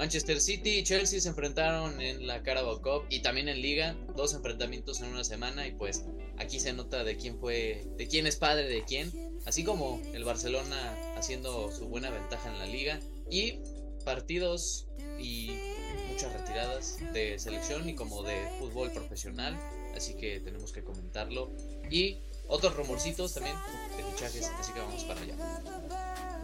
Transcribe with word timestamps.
Manchester 0.00 0.40
City 0.40 0.78
y 0.78 0.82
Chelsea 0.82 1.20
se 1.20 1.28
enfrentaron 1.28 2.00
en 2.00 2.26
la 2.26 2.42
Carabao 2.42 2.80
Cup 2.80 3.04
y 3.10 3.20
también 3.20 3.50
en 3.50 3.60
Liga, 3.60 3.94
dos 4.16 4.32
enfrentamientos 4.32 5.02
en 5.02 5.08
una 5.08 5.24
semana 5.24 5.66
y 5.66 5.72
pues 5.72 6.06
aquí 6.38 6.58
se 6.58 6.72
nota 6.72 7.04
de 7.04 7.18
quién 7.18 7.38
fue, 7.38 7.86
de 7.98 8.08
quién 8.08 8.26
es 8.26 8.36
padre 8.36 8.66
de 8.66 8.82
quién, 8.84 9.12
así 9.44 9.62
como 9.62 10.00
el 10.14 10.24
Barcelona 10.24 10.96
haciendo 11.18 11.70
su 11.70 11.86
buena 11.88 12.08
ventaja 12.08 12.50
en 12.50 12.58
la 12.58 12.64
Liga 12.64 12.98
y 13.30 13.58
partidos 14.02 14.86
y 15.18 15.50
muchas 16.08 16.32
retiradas 16.32 16.96
de 17.12 17.38
selección 17.38 17.86
y 17.86 17.94
como 17.94 18.22
de 18.22 18.48
fútbol 18.58 18.90
profesional, 18.92 19.54
así 19.94 20.14
que 20.14 20.40
tenemos 20.40 20.72
que 20.72 20.82
comentarlo. 20.82 21.52
Y 21.90 22.20
otros 22.48 22.74
rumorcitos 22.74 23.34
también 23.34 23.56
de 23.98 24.02
fichajes, 24.04 24.50
así 24.58 24.72
que 24.72 24.80
vamos 24.80 25.04
para 25.04 25.20
allá. 25.20 26.39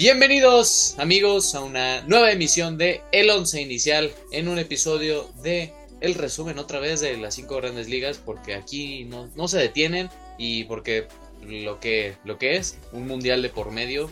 Bienvenidos 0.00 0.94
amigos 0.96 1.54
a 1.54 1.60
una 1.60 2.00
nueva 2.06 2.32
emisión 2.32 2.78
de 2.78 3.02
El 3.12 3.28
Once 3.28 3.60
Inicial 3.60 4.10
en 4.32 4.48
un 4.48 4.58
episodio 4.58 5.30
de 5.42 5.74
el 6.00 6.14
resumen 6.14 6.58
otra 6.58 6.80
vez 6.80 7.00
de 7.00 7.18
las 7.18 7.34
cinco 7.34 7.56
grandes 7.56 7.86
ligas 7.86 8.16
porque 8.16 8.54
aquí 8.54 9.04
no, 9.04 9.28
no 9.36 9.46
se 9.46 9.58
detienen 9.58 10.08
y 10.38 10.64
porque 10.64 11.06
lo 11.42 11.80
que, 11.80 12.16
lo 12.24 12.38
que 12.38 12.56
es 12.56 12.78
un 12.92 13.06
mundial 13.06 13.42
de 13.42 13.50
por 13.50 13.72
medio 13.72 14.10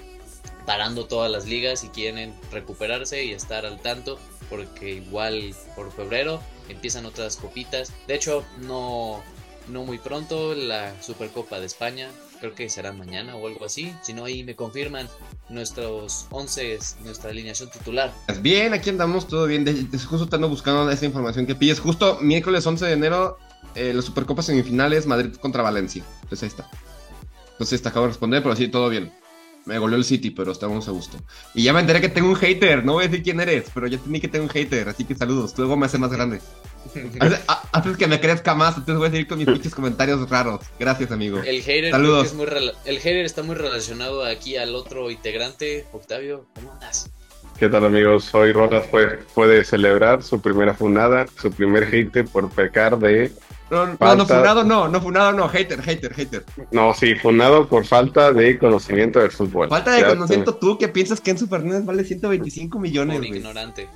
parando 0.67 1.07
todas 1.07 1.33
las 1.33 1.47
ligas 1.47 1.83
y 1.85 1.89
quieren 1.89 2.35
recuperarse 2.53 3.25
y 3.25 3.33
estar 3.33 3.65
al 3.65 3.81
tanto 3.81 4.19
porque 4.51 4.91
igual 4.91 5.55
por 5.75 5.91
febrero 5.91 6.43
empiezan 6.69 7.07
otras 7.07 7.39
copitas. 7.39 7.95
De 8.07 8.15
hecho 8.15 8.45
no 8.59 9.25
no 9.69 9.85
muy 9.85 9.97
pronto 9.97 10.55
la 10.55 10.95
Supercopa 11.03 11.61
de 11.61 11.67
España 11.67 12.11
creo 12.41 12.55
que 12.55 12.69
será 12.69 12.93
mañana 12.93 13.37
o 13.37 13.47
algo 13.47 13.65
así. 13.65 13.95
Si 14.03 14.13
no, 14.13 14.25
ahí 14.25 14.45
me 14.45 14.55
confirman 14.55 15.09
nuestros 15.49 16.27
11, 16.31 16.79
nuestra 17.05 17.31
alineación 17.31 17.71
titular. 17.71 18.13
Bien, 18.41 18.73
aquí 18.73 18.91
andamos, 18.91 19.27
todo 19.29 19.47
bien. 19.47 19.65
justo 19.93 20.25
estando 20.25 20.49
buscando 20.49 20.91
esa 20.91 21.07
información 21.07 21.47
que 21.47 21.55
pides. 21.55 21.81
Justo 21.81 22.19
miércoles 22.21 22.67
11 22.67 22.87
de 22.87 22.93
enero, 22.93 23.39
eh, 23.75 23.93
las 23.95 24.05
Supercopas 24.05 24.47
semifinales, 24.47 25.07
Madrid 25.07 25.35
contra 25.35 25.63
Valencia. 25.63 26.05
Entonces 26.23 26.43
ahí 26.43 26.49
está. 26.49 26.71
Entonces 27.53 27.83
te 27.83 27.89
acabo 27.89 28.07
de 28.07 28.11
responder, 28.11 28.43
pero 28.43 28.55
sí, 28.57 28.69
todo 28.69 28.89
bien. 28.89 29.13
Me 29.69 29.79
goleó 29.79 29.99
el 29.99 30.05
City, 30.05 30.31
pero 30.31 30.53
estamos 30.53 30.89
a 30.89 30.93
gusto. 30.93 31.19
Y 31.53 31.63
ya 31.63 31.75
me 31.75 31.81
enteré 31.81 32.01
que 32.01 32.09
tengo 32.09 32.31
un 32.31 32.37
hater. 32.37 32.83
No 32.87 32.95
voy 32.95 33.05
a 33.05 33.09
decir 33.09 33.23
quién 33.23 33.39
eres, 33.39 33.67
pero 33.75 33.87
ya 33.87 33.99
tenía 33.99 34.19
que 34.19 34.29
tengo 34.29 34.45
un 34.47 34.51
hater. 34.51 34.89
Así 34.89 35.05
que 35.05 35.15
saludos. 35.15 35.53
Luego 35.59 35.77
me 35.77 35.85
hace 35.87 35.99
más 35.99 36.11
grande. 36.11 36.41
Antes 37.73 37.99
que 37.99 38.07
me 38.07 38.19
crezca 38.19 38.55
más, 38.55 38.79
entonces 38.79 38.97
voy 38.97 39.09
a 39.09 39.11
seguir 39.11 39.29
con 39.29 39.37
mis 39.37 39.47
pinches 39.53 39.75
comentarios 39.75 40.27
raros. 40.31 40.61
Gracias, 40.79 41.11
amigo. 41.13 41.41
El 41.45 41.61
hater, 41.61 41.91
Saludos. 41.91 42.35
el 42.87 42.99
hater 42.99 43.27
está 43.27 43.43
muy 43.43 43.57
relacionado 43.57 44.25
aquí 44.25 44.57
al 44.57 44.75
otro 44.75 45.11
integrante. 45.11 45.85
Octavio, 45.93 46.47
¿cómo 46.55 46.73
andas? 46.73 47.11
¿Qué 47.59 47.69
tal, 47.69 47.85
amigos? 47.85 48.35
Hoy 48.35 48.53
Rolas 48.53 48.87
puede 49.35 49.65
celebrar 49.65 50.23
su 50.23 50.41
primera 50.41 50.73
funada, 50.73 51.27
su 51.39 51.51
primer 51.53 51.85
hater 51.91 52.25
por 52.25 52.49
pecar 52.51 52.99
de. 52.99 53.33
No, 53.71 53.87
no, 53.87 54.17
no, 54.17 54.27
funado 54.27 54.65
no, 54.65 54.89
no, 54.89 55.01
funado 55.01 55.33
no, 55.33 55.49
hater, 55.49 55.83
hater, 55.83 56.15
hater. 56.15 56.45
No, 56.71 56.95
sí, 56.95 57.15
funado 57.15 57.69
por 57.69 57.85
falta 57.85 58.33
de 58.33 58.59
conocimiento 58.59 59.19
del 59.19 59.31
fútbol. 59.31 59.69
Falta 59.69 59.93
de 59.93 60.07
conocimiento 60.07 60.57
tú, 60.57 60.79
que 60.79 60.89
piensas 60.89 61.21
que 61.21 61.33
en 61.33 61.39
Super 61.39 61.63
NES 61.63 61.85
vale 61.85 62.05
125 62.05 62.79
millones, 62.79 63.19
Por 63.19 63.27
ignorante. 63.27 63.89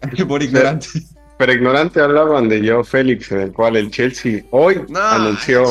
por 0.28 0.42
ignorante. 0.42 0.88
Pero 1.38 1.52
ignorante 1.52 2.00
hablaban 2.00 2.48
de 2.48 2.68
Joe 2.68 2.82
Félix, 2.82 3.30
en 3.30 3.40
el 3.40 3.52
cual 3.52 3.76
el 3.76 3.92
Chelsea 3.92 4.42
hoy 4.50 4.80
anunció 4.92 5.64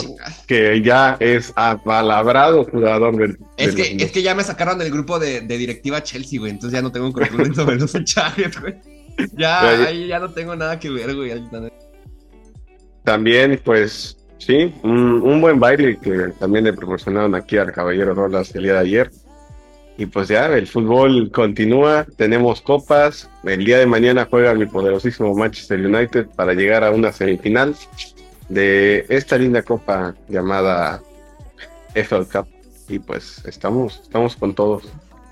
que 0.48 0.82
ya 0.82 1.18
es 1.20 1.52
apalabrado 1.58 2.64
jugador 2.64 3.18
del. 3.18 3.38
Es, 3.58 3.76
que, 3.76 3.98
es 4.00 4.12
que 4.12 4.22
ya 4.22 4.34
me 4.34 4.46
sacaron 4.46 4.78
del 4.78 4.90
grupo 4.92 5.20
de, 5.20 5.42
directiva 5.42 6.02
Chelsea, 6.02 6.40
güey. 6.40 6.52
Entonces 6.54 6.78
ya 6.78 6.82
no 6.82 6.92
tengo 6.94 7.12
control 7.12 7.54
sobre 7.56 7.76
los 7.76 7.92
fichajes, 7.92 8.60
güey. 8.62 8.76
Ya, 9.36 9.60
ahí 9.88 10.08
ya 10.08 10.20
no 10.20 10.32
tengo 10.32 10.56
nada 10.56 10.80
que 10.80 10.90
ver, 10.90 11.14
güey. 11.14 11.32
También, 13.08 13.62
pues, 13.64 14.18
sí, 14.38 14.74
un, 14.84 15.22
un, 15.22 15.40
buen 15.40 15.62
baile 15.62 15.98
que 15.98 16.34
también 16.40 16.66
le 16.66 16.74
proporcionaron 16.74 17.36
aquí 17.36 17.56
al 17.56 17.72
Caballero 17.72 18.14
Rolas 18.14 18.54
el 18.54 18.64
día 18.64 18.74
de 18.74 18.80
ayer. 18.80 19.12
Y 19.98 20.08
pues 20.08 20.28
ya, 20.28 20.48
el 20.48 20.68
fútbol 20.68 21.32
continúa, 21.32 22.06
tenemos 22.18 22.60
copas. 22.60 23.30
El 23.46 23.64
día 23.64 23.78
de 23.80 23.86
mañana 23.86 24.28
juega 24.30 24.54
mi 24.56 24.66
poderosísimo 24.66 25.34
Manchester 25.34 25.80
United 25.86 26.28
para 26.36 26.54
llegar 26.54 26.84
a 26.84 26.92
una 26.92 27.14
semifinal 27.14 27.78
de 28.50 29.06
esta 29.08 29.38
linda 29.38 29.62
copa 29.62 30.14
llamada 30.28 31.02
FL 31.94 32.26
Cup. 32.30 32.48
Y 32.90 33.00
pues 33.00 33.42
estamos, 33.46 34.02
estamos 34.04 34.36
con 34.36 34.54
todos. 34.54 34.84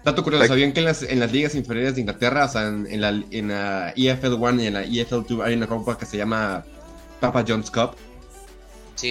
Dato 0.06 0.24
curioso, 0.24 0.48
¿sabían 0.48 0.72
que 0.72 0.80
en 0.80 0.86
las, 0.86 1.04
en 1.04 1.20
las 1.20 1.34
ligas 1.34 1.56
inferiores 1.56 1.96
de 1.96 2.02
Inglaterra, 2.02 2.46
o 2.46 2.48
sea, 2.48 2.70
en, 2.70 3.02
la, 3.02 3.10
en 3.10 3.50
la 3.50 3.94
EFL 3.98 4.36
1 4.36 4.64
y 4.64 4.68
en 4.68 4.74
la 4.76 4.84
EFL 4.84 5.26
2 5.28 5.42
hay 5.44 5.56
una 5.56 5.68
copa 5.68 5.98
que 5.98 6.06
se 6.06 6.16
llama 6.16 6.64
Papa 7.20 7.44
John's 7.48 7.72
Cup? 7.72 7.96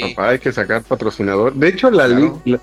Papá, 0.00 0.30
hay 0.30 0.38
que 0.38 0.52
sacar 0.52 0.82
patrocinador. 0.82 1.54
De 1.54 1.68
hecho, 1.68 1.90
la, 1.90 2.08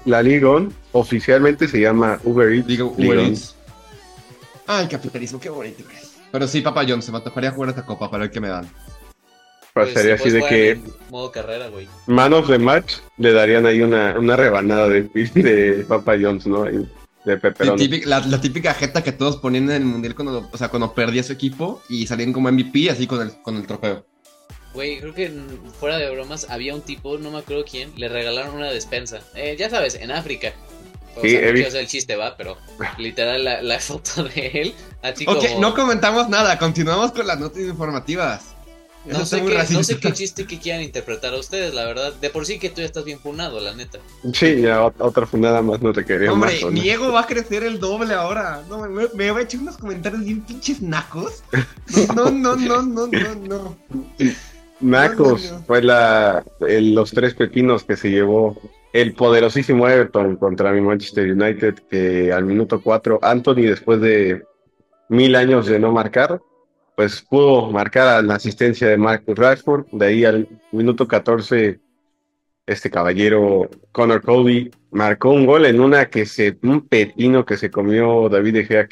la, 0.06 0.24
Ligon 0.24 0.74
oficialmente 0.91 1.68
se 1.68 1.79
llama 1.79 2.19
Uber 2.24 2.52
Eats. 2.52 2.68
Digo, 2.68 2.94
Uber 2.97 3.19
Eats. 3.19 3.56
Ah, 4.68 4.81
el 4.81 4.90
capitalismo, 4.90 5.40
qué 5.40 5.50
bonito, 5.50 5.84
Pero 6.31 6.47
sí, 6.47 6.62
papá 6.62 6.84
John, 6.88 7.02
se 7.02 7.12
me 7.12 7.22
tocaría 7.22 7.52
jugar 7.52 7.69
esta 7.69 7.85
copa 7.85 8.09
para 8.09 8.24
ver 8.24 8.31
qué 8.31 8.40
me 8.40 8.47
dan. 8.47 8.68
Pues, 9.74 9.94
sería 9.94 10.16
así 10.16 10.29
de 10.29 10.41
que. 10.41 10.81
Modo 11.09 11.31
carrera, 11.31 11.68
güey. 11.68 11.88
Manos 12.08 12.47
de 12.47 12.58
match 12.58 12.96
le 13.18 13.31
darían 13.31 13.66
ahí 13.66 13.81
una, 13.81 14.18
una 14.18 14.35
rebanada 14.35 14.90
de, 14.90 15.03
de 15.35 15.85
Papa 15.88 16.16
John's, 16.19 16.47
¿no? 16.47 16.63
de 16.63 17.38
pepperoni. 17.38 17.78
Típica, 17.78 18.09
la, 18.09 18.19
la, 18.22 18.41
típica 18.41 18.73
jeta 18.73 19.03
que 19.03 19.12
todos 19.12 19.38
ponían 19.38 19.66
en 19.66 19.84
el 19.84 19.85
mundial 19.85 20.16
cuando, 20.16 20.50
o 20.52 20.58
sea, 20.58 20.69
cuando 20.69 20.94
perdía 20.94 21.22
su 21.22 21.34
equipo 21.34 21.81
y 21.88 22.08
salían 22.08 22.34
como 22.34 22.52
MVP 22.52 22.90
así 22.90 23.06
con 23.06 23.22
el, 23.22 23.41
con 23.44 23.56
el 23.58 23.68
trofeo. 23.68 24.06
Güey, 24.74 25.00
creo 25.00 25.14
que 25.14 25.32
fuera 25.80 25.98
de 25.98 26.09
bromas 26.12 26.48
había 26.50 26.74
un 26.74 26.82
tipo, 26.82 27.18
no 27.18 27.32
me 27.32 27.40
acuerdo 27.40 27.66
quién, 27.70 27.92
le 27.98 28.08
regalaron 28.08 28.56
una 28.56 28.72
despensa. 28.72 29.20
Eh, 29.36 29.56
ya 29.59 29.70
sabes, 29.70 29.96
en 29.96 30.12
África. 30.12 30.54
O 31.16 31.22
sí, 31.22 31.32
sea, 31.32 31.42
no 31.42 31.80
el 31.80 31.88
chiste, 31.88 32.16
va, 32.16 32.38
pero 32.38 32.58
literal 32.98 33.44
la, 33.44 33.80
foto 33.82 34.24
de 34.24 34.52
él. 34.54 34.74
Así 35.02 35.26
ok, 35.28 35.59
no 35.59 35.76
comentamos 35.76 36.30
nada, 36.30 36.58
continuamos 36.58 37.12
con 37.12 37.28
las 37.28 37.40
notas 37.40 37.62
informativas. 37.62 38.56
No 39.04 39.26
sé, 39.26 39.44
qué, 39.44 39.66
no 39.72 39.84
sé, 39.84 39.98
qué, 40.00 40.14
chiste 40.14 40.46
que 40.46 40.59
quieran 40.59 40.84
interpretar 40.84 41.34
a 41.34 41.38
ustedes, 41.40 41.74
la 41.74 41.86
verdad. 41.86 42.14
De 42.14 42.30
por 42.30 42.46
sí 42.46 42.59
que 42.59 42.70
tú 42.70 42.82
ya 42.82 42.86
estás 42.86 43.03
bien 43.03 43.20
funado, 43.20 43.59
la 43.59 43.74
neta. 43.74 43.98
Sí, 44.32 44.62
ya 44.62 44.84
otra 44.84 45.26
funada 45.26 45.64
más 45.64 45.82
no 45.82 45.92
te 45.92 46.06
quería 46.06 46.32
Hombre, 46.32 46.64
mi 46.70 46.88
ego 46.88 47.12
va 47.12 47.22
a 47.22 47.26
crecer 47.26 47.64
el 47.64 47.80
doble 47.80 48.14
ahora. 48.14 48.64
No, 48.70 48.78
me, 48.78 49.08
me, 49.16 49.32
va 49.32 49.40
a 49.40 49.42
echar 49.42 49.62
unos 49.62 49.78
comentarios 49.78 50.24
bien 50.24 50.42
pinches 50.42 50.84
nacos. 50.84 51.44
No, 52.16 52.30
no, 52.30 52.56
no, 52.56 52.82
no, 52.84 53.08
no, 53.08 53.36
no. 53.36 53.78
Nacos 54.81 55.53
fue 55.68 55.81
la, 55.81 56.44
los 56.59 57.12
tres 57.12 57.34
pepinos 57.34 57.84
que 57.84 57.96
se 57.96 58.09
llevó 58.09 58.58
el 58.94 59.14
poderosísimo 59.14 59.88
Everton 59.88 60.36
contra 60.36 60.72
mi 60.72 60.81
Manchester 60.81 61.31
United, 61.31 61.75
que 61.90 62.34
al 62.34 62.46
minuto 62.46 62.81
cuatro, 62.81 63.20
Anthony, 63.22 63.64
después 63.64 64.02
de 64.02 64.44
mil 65.09 65.36
años 65.36 65.68
de 65.68 65.80
no 65.80 65.91
marcar, 65.91 66.41
pues 66.96 67.22
pudo 67.22 67.72
marcar 67.72 68.08
a 68.08 68.22
la 68.22 68.36
asistencia 68.36 68.88
de 68.88 68.97
Marcus 68.97 69.38
Rashford. 69.38 69.86
De 69.91 70.06
ahí 70.06 70.25
al 70.25 70.47
minuto 70.72 71.08
14, 71.08 71.80
este 72.66 72.90
caballero 72.90 73.70
Connor 73.91 74.22
Cody 74.22 74.72
marcó 74.91 75.30
un 75.30 75.46
gol 75.46 75.66
en 75.66 75.80
una 75.80 76.06
que 76.08 76.25
se, 76.25 76.58
un 76.64 76.88
pepino 76.88 77.46
que 77.46 77.58
se 77.58 77.72
comió 77.72 78.30
David 78.30 78.53
De 78.53 78.66
Gea. 78.66 78.88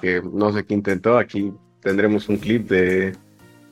Que 0.00 0.22
no 0.22 0.52
sé 0.52 0.64
qué 0.64 0.74
intentó, 0.74 1.18
aquí 1.18 1.52
tendremos 1.80 2.28
un 2.28 2.36
clip 2.36 2.68
de, 2.68 3.16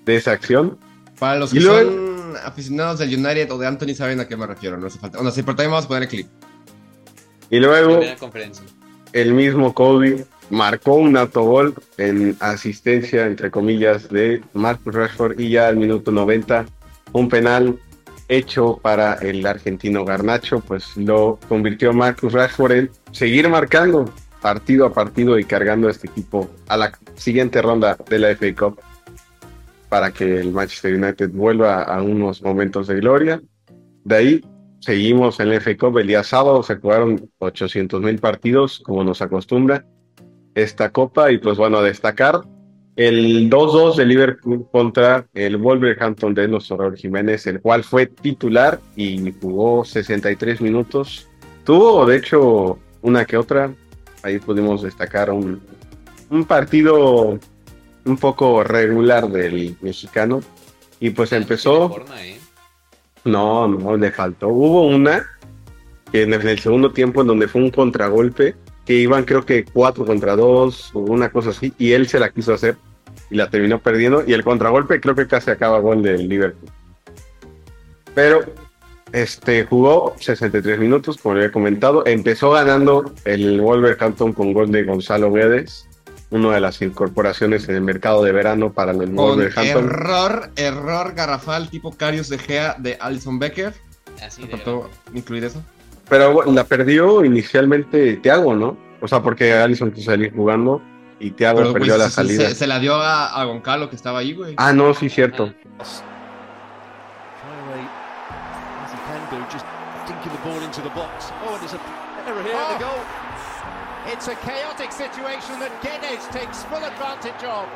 de 0.05 0.17
esa 0.17 0.33
acción. 0.33 0.78
Para 1.19 1.39
los 1.39 1.53
que 1.53 1.60
son 1.60 2.34
aficionados 2.45 2.98
del 2.98 3.15
United 3.15 3.51
o 3.53 3.59
de 3.59 3.66
Anthony 3.66 3.95
saben 3.95 4.21
a 4.21 4.28
qué 4.28 4.36
me 4.36 4.47
refiero, 4.47 4.77
no 4.77 4.86
hace 4.86 4.98
falta. 4.98 5.19
Bueno, 5.19 5.30
sí, 5.30 5.42
pero 5.42 5.57
también 5.57 5.71
vamos 5.71 5.84
a 5.86 5.89
poner 5.89 6.03
el 6.04 6.09
clip. 6.09 6.27
Y 7.51 7.60
luego, 7.60 8.01
el 9.13 9.34
mismo 9.34 9.72
Kobe 9.72 10.27
marcó 10.51 10.95
un 10.95 11.16
autogol 11.16 11.75
en 11.97 12.36
asistencia, 12.41 13.27
entre 13.27 13.51
comillas, 13.51 14.09
de 14.09 14.42
Marcus 14.53 14.95
Rashford 14.95 15.39
y 15.41 15.51
ya 15.51 15.69
al 15.69 15.77
minuto 15.77 16.10
90, 16.10 16.66
un 17.13 17.28
penal 17.28 17.78
hecho 18.28 18.78
para 18.83 19.15
el 19.15 19.47
argentino 19.47 20.05
Garnacho, 20.05 20.61
pues 20.61 20.97
lo 20.97 21.39
convirtió 21.49 21.93
Marcus 21.93 22.33
Rashford 22.33 22.73
en 22.73 22.91
seguir 23.13 23.49
marcando 23.49 24.05
partido 24.41 24.87
a 24.87 24.93
partido 24.93 25.39
y 25.39 25.45
cargando 25.45 25.89
a 25.89 25.91
este 25.91 26.09
equipo 26.09 26.49
a 26.69 26.77
la 26.77 26.93
siguiente 27.15 27.63
ronda 27.63 27.97
de 28.09 28.19
la 28.19 28.28
FA 28.37 28.55
Cup 28.55 28.81
para 29.89 30.11
que 30.11 30.41
el 30.41 30.53
Manchester 30.53 30.95
United 30.95 31.31
vuelva 31.31 31.83
a 31.83 32.03
unos 32.03 32.43
momentos 32.43 32.87
de 32.87 32.97
gloria. 32.97 33.43
De 34.05 34.17
ahí 34.17 34.45
seguimos 34.81 35.41
en 35.41 35.51
la 35.51 35.61
FA 35.61 35.77
Cup. 35.77 35.99
El 35.99 36.09
día 36.09 36.23
sábado 36.23 36.63
se 36.63 36.77
jugaron 36.77 37.31
800 37.39 38.03
mil 38.03 38.19
partidos, 38.19 38.81
como 38.81 39.05
nos 39.05 39.23
acostumbra 39.23 39.84
esta 40.55 40.91
copa. 40.91 41.31
Y 41.31 41.39
pues 41.39 41.57
bueno, 41.57 41.78
a 41.78 41.83
destacar 41.83 42.41
el 42.97 43.51
2-2 43.51 43.97
de 43.97 44.07
Liverpool 44.07 44.66
contra 44.72 45.27
el 45.34 45.59
Wolverhampton 45.59 46.33
de 46.34 46.48
nuestro 46.48 46.78
Raúl 46.78 46.97
Jiménez, 46.97 47.47
el 47.47 47.60
cual 47.60 47.84
fue 47.84 48.07
titular 48.07 48.81
y 48.97 49.33
jugó 49.41 49.84
63 49.84 50.63
minutos. 50.63 51.28
Tuvo, 51.65 52.07
de 52.07 52.16
hecho, 52.16 52.78
una 53.03 53.27
que 53.27 53.37
otra. 53.37 53.72
Ahí 54.22 54.39
pudimos 54.39 54.83
destacar 54.83 55.31
un, 55.31 55.60
un 56.31 56.45
partido 56.45 57.39
un 58.07 58.16
poco 58.16 58.65
regular 58.65 59.28
del 59.28 59.77
mexicano. 59.83 60.41
Y 60.99 61.10
pues 61.10 61.33
empezó. 61.33 62.04
¿eh? 62.19 62.39
No, 63.25 63.69
no, 63.69 63.97
le 63.97 64.10
faltó. 64.10 64.49
Hubo 64.49 64.87
una 64.87 65.27
que 66.10 66.22
en 66.22 66.33
el 66.33 66.59
segundo 66.59 66.92
tiempo 66.92 67.21
en 67.21 67.27
donde 67.27 67.49
fue 67.49 67.60
un 67.60 67.71
contragolpe, 67.71 68.54
que 68.86 68.94
iban 68.94 69.24
creo 69.24 69.44
que 69.44 69.65
cuatro 69.65 70.06
contra 70.06 70.36
dos 70.36 70.91
o 70.94 71.00
una 71.00 71.30
cosa 71.30 71.50
así, 71.50 71.74
y 71.78 71.92
él 71.92 72.09
se 72.09 72.21
la 72.21 72.30
quiso 72.30 72.54
hacer 72.54 72.77
y 73.30 73.36
la 73.36 73.50
terminó 73.50 73.80
perdiendo. 73.80 74.24
Y 74.27 74.33
el 74.33 74.44
contragolpe 74.44 75.00
creo 75.00 75.15
que 75.15 75.27
casi 75.27 75.50
acaba 75.50 75.80
gol 75.80 76.03
del 76.03 76.28
Liverpool. 76.28 76.71
Pero 78.15 78.44
este 79.12 79.65
jugó 79.66 80.15
63 80.18 80.78
minutos, 80.78 81.18
como 81.18 81.34
le 81.34 81.42
había 81.42 81.53
comentado. 81.53 82.06
Empezó 82.06 82.53
ganando 82.53 83.12
el 83.24 83.60
Wolverhampton 83.60 84.33
con 84.33 84.53
gol 84.53 84.71
de 84.71 84.84
Gonzalo 84.84 85.32
Guedes 85.32 85.89
una 86.30 86.54
de 86.54 86.60
las 86.60 86.82
incorporaciones 86.82 87.68
en 87.68 87.77
el 87.77 87.82
mercado 87.82 88.24
de 88.24 88.32
verano 88.32 88.72
para 88.72 88.92
el 88.92 89.10
Wolverhampton. 89.10 89.84
Error, 89.84 90.50
error 90.56 91.15
garrafal 91.15 91.71
tipo 91.71 91.92
Carius 91.92 92.28
de 92.28 92.39
Gea 92.39 92.77
de 92.78 92.97
Alison 93.00 93.39
Becker. 93.39 93.74
Así 94.22 94.42
de 94.42 94.48
faltó 94.48 94.91
incluir 95.15 95.44
eso? 95.44 95.62
Pero 96.08 96.44
la 96.44 96.64
perdió 96.64 97.24
inicialmente 97.24 98.16
Thiago, 98.16 98.54
¿no? 98.54 98.76
O 99.00 99.08
sea, 99.08 99.22
porque 99.22 99.53
Alison 99.53 99.91
quiso 99.91 100.10
salir 100.10 100.32
jugando 100.34 100.80
y 101.18 101.30
Thiago 101.32 101.72
perdió 101.72 101.97
la 101.97 102.10
salida. 102.10 102.50
Se, 102.50 102.66
la 102.66 102.78
dio 102.78 102.94
a, 102.94 103.41
a, 103.41 103.44
Goncalo 103.44 103.91
que 103.91 103.97
estaba 103.97 104.20
ahí, 104.20 104.34
güey. 104.34 104.54
Ah, 104.56 104.72
no, 104.72 104.94
sí, 104.94 105.08
cierto. 105.08 105.53
It's 114.08 114.28
a 114.28 114.36
chaotic 114.36 114.92
situation 114.92 115.58
that 115.58 115.72
Guedes 115.82 116.30
takes 116.30 116.62
full 116.70 116.78
advantage 116.78 117.42
of. 117.42 117.66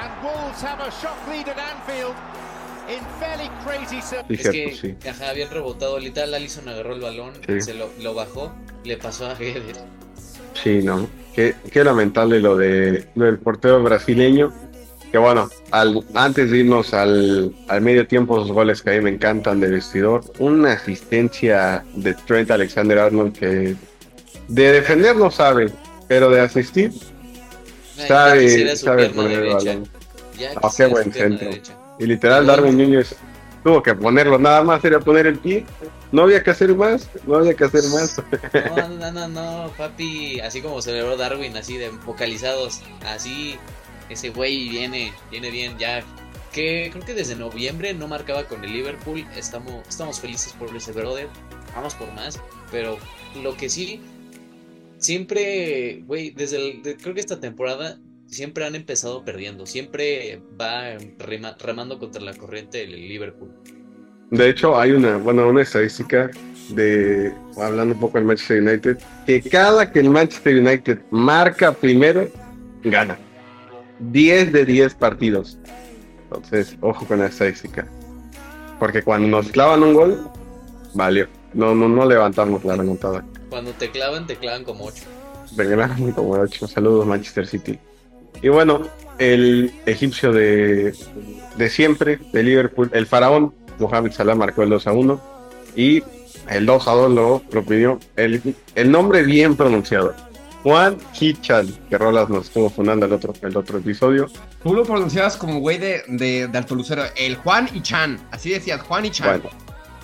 And 0.00 0.10
Wolves 0.24 0.62
have 0.62 0.80
a 0.80 0.90
shock 0.90 1.18
lead 1.28 1.48
at 1.48 1.58
Anfield. 1.58 2.16
Crazy 3.64 3.98
es 4.28 4.50
que 4.50 4.74
sí. 4.74 4.94
ajá, 5.08 5.30
habían 5.30 5.50
rebotado 5.50 5.98
literal 5.98 6.34
Allison 6.34 6.68
agarró 6.68 6.94
el 6.94 7.00
balón 7.00 7.32
sí. 7.46 7.60
se 7.60 7.74
lo, 7.74 7.88
lo, 8.00 8.14
bajó 8.14 8.52
le 8.84 8.96
pasó 8.96 9.26
a 9.26 9.34
Guedes 9.34 9.80
sí 10.62 10.80
no 10.82 11.08
qué, 11.34 11.54
qué 11.72 11.82
lamentable 11.82 12.40
lo 12.40 12.56
de 12.56 13.06
lo 13.14 13.24
del 13.24 13.38
portero 13.38 13.82
brasileño 13.82 14.52
que 15.10 15.18
bueno 15.18 15.48
al, 15.70 16.04
antes 16.14 16.50
de 16.50 16.58
irnos 16.58 16.92
al, 16.92 17.54
al 17.68 17.80
medio 17.80 18.06
tiempo 18.06 18.36
esos 18.36 18.52
goles 18.52 18.82
que 18.82 18.90
a 18.90 18.92
mí 18.94 19.00
me 19.00 19.10
encantan 19.10 19.60
de 19.60 19.70
vestidor 19.70 20.22
una 20.38 20.72
asistencia 20.72 21.84
de 21.94 22.14
Trent 22.14 22.50
Alexander 22.50 22.98
Arnold 22.98 23.38
que 23.38 23.76
de 24.48 24.72
defender 24.72 25.16
no 25.16 25.30
sabe, 25.30 25.70
pero 26.08 26.30
de 26.30 26.40
asistir 26.40 26.92
sabe, 27.96 28.76
sabe 28.76 29.10
poner 29.10 29.44
el 29.44 29.54
balón. 29.54 29.88
Ah, 30.62 30.70
qué 30.76 30.86
buen 30.86 31.12
centro. 31.12 31.50
Y 31.98 32.06
literal, 32.06 32.46
Darwin 32.46 32.76
Núñez 32.76 33.16
tuvo 33.64 33.82
que 33.82 33.94
ponerlo, 33.94 34.38
nada 34.38 34.62
más 34.62 34.84
era 34.84 35.00
poner 35.00 35.26
el 35.26 35.38
pie. 35.38 35.64
No 36.12 36.22
había 36.22 36.42
que 36.44 36.50
hacer 36.50 36.74
más, 36.76 37.08
no 37.26 37.36
había 37.36 37.54
que 37.54 37.64
hacer 37.64 37.82
más. 37.92 38.22
No, 38.76 38.88
no, 38.88 39.10
no, 39.10 39.28
no, 39.28 39.72
papi. 39.76 40.38
Así 40.40 40.60
como 40.60 40.80
celebró 40.82 41.16
Darwin, 41.16 41.56
así 41.56 41.76
de 41.76 41.88
vocalizados. 41.88 42.82
Así, 43.06 43.56
ese 44.10 44.30
güey 44.30 44.68
viene, 44.68 45.12
viene 45.30 45.50
bien. 45.50 45.76
Ya 45.78 46.04
que 46.52 46.90
creo 46.92 47.04
que 47.04 47.14
desde 47.14 47.34
noviembre 47.34 47.94
no 47.94 48.06
marcaba 48.06 48.44
con 48.44 48.62
el 48.62 48.72
Liverpool. 48.72 49.26
Estamos, 49.34 49.88
estamos 49.88 50.20
felices 50.20 50.52
por 50.52 50.74
ese 50.76 50.92
brother. 50.92 51.28
Vamos 51.74 51.94
por 51.94 52.12
más. 52.12 52.40
Pero 52.70 52.98
lo 53.42 53.56
que 53.56 53.68
sí, 53.68 54.00
siempre, 54.98 56.02
güey, 56.06 56.30
desde 56.30 56.58
el, 56.58 56.96
creo 56.98 57.14
que 57.14 57.20
esta 57.20 57.40
temporada 57.40 57.98
siempre 58.26 58.64
han 58.64 58.74
empezado 58.74 59.24
perdiendo, 59.24 59.66
siempre 59.66 60.42
va 60.60 60.96
remando 61.58 61.98
contra 61.98 62.22
la 62.22 62.34
corriente 62.34 62.78
del 62.78 62.92
Liverpool. 63.08 63.50
De 64.30 64.48
hecho, 64.48 64.78
hay 64.78 64.92
una, 64.92 65.16
bueno, 65.18 65.48
una 65.48 65.62
estadística 65.62 66.30
de, 66.70 67.32
hablando 67.56 67.94
un 67.94 68.00
poco 68.00 68.18
del 68.18 68.26
Manchester 68.26 68.62
United, 68.62 68.98
que 69.26 69.42
cada 69.42 69.90
que 69.90 70.00
el 70.00 70.10
Manchester 70.10 70.56
United 70.56 70.98
marca 71.10 71.72
primero, 71.72 72.28
gana. 72.82 73.18
10 74.00 74.52
de 74.52 74.64
10 74.64 74.94
partidos. 74.94 75.58
Entonces, 76.24 76.76
ojo 76.80 77.06
con 77.06 77.20
la 77.20 77.26
estadística. 77.26 77.86
Porque 78.80 79.02
cuando 79.02 79.28
nos 79.28 79.50
clavan 79.50 79.82
un 79.82 79.94
gol, 79.94 80.30
valió. 80.94 81.28
No, 81.52 81.74
no, 81.74 81.88
no 81.88 82.04
levantamos 82.04 82.64
la 82.64 82.76
remontada. 82.76 83.24
Cuando 83.48 83.70
te 83.72 83.90
clavan, 83.90 84.26
te 84.26 84.36
clavan 84.36 84.64
como 84.64 84.86
8. 84.86 85.04
Te 85.56 85.64
clavan 85.64 86.12
como 86.12 86.30
8. 86.32 86.66
Saludos, 86.66 87.06
Manchester 87.06 87.46
City. 87.46 87.78
Y 88.42 88.48
bueno, 88.48 88.82
el 89.18 89.72
egipcio 89.86 90.32
de, 90.32 90.94
de 91.56 91.70
siempre, 91.70 92.18
de 92.32 92.42
Liverpool, 92.42 92.90
el 92.92 93.06
faraón, 93.06 93.54
Mohamed 93.78 94.12
Salah 94.12 94.34
marcó 94.34 94.62
el 94.62 94.70
2 94.70 94.86
a 94.86 94.92
1. 94.92 95.20
Y 95.76 96.02
el 96.50 96.66
2 96.66 96.88
a 96.88 96.92
2 96.92 97.12
lo, 97.12 97.42
lo 97.50 97.64
pidió 97.64 97.98
el, 98.16 98.54
el 98.74 98.90
nombre 98.90 99.22
bien 99.22 99.56
pronunciado. 99.56 100.14
Juan 100.62 100.96
Hichan, 101.20 101.68
que 101.90 101.98
Rolas 101.98 102.30
nos 102.30 102.46
estuvo 102.46 102.70
fundando 102.70 103.04
el 103.04 103.12
otro, 103.12 103.34
el 103.42 103.54
otro 103.54 103.78
episodio. 103.78 104.28
Tú 104.62 104.72
lo 104.72 104.82
pronunciabas 104.82 105.36
como 105.36 105.60
güey 105.60 105.76
de, 105.76 106.02
de, 106.08 106.48
de 106.48 106.58
Alto 106.58 106.74
Lucero, 106.74 107.02
el 107.16 107.36
Juan 107.36 107.68
Hichan, 107.72 108.18
así 108.30 108.48
decías, 108.48 108.80
Juan 108.80 109.04
Hichan. 109.04 109.40
Bueno, 109.42 109.50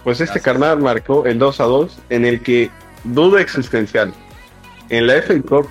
pues 0.05 0.21
este 0.21 0.39
carnal 0.39 0.79
marcó 0.81 1.25
el 1.25 1.39
2 1.39 1.61
a 1.61 1.65
2, 1.65 1.99
en 2.11 2.27
el 2.27 2.43
que 2.43 2.71
duda 3.05 3.41
existencial. 3.41 4.13
En 4.91 5.07
la 5.07 5.23
FA 5.23 5.41
Cup, 5.41 5.67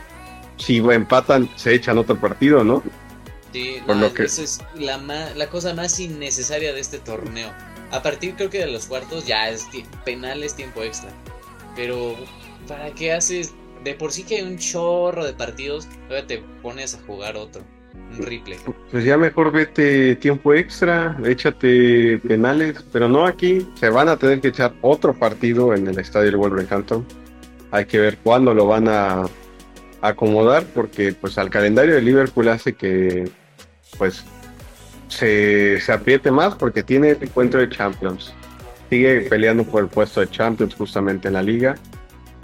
si 0.59 0.77
empatan, 0.77 1.49
se 1.55 1.73
echan 1.73 1.97
otro 1.97 2.19
partido, 2.19 2.63
¿no? 2.63 2.83
Sí, 3.51 3.77
no, 3.87 4.05
eso 4.05 4.43
es 4.43 4.61
la, 4.75 4.97
la 5.35 5.49
cosa 5.49 5.73
más 5.73 5.99
innecesaria 5.99 6.71
de 6.71 6.79
este 6.79 6.99
torneo. 6.99 7.49
A 7.91 8.03
partir 8.03 8.35
creo 8.35 8.51
que 8.51 8.59
de 8.59 8.67
los 8.67 8.85
cuartos 8.85 9.25
ya 9.25 9.49
es 9.49 9.65
penal 10.05 10.43
es 10.43 10.53
tiempo 10.53 10.83
extra. 10.83 11.09
Pero 11.75 12.15
¿para 12.67 12.91
qué 12.91 13.13
haces? 13.13 13.53
De 13.83 13.95
por 13.95 14.11
sí 14.11 14.23
que 14.23 14.37
hay 14.37 14.41
un 14.43 14.57
chorro 14.57 15.25
de 15.25 15.33
partidos, 15.33 15.87
luego 16.09 16.27
te 16.27 16.43
pones 16.61 16.93
a 16.93 16.99
jugar 17.07 17.37
otro. 17.37 17.63
Un 18.11 18.17
replay. 18.23 18.59
Pues 18.91 19.03
ya 19.03 19.17
mejor 19.17 19.51
vete 19.51 20.15
tiempo 20.17 20.53
extra, 20.53 21.17
échate 21.25 22.19
penales, 22.19 22.83
pero 22.91 23.07
no 23.07 23.25
aquí. 23.25 23.67
Se 23.75 23.89
van 23.89 24.09
a 24.09 24.17
tener 24.17 24.41
que 24.41 24.49
echar 24.49 24.73
otro 24.81 25.13
partido 25.13 25.73
en 25.73 25.87
el 25.87 25.97
estadio 25.97 26.25
del 26.25 26.37
Wolverhampton. 26.37 27.05
Hay 27.71 27.85
que 27.85 27.99
ver 27.99 28.17
cuándo 28.17 28.53
lo 28.53 28.67
van 28.67 28.87
a 28.87 29.25
acomodar 30.01 30.63
porque 30.73 31.13
pues 31.13 31.37
al 31.37 31.49
calendario 31.49 31.95
de 31.95 32.01
Liverpool 32.01 32.47
hace 32.49 32.73
que 32.73 33.29
pues 33.97 34.23
se, 35.07 35.79
se 35.81 35.91
apriete 35.91 36.31
más 36.31 36.55
porque 36.55 36.83
tiene 36.83 37.11
el 37.11 37.23
encuentro 37.23 37.59
de 37.59 37.69
Champions. 37.69 38.33
Sigue 38.89 39.21
peleando 39.21 39.63
por 39.63 39.83
el 39.83 39.89
puesto 39.89 40.21
de 40.21 40.29
Champions 40.29 40.75
justamente 40.75 41.27
en 41.27 41.35
la 41.35 41.43
liga 41.43 41.75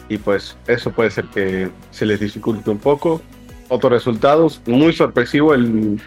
y 0.09 0.17
pues 0.17 0.57
eso 0.67 0.91
puede 0.91 1.09
ser 1.09 1.25
que 1.25 1.69
se 1.91 2.05
les 2.05 2.19
dificulte 2.19 2.69
un 2.69 2.77
poco. 2.77 3.21
Otros 3.69 3.91
resultados, 3.91 4.61
muy 4.67 4.93
sorpresivo, 4.93 5.53
el 5.53 5.99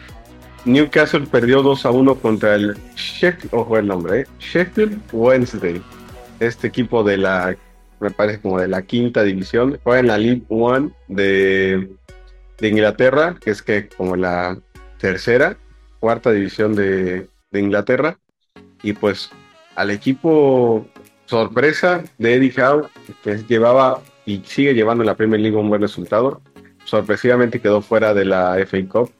Newcastle 0.65 1.27
perdió 1.27 1.63
2 1.63 1.87
a 1.87 1.91
1 1.91 2.15
contra 2.17 2.55
el 2.55 2.77
Sheffield, 2.95 3.53
ojo 3.53 3.79
el 3.79 3.87
nombre, 3.89 4.21
¿eh? 4.21 4.27
Sheffield 4.39 5.01
Wednesday, 5.13 5.83
este 6.39 6.69
equipo 6.69 7.03
de 7.03 7.17
la 7.17 7.57
me 8.01 8.11
parece 8.11 8.41
como 8.41 8.61
de 8.61 8.69
la 8.69 8.83
quinta 8.83 9.23
división, 9.23 9.79
juega 9.83 10.01
en 10.01 10.07
la 10.07 10.19
League 10.19 10.45
One 10.49 10.91
de, 11.09 11.89
Inglaterra, 12.61 13.37
que 13.41 13.51
es 13.51 13.63
que 13.63 13.89
como 13.89 14.17
la 14.17 14.59
tercera, 14.99 15.57
cuarta 16.01 16.31
división 16.31 16.75
de, 16.75 17.29
Inglaterra, 17.53 18.19
y 18.83 18.93
pues 18.93 19.31
al 19.75 19.91
equipo 19.91 20.87
sorpresa 21.27 22.05
de 22.19 22.35
Eddie 22.35 22.63
Howe, 22.63 22.89
que 23.23 23.39
llevaba 23.49 24.01
y 24.27 24.43
sigue 24.45 24.75
llevando 24.75 25.03
en 25.03 25.07
la 25.07 25.17
Premier 25.17 25.41
League 25.41 25.57
un 25.57 25.69
buen 25.69 25.81
resultado, 25.81 26.43
sorpresivamente 26.85 27.61
quedó 27.61 27.81
fuera 27.81 28.15
de 28.15 28.25
la 28.25 28.57
FA 28.67 28.79
Cup. 28.89 29.13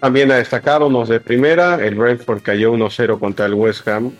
También 0.00 0.30
a 0.32 0.36
destacar 0.36 0.82
unos 0.82 1.08
de 1.08 1.20
primera, 1.20 1.74
el 1.84 1.94
Brentford 1.94 2.40
cayó 2.40 2.72
1-0 2.72 3.18
contra 3.18 3.46
el 3.46 3.54
West 3.54 3.86
Ham, 3.86 4.12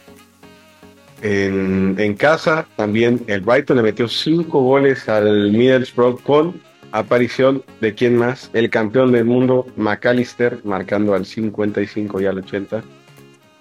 en, 1.22 2.14
casa 2.14 2.66
también 2.76 3.22
el 3.26 3.40
Brighton 3.40 3.76
le 3.76 3.82
metió 3.82 4.08
cinco 4.08 4.60
goles 4.62 5.08
al 5.08 5.52
Middlesbrough 5.52 6.22
con 6.22 6.60
aparición 6.92 7.62
de 7.80 7.94
quién 7.94 8.16
más, 8.16 8.50
el 8.52 8.70
campeón 8.70 9.12
del 9.12 9.24
mundo 9.24 9.66
McAllister 9.76 10.58
marcando 10.64 11.14
al 11.14 11.24
55 11.24 12.20
y 12.20 12.26
al 12.26 12.38
80 12.38 12.82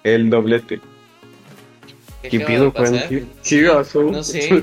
el 0.04 0.30
doblete. 0.30 0.80
¿Qué, 2.22 2.28
¿Qué 2.28 2.40
pido, 2.40 2.70
¿Qué 2.72 3.62
No 3.94 4.22
sé. 4.22 4.62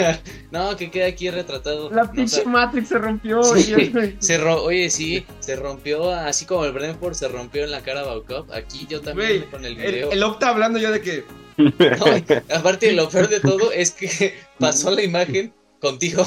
no, 0.50 0.76
que 0.76 0.90
queda 0.90 1.06
aquí 1.06 1.30
retratado. 1.30 1.90
La 1.92 2.10
pinche 2.10 2.44
Matrix 2.44 2.88
se 2.88 2.98
rompió. 2.98 3.40
se 4.18 4.42
Oye, 4.42 4.90
sí, 4.90 5.24
se 5.38 5.54
rompió 5.54 6.10
así 6.10 6.44
como 6.44 6.64
el 6.64 6.72
Brentford 6.72 7.14
se 7.14 7.28
rompió 7.28 7.62
en 7.62 7.70
la 7.70 7.82
cara 7.82 8.02
Baucop. 8.02 8.50
Aquí 8.50 8.84
yo 8.88 9.00
también 9.00 9.44
con 9.48 9.64
el 9.64 9.76
video. 9.76 10.10
El, 10.10 10.22
Octa 10.24 10.48
hablando 10.48 10.80
yo 10.80 10.90
de 10.90 11.00
que. 11.00 11.24
aparte, 12.54 12.92
lo 12.92 13.08
peor 13.08 13.28
de 13.28 13.40
todo 13.40 13.72
es 13.72 13.92
que 13.92 14.34
pasó 14.58 14.90
la 14.90 15.02
imagen 15.02 15.52
contigo. 15.80 16.26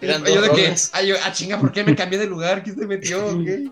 yo 0.00 0.42
de 0.42 0.50
que. 0.50 0.74
Ay, 0.92 1.08
yo, 1.08 1.16
ah, 1.24 1.32
chinga, 1.32 1.58
¿por 1.58 1.72
qué 1.72 1.84
me 1.84 1.94
cambié 1.94 2.18
de 2.18 2.26
lugar? 2.26 2.62
¿Quién 2.62 2.76
se 2.76 2.86
metió? 2.86 3.42
¿Qué? 3.44 3.70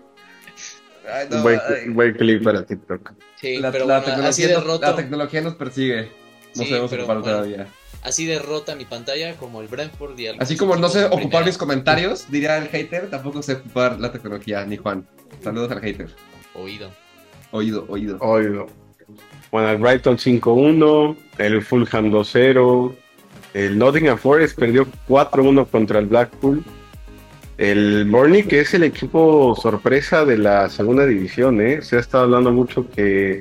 buen, 1.93 2.13
clip 2.13 2.43
para 2.43 2.65
TikTok. 2.65 3.13
Sí, 3.39 3.57
la, 3.57 3.71
pero 3.71 3.85
la, 3.85 4.03
tecnología, 4.03 4.63
la 4.79 4.95
tecnología 4.95 5.41
nos 5.41 5.55
persigue. 5.55 6.11
No 6.55 6.63
sabemos 6.63 6.91
ocupar 6.91 7.21
todavía. 7.21 7.67
Así 8.01 8.25
derrota 8.27 8.75
mi 8.75 8.85
pantalla 8.85 9.35
como 9.35 9.61
el 9.61 9.67
Brentford 9.67 10.17
y 10.19 10.27
Así 10.27 10.55
como 10.55 10.75
no 10.75 10.89
sé 10.89 11.05
ocupar 11.05 11.43
mis 11.43 11.57
comentarios, 11.57 12.29
diría 12.29 12.57
el 12.57 12.67
hater, 12.67 13.09
tampoco 13.09 13.41
sé 13.41 13.53
ocupar 13.53 13.99
la 13.99 14.11
tecnología, 14.11 14.63
ni 14.65 14.77
Juan. 14.77 15.07
Saludos 15.43 15.71
al 15.71 15.81
hater. 15.81 16.09
Oído. 16.53 16.91
Oído, 17.51 17.85
oído. 17.89 18.17
Oído. 18.19 18.67
Bueno, 19.51 19.69
el 19.69 19.77
Brighton 19.77 20.17
5-1, 20.17 21.15
el 21.37 21.61
Fulham 21.61 22.11
2-0, 22.11 22.95
el 23.53 23.77
Nottingham 23.77 24.17
Forest 24.17 24.59
perdió 24.59 24.85
4-1 25.07 25.67
contra 25.67 25.99
el 25.99 26.07
Blackpool. 26.07 26.63
El 27.57 28.03
Burnley, 28.03 28.43
que 28.43 28.59
es 28.59 28.73
el 28.73 28.83
equipo 28.83 29.55
sorpresa 29.55 30.25
de 30.25 30.37
la 30.37 30.69
segunda 30.69 31.05
división, 31.05 31.61
¿eh? 31.61 31.81
se 31.81 31.95
ha 31.95 32.01
estado 32.01 32.25
hablando 32.25 32.51
mucho 32.51 32.89
que 32.89 33.39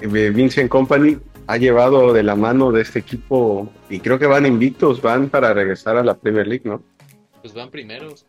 eh, 0.00 0.30
Vincent 0.34 0.68
Company 0.68 1.18
ha 1.46 1.56
llevado 1.56 2.12
de 2.12 2.24
la 2.24 2.34
mano 2.34 2.72
de 2.72 2.82
este 2.82 2.98
equipo 2.98 3.72
y 3.88 4.00
creo 4.00 4.18
que 4.18 4.26
van 4.26 4.44
invictos, 4.44 5.00
van 5.00 5.28
para 5.28 5.54
regresar 5.54 5.96
a 5.96 6.02
la 6.02 6.16
Premier 6.16 6.48
League, 6.48 6.64
¿no? 6.64 6.82
Pues 7.42 7.54
van 7.54 7.70
primeros. 7.70 8.26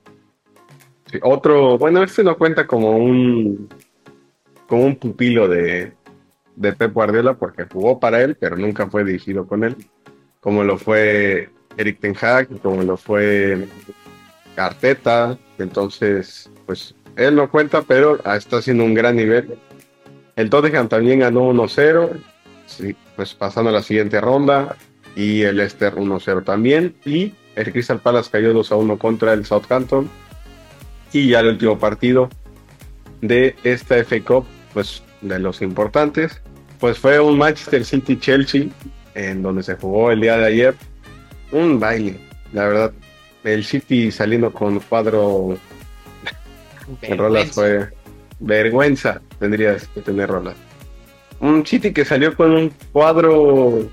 otro, 1.23 1.79
bueno, 1.79 2.03
este 2.03 2.23
no 2.23 2.38
cuenta 2.38 2.67
como 2.67 2.97
un 2.97 3.67
como 4.67 4.85
un 4.85 4.95
pupilo 4.95 5.47
de, 5.47 5.93
de 6.55 6.74
Pep 6.74 6.93
Guardiola 6.93 7.33
porque 7.36 7.65
jugó 7.65 8.00
para 8.00 8.22
él, 8.22 8.36
pero 8.39 8.55
nunca 8.57 8.88
fue 8.88 9.03
dirigido 9.03 9.48
con 9.48 9.63
él, 9.63 9.75
como 10.39 10.63
lo 10.63 10.77
fue 10.77 11.50
Eric 11.77 12.00
Ten 12.00 12.15
Hag, 12.19 12.48
como 12.62 12.83
lo 12.83 12.98
fue 12.98 13.67
Carteta, 14.55 15.38
entonces, 15.57 16.50
pues 16.65 16.95
él 17.15 17.36
no 17.36 17.50
cuenta, 17.50 17.81
pero 17.81 18.19
está 18.36 18.57
haciendo 18.57 18.83
un 18.83 18.93
gran 18.93 19.15
nivel. 19.15 19.57
El 20.36 20.50
Tottenham 20.50 20.89
también 20.89 21.19
ganó 21.19 21.51
1-0, 21.51 22.10
sí, 22.65 22.95
pues 23.15 23.33
pasando 23.33 23.69
a 23.69 23.74
la 23.74 23.83
siguiente 23.83 24.19
ronda, 24.19 24.75
y 25.15 25.43
el 25.43 25.60
Esther 25.60 25.95
1-0 25.95 26.43
también, 26.43 26.95
y 27.05 27.33
el 27.55 27.72
Crystal 27.72 28.00
Palace 28.00 28.31
cayó 28.31 28.53
2-1 28.53 28.98
contra 28.98 29.33
el 29.33 29.45
Southampton, 29.45 30.10
y 31.12 31.29
ya 31.29 31.41
el 31.41 31.50
último 31.50 31.77
partido 31.77 32.29
de 33.22 33.55
esta 33.63 34.03
FA 34.03 34.19
Cup, 34.22 34.45
pues 34.74 35.03
de 35.24 35.39
los 35.39 35.62
importantes, 35.62 36.42
pues 36.80 37.00
fue 37.00 37.20
un 37.20 37.38
Manchester 37.38 37.84
City-Chelsea, 37.84 38.68
en 39.15 39.42
donde 39.42 39.63
se 39.63 39.75
jugó 39.75 40.12
el 40.12 40.22
día 40.22 40.38
de 40.38 40.46
ayer, 40.46 40.75
un 41.51 41.80
baile, 41.80 42.18
la 42.51 42.68
verdad, 42.68 42.94
el 43.44 43.63
City 43.63 44.12
saliendo 44.12 44.51
con 44.51 44.80
cuadro 44.80 45.58
en 47.01 47.18
rolas 47.18 47.51
fue 47.51 47.89
vergüenza 48.39 49.22
tendrías 49.39 49.88
que 49.88 50.01
tener 50.01 50.30
rolas. 50.30 50.56
Un 51.39 51.65
City 51.65 51.94
que 51.94 52.06
salió 52.06 52.36
con 52.36 52.51
un 52.51 52.74
cuadro 52.92 53.89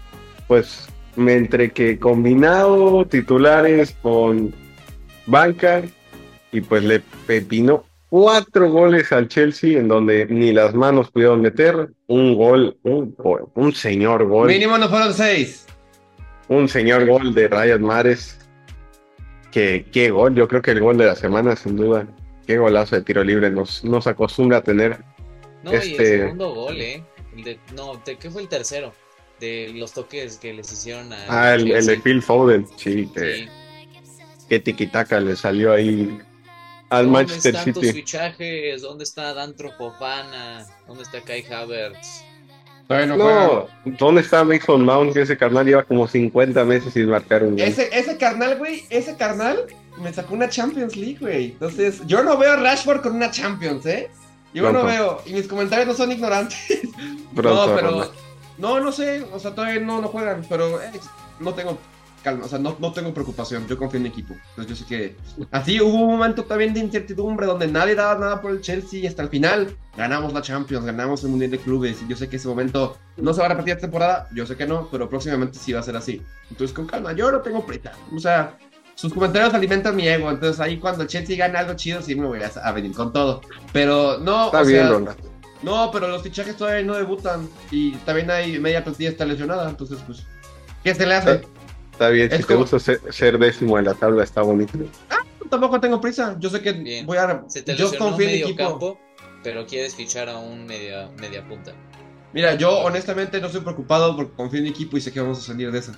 pues 0.46 0.88
entre 1.16 1.70
que 1.70 1.98
combinado 1.98 3.04
titulares 3.06 3.96
con 4.02 4.54
banca 5.26 5.82
y 6.52 6.60
pues 6.60 6.84
le 6.84 7.00
pepinó 7.26 7.84
cuatro 8.10 8.70
goles 8.70 9.10
al 9.12 9.28
Chelsea 9.28 9.78
en 9.78 9.88
donde 9.88 10.26
ni 10.26 10.52
las 10.52 10.74
manos 10.74 11.10
pudieron 11.10 11.40
meter 11.40 11.88
un 12.06 12.34
gol 12.34 12.76
un, 12.82 13.16
un 13.54 13.72
señor 13.72 14.26
gol 14.26 14.48
mínimo 14.48 14.76
no 14.76 14.88
fueron 14.88 15.14
seis 15.14 15.66
un 16.48 16.68
señor 16.68 17.06
gol 17.06 17.32
de 17.32 17.48
Ryan 17.48 17.82
Mares 17.82 18.40
que 19.50 19.86
qué 19.92 20.10
gol, 20.10 20.34
yo 20.34 20.48
creo 20.48 20.62
que 20.62 20.70
el 20.70 20.80
gol 20.80 20.96
de 20.96 21.06
la 21.06 21.16
semana, 21.16 21.56
sin 21.56 21.76
duda. 21.76 22.06
Qué 22.46 22.58
golazo 22.58 22.96
de 22.96 23.02
tiro 23.02 23.22
libre 23.22 23.50
nos, 23.50 23.84
nos 23.84 24.06
acostumbra 24.06 24.58
a 24.58 24.62
tener. 24.62 24.98
No, 25.62 25.72
y 25.72 25.76
el 25.76 25.82
este 25.82 26.18
segundo 26.18 26.54
gol, 26.54 26.80
¿eh? 26.80 27.04
no, 27.74 28.02
¿qué 28.04 28.30
fue 28.30 28.42
el 28.42 28.48
tercero? 28.48 28.92
De 29.38 29.72
los 29.74 29.92
toques 29.92 30.36
que 30.38 30.52
les 30.52 30.72
hicieron 30.72 31.12
a. 31.12 31.24
Ah, 31.28 31.54
el, 31.54 31.86
de 31.86 31.96
Phil 31.98 32.22
Foden, 32.22 32.66
sí. 32.76 33.10
Que, 33.14 33.48
que 34.48 34.60
tiquitaca 34.60 35.20
le 35.20 35.36
salió 35.36 35.72
ahí 35.72 36.18
al 36.90 37.08
Manchester 37.08 37.56
City. 37.56 37.72
¿Dónde 37.72 37.88
están 37.88 37.92
tus 37.92 37.92
fichajes? 37.92 38.82
¿Dónde 38.82 39.04
está 39.04 39.34
Dantro 39.34 39.72
Fofana? 39.72 40.66
¿Dónde 40.86 41.02
está 41.04 41.20
Kai 41.22 41.44
Havertz? 41.50 42.24
no, 42.88 43.68
¿dónde 43.84 44.20
está 44.20 44.42
Mason 44.42 44.84
Mount? 44.84 45.12
Que 45.12 45.22
ese 45.22 45.36
carnal 45.36 45.64
lleva 45.64 45.84
como 45.84 46.08
50 46.08 46.64
meses 46.64 46.92
sin 46.92 47.08
marcar 47.08 47.44
un 47.44 47.50
gol. 47.50 47.60
Ese, 47.60 47.88
ese 47.92 48.16
carnal, 48.16 48.58
güey, 48.58 48.84
ese 48.90 49.16
carnal 49.16 49.66
me 49.98 50.12
sacó 50.12 50.34
una 50.34 50.48
Champions 50.48 50.96
League, 50.96 51.18
güey. 51.20 51.52
Entonces, 51.52 52.02
yo 52.06 52.24
no 52.24 52.36
veo 52.36 52.52
a 52.52 52.56
Rashford 52.56 53.02
con 53.02 53.14
una 53.14 53.30
Champions, 53.30 53.86
¿eh? 53.86 54.10
Yo 54.52 54.72
no 54.72 54.84
veo, 54.84 55.22
y 55.26 55.32
mis 55.34 55.46
comentarios 55.46 55.86
no 55.86 55.94
son 55.94 56.10
ignorantes. 56.10 56.58
no, 57.32 57.74
pero. 57.76 58.10
No, 58.58 58.78
no 58.78 58.92
sé, 58.92 59.24
o 59.32 59.38
sea, 59.38 59.54
todavía 59.54 59.80
no, 59.80 60.02
no 60.02 60.08
juegan, 60.08 60.44
pero 60.46 60.82
eh, 60.82 60.90
no 61.38 61.54
tengo 61.54 61.78
calma, 62.22 62.44
o 62.44 62.48
sea, 62.48 62.58
no, 62.58 62.76
no, 62.78 62.92
tengo 62.92 63.12
preocupación, 63.12 63.66
yo 63.66 63.76
confío 63.76 63.98
en 63.98 64.04
mi 64.04 64.08
equipo. 64.08 64.34
Entonces 64.50 64.68
yo 64.68 64.76
sé 64.76 64.84
que 64.88 65.16
así 65.50 65.80
hubo 65.80 65.94
un 65.94 66.10
momento 66.12 66.44
también 66.44 66.74
de 66.74 66.80
incertidumbre 66.80 67.46
donde 67.46 67.66
nadie 67.66 67.94
daba 67.94 68.18
nada 68.18 68.40
por 68.40 68.50
el 68.50 68.60
Chelsea 68.60 69.00
y 69.00 69.06
hasta 69.06 69.22
el 69.22 69.28
final 69.28 69.76
ganamos 69.96 70.32
la 70.32 70.42
Champions, 70.42 70.84
ganamos 70.84 71.24
el 71.24 71.30
Mundial 71.30 71.50
de 71.50 71.58
Clubes. 71.58 72.02
Y 72.02 72.08
yo 72.08 72.16
sé 72.16 72.28
que 72.28 72.36
ese 72.36 72.48
momento 72.48 72.96
no 73.16 73.32
se 73.32 73.40
va 73.40 73.46
a 73.46 73.50
repetir 73.50 73.72
esta 73.72 73.82
temporada, 73.82 74.28
yo 74.34 74.46
sé 74.46 74.56
que 74.56 74.66
no, 74.66 74.88
pero 74.90 75.08
próximamente 75.08 75.58
sí 75.58 75.72
va 75.72 75.80
a 75.80 75.82
ser 75.82 75.96
así. 75.96 76.22
Entonces 76.50 76.74
con 76.74 76.86
calma, 76.86 77.12
yo 77.12 77.30
no 77.30 77.40
tengo 77.40 77.64
prisa, 77.64 77.92
o 78.14 78.18
sea, 78.18 78.56
sus 79.00 79.14
comentarios 79.14 79.54
alimentan 79.54 79.96
mi 79.96 80.06
ego, 80.06 80.30
entonces 80.30 80.60
ahí 80.60 80.78
cuando 80.78 81.04
el 81.04 81.08
Chelsea 81.08 81.34
gana 81.34 81.60
algo 81.60 81.72
chido 81.72 82.02
sí 82.02 82.14
me 82.14 82.26
voy 82.26 82.40
a, 82.42 82.72
venir 82.72 82.92
con 82.92 83.14
todo, 83.14 83.40
pero 83.72 84.18
no, 84.18 84.46
Está 84.46 84.62
bien, 84.62 85.08
No, 85.62 85.90
pero 85.90 86.08
los 86.08 86.22
fichajes 86.22 86.54
todavía 86.54 86.84
no 86.84 86.94
debutan. 86.94 87.48
Y 87.70 87.92
también 88.04 88.30
hay 88.30 88.58
media 88.58 88.84
plantilla 88.84 89.08
está 89.08 89.24
lesionada, 89.24 89.70
entonces 89.70 90.00
pues, 90.06 90.26
¿qué 90.84 90.94
se 90.94 91.06
le 91.06 91.14
hace? 91.14 91.40
Está 92.00 92.08
bien, 92.08 92.30
si 92.30 92.42
te 92.42 92.54
gusta 92.54 92.78
ser, 92.78 93.38
décimo 93.38 93.78
en 93.78 93.84
la 93.84 93.92
tabla, 93.92 94.24
está 94.24 94.40
bonito. 94.40 94.72
Ah, 95.10 95.18
tampoco 95.50 95.78
tengo 95.80 96.00
prisa. 96.00 96.34
Yo 96.38 96.48
sé 96.48 96.62
que 96.62 97.04
voy 97.04 97.18
a. 97.18 97.44
Se 97.46 97.60
te 97.60 97.76
yo 97.76 97.94
confío 97.94 98.26
en 98.26 98.36
equipo. 98.36 98.56
Campo, 98.56 98.98
pero 99.42 99.66
quieres 99.66 99.94
fichar 99.94 100.30
a 100.30 100.38
un 100.38 100.64
media, 100.64 101.10
media 101.20 101.46
punta. 101.46 101.74
Mira, 102.32 102.54
yo 102.54 102.70
honestamente 102.78 103.38
no 103.38 103.48
estoy 103.48 103.60
preocupado 103.60 104.16
porque 104.16 104.32
confío 104.32 104.60
en 104.60 104.64
mi 104.64 104.70
equipo 104.70 104.96
y 104.96 105.02
sé 105.02 105.12
que 105.12 105.20
vamos 105.20 105.40
a 105.40 105.42
salir 105.42 105.70
de 105.70 105.78
eso. 105.78 105.92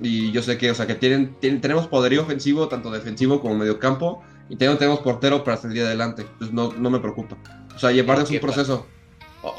Y 0.00 0.32
yo 0.32 0.40
sé 0.40 0.56
que, 0.56 0.70
o 0.70 0.74
sea, 0.74 0.86
que 0.86 0.94
tienen, 0.94 1.36
tenemos 1.38 1.86
poderío 1.86 2.22
ofensivo, 2.22 2.68
tanto 2.68 2.90
defensivo 2.90 3.42
como 3.42 3.54
medio 3.54 3.78
campo, 3.78 4.22
y 4.48 4.56
tenemos, 4.56 4.78
tenemos 4.78 5.00
portero 5.00 5.44
para 5.44 5.58
salir 5.58 5.82
adelante. 5.82 6.22
Entonces 6.22 6.54
no, 6.54 6.72
no 6.72 6.88
me 6.88 6.98
preocupa. 6.98 7.36
O 7.76 7.78
sea, 7.78 7.92
llevarles 7.92 8.30
un 8.30 8.40
proceso. 8.40 8.86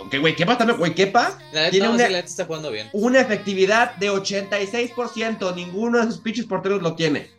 Que 0.10 0.20
güey, 0.20 0.36
Kepa 0.36 0.58
también, 0.58 0.80
güey, 0.80 0.96
Kepa 0.96 1.38
tiene 1.70 1.90
una, 1.90 2.06
está 2.06 2.46
jugando 2.46 2.72
bien. 2.72 2.90
una 2.94 3.20
efectividad 3.20 3.96
de 3.96 4.12
86%. 4.12 5.56
Ninguno 5.56 6.00
de 6.00 6.06
sus 6.06 6.20
pinches 6.20 6.46
porteros 6.46 6.82
lo 6.82 6.96
tiene. 6.96 7.30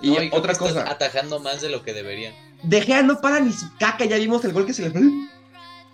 Y, 0.00 0.16
otra 0.32 0.54
cosa. 0.54 0.90
Atajando 0.90 1.40
más 1.40 1.60
de 1.60 1.68
lo 1.68 1.82
que 1.82 1.92
debería. 1.92 2.32
De 2.62 2.80
Gea 2.80 3.02
no 3.02 3.20
para 3.20 3.40
ni 3.40 3.52
su 3.52 3.66
caca. 3.78 4.04
Ya 4.04 4.16
vimos 4.16 4.44
el 4.44 4.52
gol 4.52 4.66
que 4.66 4.72
se 4.72 4.82
le 4.82 4.90
fue. 4.90 5.02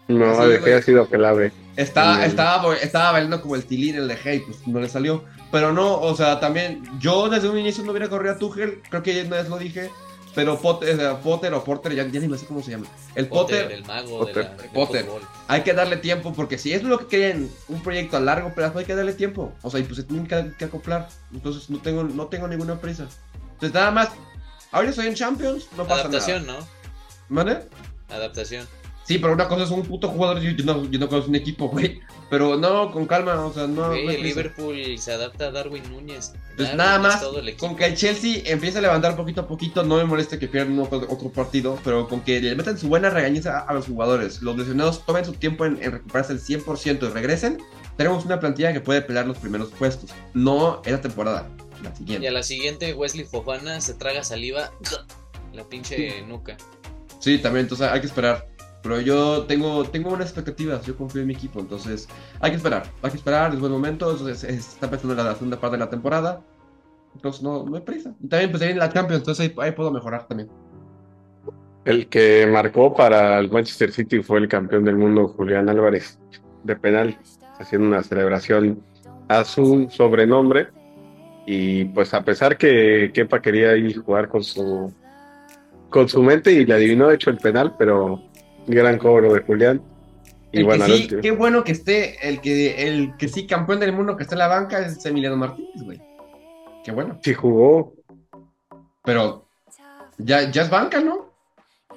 No, 0.09 0.47
De 0.47 0.61
Gea 0.61 0.79
ha 0.79 0.83
sido 0.83 1.07
clave. 1.09 1.53
Estaba, 1.77 2.25
estaba, 2.25 2.77
estaba 2.77 3.13
bailando 3.13 3.43
como 3.43 3.57
el 3.57 3.65
tilín 3.67 3.97
el 3.97 4.09
de 4.09 4.17
Gea 4.17 4.35
y 4.35 4.41
pues 4.41 4.67
no 4.67 4.81
le 4.81 4.89
salió. 4.89 5.25
Pero 5.51 5.73
no, 5.73 6.01
o 6.01 6.15
sea, 6.17 6.39
también 6.39 6.83
yo 7.01 7.29
desde 7.29 7.49
un 7.49 7.59
inicio 7.59 7.85
no 7.85 7.91
hubiera 7.91 8.09
corrido 8.09 8.35
a 8.35 8.39
Tuchel. 8.39 8.81
Creo 8.89 9.03
que 9.03 9.15
ya 9.15 9.25
una 9.25 9.39
vez 9.39 9.49
lo 9.49 9.59
dije. 9.59 9.91
Pero 10.37 10.61
Potter, 10.61 11.17
Potter 11.25 11.55
o 11.55 11.65
Porter, 11.65 11.95
ya, 11.95 12.05
ni 12.05 12.29
me 12.29 12.37
sé 12.37 12.45
cómo 12.45 12.63
se 12.63 12.73
llama. 12.73 12.87
El 13.15 13.27
Potter. 13.27 13.73
el 13.73 13.87
mago 13.87 14.27
De 14.27 14.45
Potter. 14.75 15.07
Hay 15.49 15.63
que 15.63 15.73
darle 15.73 15.97
tiempo 15.97 16.35
porque 16.35 16.59
si 16.59 16.75
es 16.75 16.83
lo 16.83 16.99
que 16.99 17.07
quieren, 17.07 17.51
un 17.69 17.83
proyecto 17.83 18.19
a 18.19 18.21
largo 18.21 18.53
plazo, 18.53 18.79
hay 18.79 18.85
que 18.85 18.95
darle 18.95 19.15
tiempo. 19.15 19.55
O 19.63 19.71
sea, 19.71 19.81
y 19.81 19.85
pues 19.85 19.97
se 19.97 20.03
tienen 20.03 20.27
que, 20.27 20.65
acoplar. 20.67 21.09
Entonces 21.33 21.71
no 21.71 21.79
tengo, 21.79 22.05
no 22.05 22.27
tengo 22.27 22.47
ninguna 22.49 22.79
prisa. 22.79 23.09
Entonces 23.53 23.73
nada 23.73 23.91
más, 23.91 24.11
ahora 24.73 24.91
estoy 24.91 25.07
en 25.07 25.15
Champions, 25.15 25.69
no 25.75 25.85
pasa 25.85 26.03
Adaptación, 26.03 26.47
nada. 26.47 26.61
¿no? 26.61 26.67
¿Vale? 27.31 27.63
Adaptación. 28.11 28.69
Sí, 29.07 29.19
pero 29.19 29.35
una 29.35 29.47
cosa 29.47 29.63
es 29.63 29.71
un 29.71 29.85
puto 29.85 30.09
jugador, 30.09 30.41
yo, 30.41 30.65
no, 30.65 30.91
yo 30.91 30.99
no 30.99 31.09
conozco 31.09 31.31
un 31.31 31.37
equipo, 31.37 31.69
güey. 31.69 32.01
Pero 32.29 32.57
no, 32.57 32.91
con 32.91 33.07
calma, 33.07 33.47
o 33.47 33.53
sea, 33.53 33.69
no. 33.69 33.93
el 33.93 34.21
Liverpool 34.21 34.77
se 34.99 35.13
adapta 35.13 35.47
a 35.47 35.51
Darwin 35.53 35.85
Núñez. 35.93 36.33
Pues 36.57 36.75
nada 36.75 36.99
más, 36.99 37.25
con 37.57 37.77
que 37.77 37.85
el 37.85 37.95
Chelsea 37.95 38.43
empiece 38.47 38.79
a 38.79 38.81
levantar 38.81 39.15
poquito 39.15 39.43
a 39.43 39.47
poquito, 39.47 39.85
no 39.85 39.99
me 39.99 40.05
molesta 40.05 40.41
que 40.41 40.49
pierdan 40.49 40.79
otro, 40.81 41.31
partido, 41.31 41.79
pero 41.85 42.09
con 42.09 42.23
que 42.23 42.41
le 42.41 42.57
metan 42.57 42.79
su 42.79 42.89
buena 42.89 43.09
regañiza 43.11 43.61
a, 43.61 43.73
los 43.75 43.87
jugadores, 43.87 44.43
los 44.43 44.57
lesionados 44.57 45.07
tomen 45.07 45.25
su 45.25 45.35
tiempo 45.35 45.65
en, 45.67 45.77
recuperarse 45.81 46.33
el 46.33 46.41
100% 46.41 47.09
y 47.09 47.13
regresen, 47.13 47.59
tenemos 47.97 48.25
una 48.25 48.41
plantilla 48.41 48.73
que 48.73 48.81
puede 48.81 49.03
pelear 49.03 49.27
los 49.27 49.39
primeros 49.39 49.69
puestos. 49.69 50.11
No 50.35 50.83
esa 50.85 51.01
temporada, 51.01 51.49
la 51.85 51.95
siguiente. 51.95 52.25
Y 52.25 52.27
a 52.27 52.33
la 52.33 52.43
siguiente, 52.43 52.93
Wesley 52.93 53.25
Fofana 53.25 53.81
se 53.81 53.95
traga 53.95 54.25
saliva, 54.25 54.73
la 55.53 55.63
pinche 55.63 56.23
nuca. 56.23 56.57
Sí, 57.21 57.39
también, 57.39 57.67
entonces 57.67 57.87
hay 57.89 58.01
que 58.01 58.07
esperar. 58.07 58.56
Pero 58.87 59.01
yo 59.01 59.43
tengo, 59.47 59.85
tengo 59.85 60.11
buenas 60.11 60.29
expectativas, 60.29 60.87
yo 60.87 60.97
confío 60.97 61.23
en 61.23 61.27
mi 61.27 61.35
equipo, 61.35 61.59
entonces 61.59 62.09
hay 62.39 62.53
que 62.53 62.57
esperar, 62.57 62.85
hay 63.03 63.11
que 63.11 63.17
esperar, 63.17 63.53
es 63.53 63.59
buen 63.59 63.73
momento, 63.73 64.17
se, 64.17 64.55
está 64.55 64.87
empezando 64.87 65.17
la, 65.17 65.35
segunda 65.35 65.59
parte 65.59 65.77
de 65.77 65.85
la 65.85 65.91
temporada, 65.91 66.41
entonces 67.13 67.43
no, 67.43 67.65
no 67.65 67.75
hay 67.75 67.83
prisa. 67.83 68.15
Y 68.23 68.29
también 68.29 68.53
pues 68.53 68.63
en 68.63 68.79
la 68.79 68.89
Champions, 68.93 69.23
entonces 69.23 69.53
ahí, 69.59 69.73
puedo 69.73 69.91
mejorar 69.91 70.29
también. 70.29 70.49
El 71.85 72.07
que 72.07 72.47
marcó 72.47 72.95
para 72.95 73.41
el 73.41 73.51
Manchester 73.51 73.91
City 73.91 74.23
fue 74.23 74.39
el 74.39 74.47
campeón 74.47 74.85
del 74.85 74.97
mundo, 74.97 75.35
Julián 75.37 75.69
Álvarez, 75.69 76.21
de 76.63 76.77
penal, 76.77 77.19
haciendo 77.59 77.89
una 77.89 78.05
celebración 78.05 78.81
a 79.27 79.43
su 79.43 79.89
sobrenombre. 79.91 80.69
Y 81.45 81.87
pues 81.87 82.15
a 82.15 82.25
pesar 82.25 82.57
que 82.57 83.11
Kepa 83.13 83.43
quería 83.43 83.77
ir 83.77 84.01
jugar 84.01 84.29
con 84.29 84.45
su 84.45 84.93
con 85.91 86.09
su 86.09 86.23
mente 86.23 86.53
y 86.53 86.67
le 86.67 86.75
adivinó 86.75 87.09
de 87.09 87.15
hecho 87.15 87.31
el 87.31 87.39
penal, 87.39 87.75
pero 87.79 88.21
gran 88.67 88.99
cobro 88.99 89.33
de 89.33 89.41
Julián. 89.41 89.83
Y 90.53 90.63
bueno, 90.63 90.87
sí, 90.87 91.09
qué 91.21 91.33
bueno 91.33 91.65
que 91.65 91.73
esté 91.73 92.29
el 92.29 92.41
que 92.41 92.89
el 92.89 93.17
que 93.17 93.29
sí 93.29 93.47
campeón 93.47 93.81
del 93.81 93.93
mundo 93.93 94.17
que 94.17 94.23
está 94.23 94.35
en 94.37 94.39
la 94.41 94.49
banca 94.49 94.79
es 94.79 95.05
Emiliano 95.05 95.37
Martínez, 95.37 95.83
güey. 95.83 96.01
Qué 96.85 96.93
bueno. 96.93 97.19
Sí 97.23 97.35
jugó. 97.35 97.95
Pero 99.05 99.47
ya, 100.19 100.51
ya 100.51 100.63
es 100.63 100.71
banca, 100.71 101.01
¿no? 101.01 101.33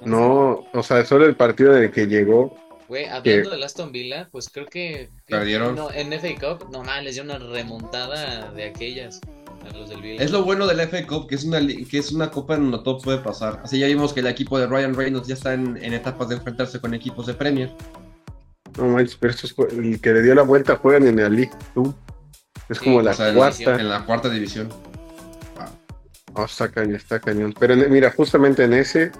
No, 0.04 0.66
o 0.72 0.82
sea, 0.82 1.04
solo 1.04 1.26
el 1.26 1.36
partido 1.36 1.76
en 1.76 1.84
el 1.84 1.90
que 1.90 2.06
llegó. 2.06 2.56
Güey, 2.88 3.06
hablando 3.06 3.50
de 3.50 3.64
Aston 3.64 3.92
Villa, 3.92 4.28
pues 4.32 4.48
creo 4.48 4.66
que. 4.66 5.10
Perdieron. 5.26 5.76
No, 5.76 5.92
en 5.92 6.12
FA 6.12 6.28
Cup, 6.34 6.70
no 6.70 6.82
les 7.02 7.14
dio 7.14 7.22
una 7.22 7.38
remontada 7.38 8.50
de 8.50 8.64
aquellas. 8.64 9.20
Es 10.02 10.30
lo 10.30 10.44
bueno 10.44 10.66
de 10.66 10.74
la 10.74 10.86
FA 10.86 11.06
Cup, 11.06 11.26
que 11.28 11.34
es 11.34 11.44
una, 11.44 11.60
que 11.66 11.98
es 11.98 12.12
una 12.12 12.30
copa 12.30 12.54
en 12.54 12.70
donde 12.70 12.84
todo 12.84 12.98
puede 12.98 13.18
pasar. 13.18 13.60
Así 13.64 13.78
ya 13.78 13.86
vimos 13.86 14.12
que 14.12 14.20
el 14.20 14.26
equipo 14.26 14.58
de 14.58 14.66
Ryan 14.66 14.94
Reynolds 14.94 15.28
ya 15.28 15.34
está 15.34 15.54
en, 15.54 15.76
etapas 15.76 16.28
de 16.28 16.36
enfrentarse 16.36 16.80
con 16.80 16.94
equipos 16.94 17.26
de 17.26 17.34
Premier. 17.34 17.70
No 18.78 18.88
manches, 18.88 19.16
pero 19.16 19.32
esto 19.32 19.46
es, 19.46 19.72
el 19.72 20.00
que 20.00 20.12
le 20.12 20.22
dio 20.22 20.34
la 20.34 20.42
vuelta 20.42 20.76
juegan 20.76 21.06
en 21.06 21.16
la 21.16 21.28
League 21.28 21.50
Es 22.68 22.78
como 22.78 23.02
la 23.02 23.14
cuarta. 23.14 23.80
En 23.80 23.88
la 23.88 24.04
cuarta 24.04 24.28
división. 24.28 24.68
Oh, 26.34 26.44
está 26.44 26.70
cañón, 26.70 26.96
está 26.96 27.18
cañón. 27.18 27.54
Pero 27.58 27.74
mira, 27.76 28.10
justamente 28.10 28.64
en 28.64 28.74
ese 28.74 29.10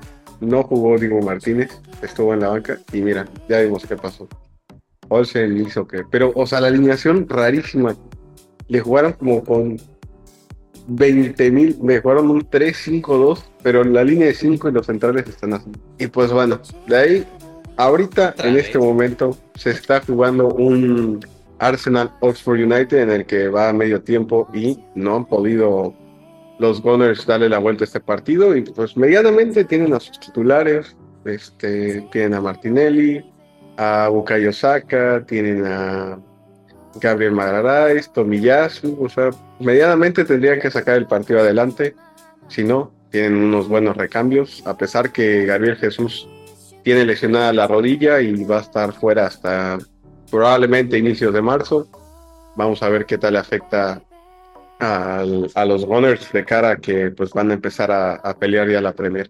no 0.40 0.62
jugó 0.62 0.98
Diego 0.98 1.20
Martínez, 1.20 1.70
estuvo 2.02 2.34
en 2.34 2.40
la 2.40 2.48
banca 2.48 2.78
y 2.92 3.02
mira, 3.02 3.26
ya 3.48 3.60
vimos 3.60 3.84
qué 3.86 3.96
pasó. 3.96 4.28
Olsen 5.08 5.56
hizo 5.66 5.86
que. 5.86 6.04
Pero, 6.10 6.32
o 6.34 6.46
sea, 6.46 6.60
la 6.60 6.68
alineación 6.68 7.28
rarísima. 7.28 7.96
Le 8.68 8.80
jugaron 8.80 9.14
como 9.14 9.42
con 9.42 9.76
20 10.88 11.50
mil, 11.50 11.76
mejoraron 11.82 12.30
un 12.30 12.48
3-5-2, 12.48 13.42
pero 13.62 13.84
la 13.84 14.04
línea 14.04 14.28
de 14.28 14.34
5 14.34 14.68
y 14.68 14.72
los 14.72 14.86
centrales 14.86 15.26
están 15.28 15.54
así. 15.54 15.70
Y 15.98 16.06
pues 16.06 16.32
bueno, 16.32 16.60
de 16.86 16.96
ahí, 16.96 17.26
ahorita 17.76 18.34
en 18.44 18.56
este 18.56 18.78
momento 18.78 19.36
se 19.54 19.70
está 19.70 20.00
jugando 20.00 20.48
un 20.48 21.20
Arsenal 21.58 22.10
Oxford 22.20 22.60
United 22.60 22.98
en 22.98 23.10
el 23.10 23.26
que 23.26 23.48
va 23.48 23.68
a 23.68 23.72
medio 23.72 24.02
tiempo 24.02 24.48
y 24.54 24.78
no 24.94 25.16
han 25.16 25.26
podido 25.26 25.94
los 26.58 26.82
Gunners 26.82 27.26
darle 27.26 27.48
la 27.48 27.58
vuelta 27.58 27.84
a 27.84 27.86
este 27.86 28.00
partido 28.00 28.54
y 28.54 28.62
pues 28.62 28.96
medianamente 28.96 29.64
tienen 29.64 29.94
a 29.94 30.00
sus 30.00 30.20
titulares, 30.20 30.94
este, 31.24 32.02
tienen 32.12 32.34
a 32.34 32.40
Martinelli, 32.40 33.24
a 33.78 34.08
Bukayo 34.08 34.52
Saka, 34.52 35.24
tienen 35.26 35.64
a 35.64 36.18
Gabriel 37.00 37.32
Magaráis, 37.32 38.12
Tomiyasu, 38.12 38.98
o 39.00 39.08
sea, 39.08 39.30
medianamente 39.58 40.24
tendrían 40.24 40.60
que 40.60 40.70
sacar 40.70 40.96
el 40.96 41.06
partido 41.06 41.40
adelante. 41.40 41.94
Si 42.48 42.64
no, 42.64 42.92
tienen 43.10 43.36
unos 43.36 43.68
buenos 43.68 43.96
recambios, 43.96 44.62
a 44.66 44.76
pesar 44.76 45.12
que 45.12 45.44
Gabriel 45.46 45.76
Jesús 45.76 46.28
tiene 46.82 47.04
lesionada 47.04 47.52
la 47.52 47.66
rodilla 47.66 48.20
y 48.20 48.44
va 48.44 48.58
a 48.58 48.62
estar 48.62 48.92
fuera 48.92 49.26
hasta 49.26 49.78
probablemente 50.30 50.98
inicios 50.98 51.34
de 51.34 51.42
marzo. 51.42 51.88
Vamos 52.56 52.82
a 52.82 52.88
ver 52.88 53.06
qué 53.06 53.18
tal 53.18 53.34
le 53.34 53.40
afecta 53.40 54.02
a, 54.78 55.24
los 55.66 55.84
Gunners 55.84 56.32
de 56.32 56.44
cara 56.44 56.76
que 56.76 57.10
pues 57.10 57.32
van 57.32 57.50
a 57.50 57.54
empezar 57.54 57.90
a, 57.90 58.14
a 58.14 58.38
pelear 58.38 58.68
ya 58.68 58.80
la 58.80 58.92
Premier. 58.92 59.28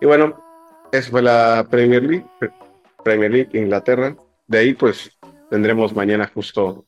Y 0.00 0.06
bueno, 0.06 0.36
esa 0.92 1.10
fue 1.10 1.22
la 1.22 1.66
Premier 1.70 2.02
League, 2.02 2.26
Premier 3.04 3.30
League 3.30 3.58
Inglaterra. 3.58 4.16
De 4.46 4.58
ahí 4.58 4.74
pues 4.74 5.15
tendremos 5.50 5.94
mañana 5.94 6.30
justo 6.32 6.86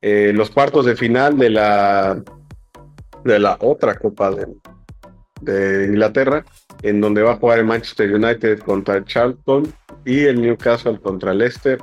eh, 0.00 0.32
los 0.34 0.50
cuartos 0.50 0.86
de 0.86 0.96
final 0.96 1.36
de 1.38 1.50
la 1.50 2.22
de 3.24 3.38
la 3.38 3.58
otra 3.60 3.96
Copa 3.96 4.30
de, 4.30 4.46
de, 5.40 5.86
Inglaterra, 5.86 6.44
en 6.82 7.00
donde 7.00 7.22
va 7.22 7.32
a 7.32 7.36
jugar 7.36 7.58
el 7.58 7.66
Manchester 7.66 8.14
United 8.14 8.60
contra 8.60 8.96
el 8.96 9.04
Charlton 9.04 9.72
y 10.04 10.24
el 10.24 10.40
Newcastle 10.40 11.00
contra 11.00 11.32
el 11.32 11.38
Leicester. 11.38 11.78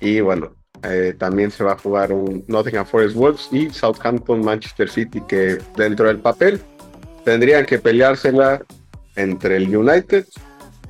Y 0.00 0.20
bueno, 0.20 0.56
eh, 0.82 1.14
también 1.18 1.50
se 1.50 1.64
va 1.64 1.72
a 1.72 1.78
jugar 1.78 2.12
un 2.12 2.44
Nottingham 2.48 2.86
Forest 2.86 3.16
Wolves 3.16 3.48
y 3.52 3.70
Southampton 3.70 4.44
Manchester 4.44 4.88
City, 4.88 5.20
que 5.28 5.58
dentro 5.76 6.06
del 6.06 6.18
papel 6.18 6.60
tendrían 7.24 7.66
que 7.66 7.78
peleársela 7.78 8.62
entre 9.16 9.56
el 9.56 9.76
United, 9.76 10.26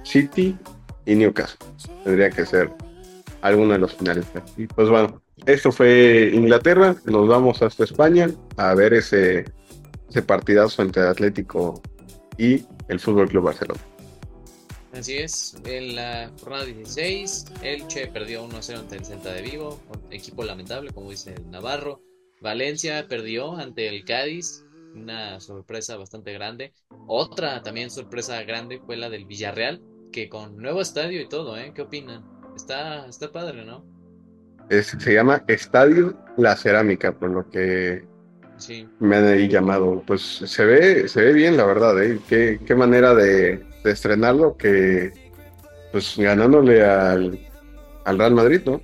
City 0.05 0.57
y 1.07 1.15
Newcastle. 1.15 1.67
Tendría 2.05 2.31
que 2.31 2.45
ser 2.47 2.71
alguno 3.47 3.73
de 3.73 3.79
los 3.79 3.95
finales. 3.95 4.27
Y 4.57 4.67
pues 4.67 4.89
bueno, 4.89 5.23
esto 5.45 5.71
fue 5.71 6.31
Inglaterra, 6.33 6.97
nos 7.05 7.29
vamos 7.29 7.63
hasta 7.63 7.85
España 7.85 8.31
a 8.57 8.75
ver 8.75 8.95
ese, 8.95 9.45
partidazo 10.27 10.83
entre 10.83 11.03
Atlético 11.03 11.83
y 12.39 12.65
el 12.89 12.99
Fútbol 12.99 13.29
Club 13.29 13.45
Barcelona. 13.45 13.81
Así 14.93 15.19
es, 15.19 15.55
en 15.67 15.95
la 15.95 16.31
jornada 16.41 16.65
16, 16.65 17.45
Elche 17.63 18.07
perdió 18.07 18.49
1-0 18.49 18.79
ante 18.79 18.97
el 18.97 19.05
Celta 19.05 19.31
de 19.35 19.43
Vigo, 19.43 19.79
equipo 20.11 20.43
lamentable, 20.43 20.91
como 20.91 21.11
dice 21.11 21.35
el 21.35 21.51
Navarro. 21.51 22.01
Valencia 22.41 23.07
perdió 23.07 23.57
ante 23.57 23.89
el 23.89 24.07
Cádiz, 24.07 24.65
una 24.95 25.39
sorpresa 25.41 25.97
bastante 25.97 26.33
grande. 26.33 26.73
Otra 27.07 27.63
también 27.63 27.91
sorpresa 27.91 28.43
grande 28.45 28.81
fue 28.81 28.97
la 28.97 29.11
del 29.11 29.27
Villarreal, 29.27 29.83
que 30.13 30.31
con 30.31 30.57
nuevo 30.57 30.81
estadio 30.81 31.21
y 31.21 31.29
todo, 31.29 31.59
¿eh? 31.59 31.73
¿Qué 31.75 31.83
opinan? 31.83 32.25
Está, 32.57 33.07
está 33.07 33.31
padre, 33.31 33.65
¿no? 33.65 33.85
se 34.69 35.15
llama 35.15 35.45
Estadio 35.47 36.19
La 36.37 36.57
Cerámica, 36.57 37.13
por 37.13 37.31
lo 37.31 37.49
que 37.51 38.05
me 38.99 39.17
han 39.17 39.27
ahí 39.27 39.49
llamado. 39.49 40.03
Pues 40.07 40.23
se 40.23 40.65
ve, 40.65 41.09
se 41.09 41.21
ve 41.21 41.33
bien, 41.33 41.57
la 41.57 41.67
verdad, 41.67 42.03
¿eh? 42.03 42.19
Qué, 42.29 42.59
qué 42.67 42.75
manera 42.75 43.15
de, 43.15 43.65
estrenarlo 43.85 44.57
que, 44.57 45.13
pues 45.93 46.17
ganándole 46.17 46.85
al, 46.85 47.39
al 48.05 48.19
Real 48.19 48.35
Madrid, 48.35 48.63
¿no? 48.65 48.81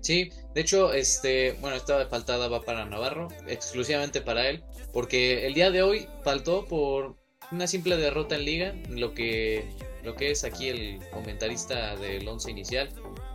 Sí, 0.00 0.30
de 0.54 0.60
hecho, 0.60 0.92
este, 0.92 1.56
bueno, 1.60 1.76
esta 1.76 2.06
faltada 2.08 2.48
va 2.48 2.62
para 2.62 2.84
Navarro, 2.84 3.28
exclusivamente 3.46 4.20
para 4.20 4.48
él, 4.48 4.64
porque 4.92 5.46
el 5.46 5.54
día 5.54 5.70
de 5.70 5.82
hoy 5.82 6.08
faltó 6.24 6.66
por 6.66 7.16
una 7.52 7.66
simple 7.66 7.96
derrota 7.96 8.34
en 8.34 8.44
liga, 8.44 8.74
lo 8.90 9.14
que 9.14 9.64
lo 10.02 10.14
que 10.14 10.30
es 10.30 10.44
aquí 10.44 10.68
el 10.68 11.00
comentarista 11.12 11.96
del 11.96 12.26
once 12.26 12.50
inicial, 12.50 12.88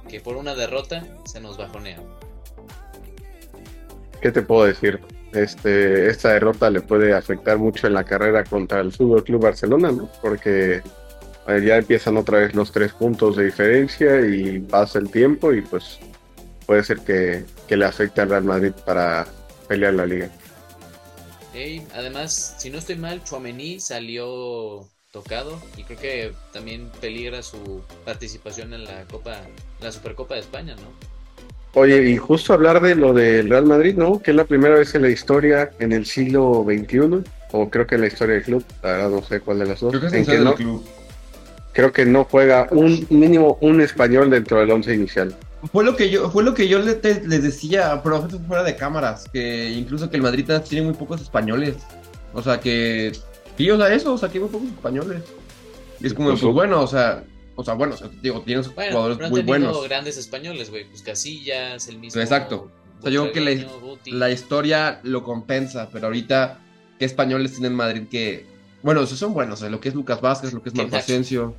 que 0.10 0.20
por 0.20 0.38
una 0.38 0.56
derrota 0.56 1.06
se 1.26 1.40
nos 1.40 1.58
bajonea. 1.58 2.00
¿Qué 4.22 4.32
te 4.32 4.42
puedo 4.42 4.66
decir? 4.66 5.00
Este, 5.34 6.08
esta 6.08 6.34
derrota 6.34 6.70
le 6.70 6.82
puede 6.82 7.14
afectar 7.14 7.58
mucho 7.58 7.88
en 7.88 7.94
la 7.94 8.04
carrera 8.04 8.44
contra 8.44 8.80
el 8.80 8.92
Fútbol 8.92 9.24
Club 9.24 9.44
Barcelona, 9.44 9.92
¿no? 9.92 10.10
Porque 10.22 10.82
ya 11.48 11.78
empiezan 11.78 12.18
otra 12.18 12.40
vez 12.40 12.56
los 12.56 12.72
tres 12.72 12.92
puntos 12.94 13.38
de 13.38 13.46
diferencia 13.46 14.22
y 14.26 14.60
pasa 14.60 15.00
el 15.00 15.10
tiempo 15.10 15.54
y 15.54 15.62
pues 15.62 16.00
puede 16.66 16.84
ser 16.84 17.00
que, 17.00 17.46
le 17.76 17.86
afecte 17.86 18.22
al 18.22 18.30
Real 18.30 18.44
Madrid 18.44 18.74
para 18.86 19.26
pelear 19.68 19.94
la 19.94 20.06
liga. 20.06 20.30
además, 21.94 22.56
si 22.58 22.70
no 22.70 22.78
estoy 22.80 22.98
mal, 22.98 23.24
Chouameni 23.24 23.80
salió 23.80 24.90
tocado 25.18 25.60
y 25.76 25.84
creo 25.84 26.00
que 26.00 26.34
también 26.54 26.92
peligra 27.02 27.42
su 27.42 27.82
participación 28.06 28.74
en 28.74 28.84
la 28.84 29.04
Copa, 29.12 29.38
la 29.82 29.92
Supercopa 29.92 30.36
de 30.36 30.42
España, 30.42 30.76
¿no? 30.76 31.08
Oye, 31.74 32.10
y 32.10 32.18
justo 32.18 32.54
hablar 32.54 32.82
de 32.82 32.96
lo 32.96 33.14
del 33.14 33.50
Real 33.50 33.66
Madrid, 33.66 33.96
¿no? 33.96 34.22
Que 34.22 34.32
es 34.32 34.38
la 34.38 34.46
primera 34.46 34.76
vez 34.76 34.94
en 34.94 35.02
la 35.02 35.10
historia 35.10 35.72
en 35.80 35.92
el 35.92 36.06
siglo 36.06 36.66
XXI, 36.68 37.24
o 37.52 37.70
creo 37.70 37.88
que 37.88 37.96
en 37.96 38.02
la 38.02 38.08
historia 38.08 38.36
del 38.36 38.44
club, 38.44 38.64
ahora 38.84 39.10
no 39.10 39.24
sé 39.24 39.40
cuál 39.40 39.60
de 39.60 39.66
las 39.66 39.80
dos. 39.80 39.96
Creo 39.96 40.12
que, 40.12 40.20
es 40.20 40.40
no, 40.40 40.54
club. 40.54 40.86
Creo 41.74 41.92
que 41.92 42.06
no 42.06 42.24
juega 42.24 42.68
un 42.72 43.06
mínimo 43.10 43.58
un 43.62 43.82
español 43.82 44.30
dentro 44.30 44.60
del 44.60 44.72
once 44.72 44.94
inicial. 44.94 45.36
Fue 45.72 45.84
lo 45.84 45.96
que 45.96 46.10
yo, 46.10 46.30
fue 46.30 46.44
lo 46.44 46.54
que 46.54 46.68
yo 46.68 46.80
les, 46.80 47.02
decía, 47.02 48.02
pero 48.04 48.28
fuera 48.48 48.64
de 48.64 48.76
cámaras, 48.76 49.28
que 49.32 49.72
incluso 49.72 50.10
que 50.10 50.18
el 50.18 50.24
Madrid 50.24 50.50
tiene 50.68 50.86
muy 50.86 50.96
pocos 50.96 51.22
españoles. 51.22 51.76
O 52.34 52.42
sea 52.42 52.60
que 52.60 53.14
y 53.58 53.70
o 53.70 53.78
sea, 53.78 53.94
eso, 53.94 54.14
o 54.14 54.18
sea, 54.18 54.30
muy 54.30 54.50
pocos 54.50 54.68
españoles. 54.68 55.24
Y 56.00 56.08
es 56.08 56.14
como, 56.14 56.30
pues, 56.30 56.44
bueno, 56.44 56.82
o 56.82 56.88
sea, 56.88 57.24
O 57.56 57.64
sea, 57.64 57.74
bueno, 57.74 57.96
digo, 58.22 58.42
tienes 58.42 58.68
jugadores 58.68 59.30
muy 59.30 59.42
buenos. 59.42 59.84
grandes 59.88 60.18
españoles, 60.18 60.70
güey. 60.70 60.86
Pues 60.86 61.02
Casillas, 61.02 61.88
el 61.88 61.98
mismo. 61.98 62.22
Exacto. 62.22 62.72
O 63.00 63.02
sea, 63.02 63.12
yo 63.12 63.32
creo 63.32 63.34
que 63.34 63.68
la, 64.12 64.18
la, 64.18 64.32
historia 64.32 65.00
lo 65.04 65.24
compensa, 65.24 65.90
pero 65.92 66.08
ahorita, 66.08 66.60
¿qué 67.00 67.06
españoles 67.06 67.52
tienen 67.52 67.72
en 67.72 67.78
Madrid 67.78 68.04
que. 68.10 68.46
Bueno, 68.84 69.02
esos 69.02 69.18
son 69.18 69.34
buenos, 69.34 69.62
lo 69.62 69.80
que 69.80 69.90
es 69.90 69.96
Lucas 69.96 70.22
Vázquez, 70.22 70.54
lo 70.54 70.62
que 70.62 70.70
es 70.70 70.76
Marco 70.76 70.96
Asensio. 70.96 71.56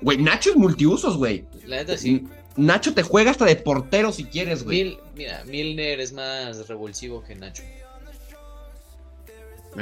Güey, 0.00 0.18
Nacho 0.18 0.50
es 0.50 0.56
multiusos, 0.56 1.16
güey. 1.16 1.44
La 1.66 1.76
neta 1.76 1.96
sí. 1.96 2.24
Nacho 2.56 2.94
te 2.94 3.02
juega 3.02 3.30
hasta 3.30 3.44
de 3.44 3.56
portero 3.56 4.12
si 4.12 4.24
quieres, 4.24 4.64
güey. 4.64 4.98
mira, 5.16 5.42
Milner 5.44 6.00
es 6.00 6.12
más 6.12 6.68
revulsivo 6.68 7.22
que 7.22 7.34
Nacho. 7.34 7.62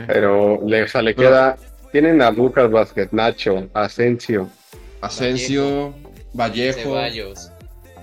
Pero 0.06 0.60
le, 0.66 0.84
o 0.84 0.88
sea, 0.88 1.02
le 1.02 1.14
queda. 1.14 1.56
Tienen 1.92 2.22
a 2.22 2.30
Lucas 2.30 2.70
Vázquez, 2.70 3.12
Nacho, 3.12 3.68
Asensio. 3.74 4.48
Asensio, 5.00 5.92
Vallejo. 6.32 6.80
Ceballos. 6.80 7.50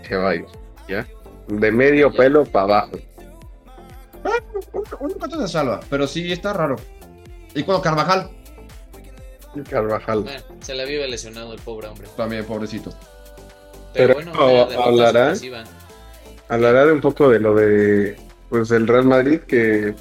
Ceballos, 0.04 0.52
¿ya? 0.89 1.08
De 1.47 1.71
medio 1.71 2.12
pelo 2.12 2.43
para 2.43 2.65
abajo. 2.65 2.97
Ah, 4.26 4.43
un 5.00 5.12
cuanto 5.12 5.39
se 5.39 5.47
salva, 5.47 5.80
pero 5.89 6.06
sí 6.06 6.32
está 6.32 6.52
raro. 6.52 6.76
¿Y 7.56 7.63
cuando 7.63 7.82
Carvajal? 7.82 8.30
Carvajal. 9.69 10.26
se 10.60 10.76
la 10.76 10.84
vive 10.84 11.08
lesionado 11.08 11.54
el 11.54 11.60
pobre 11.60 11.88
hombre. 11.88 12.08
También, 12.17 12.45
pobrecito. 12.45 12.93
Pero, 13.93 14.15
bueno, 14.15 14.32
hablará, 14.34 15.34
hablará 16.50 16.86
de 16.86 16.91
un 16.91 17.02
poco 17.02 17.30
de 17.30 17.39
lo 17.39 17.56
de 17.56 18.15
pues 18.50 18.69
del 18.69 18.88
Real 18.88 19.06
Madrid 19.06 19.39
que 19.41 19.95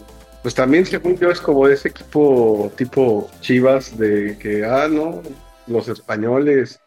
pues 0.46 0.54
también 0.54 0.86
según 0.86 1.18
yo 1.18 1.28
es 1.28 1.40
como 1.40 1.66
ese 1.66 1.88
equipo 1.88 2.70
tipo 2.76 3.28
Chivas 3.40 3.98
de 3.98 4.38
que 4.38 4.64
ah 4.64 4.86
no 4.88 5.20
los 5.66 5.88
españoles 5.88 6.78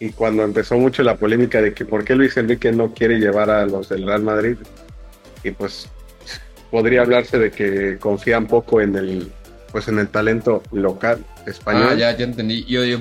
y 0.00 0.10
cuando 0.10 0.42
empezó 0.42 0.76
mucho 0.78 1.04
la 1.04 1.16
polémica 1.16 1.62
de 1.62 1.74
que 1.74 1.84
por 1.84 2.04
qué 2.04 2.16
Luis 2.16 2.36
Enrique 2.36 2.72
no 2.72 2.92
quiere 2.92 3.20
llevar 3.20 3.50
a 3.50 3.66
los 3.66 3.88
del 3.88 4.04
Real 4.04 4.24
Madrid 4.24 4.56
y 5.44 5.52
pues 5.52 5.88
podría 6.72 7.02
hablarse 7.02 7.38
de 7.38 7.52
que 7.52 7.98
confían 8.00 8.48
poco 8.48 8.80
en 8.80 8.96
el 8.96 9.30
pues 9.70 9.86
en 9.86 10.00
el 10.00 10.08
talento 10.08 10.64
local 10.72 11.24
español. 11.46 11.90
Ah, 11.90 11.94
ya, 11.94 12.16
ya 12.16 12.24
entendí. 12.24 12.64
Yo, 12.64 12.84
yo, 12.84 12.98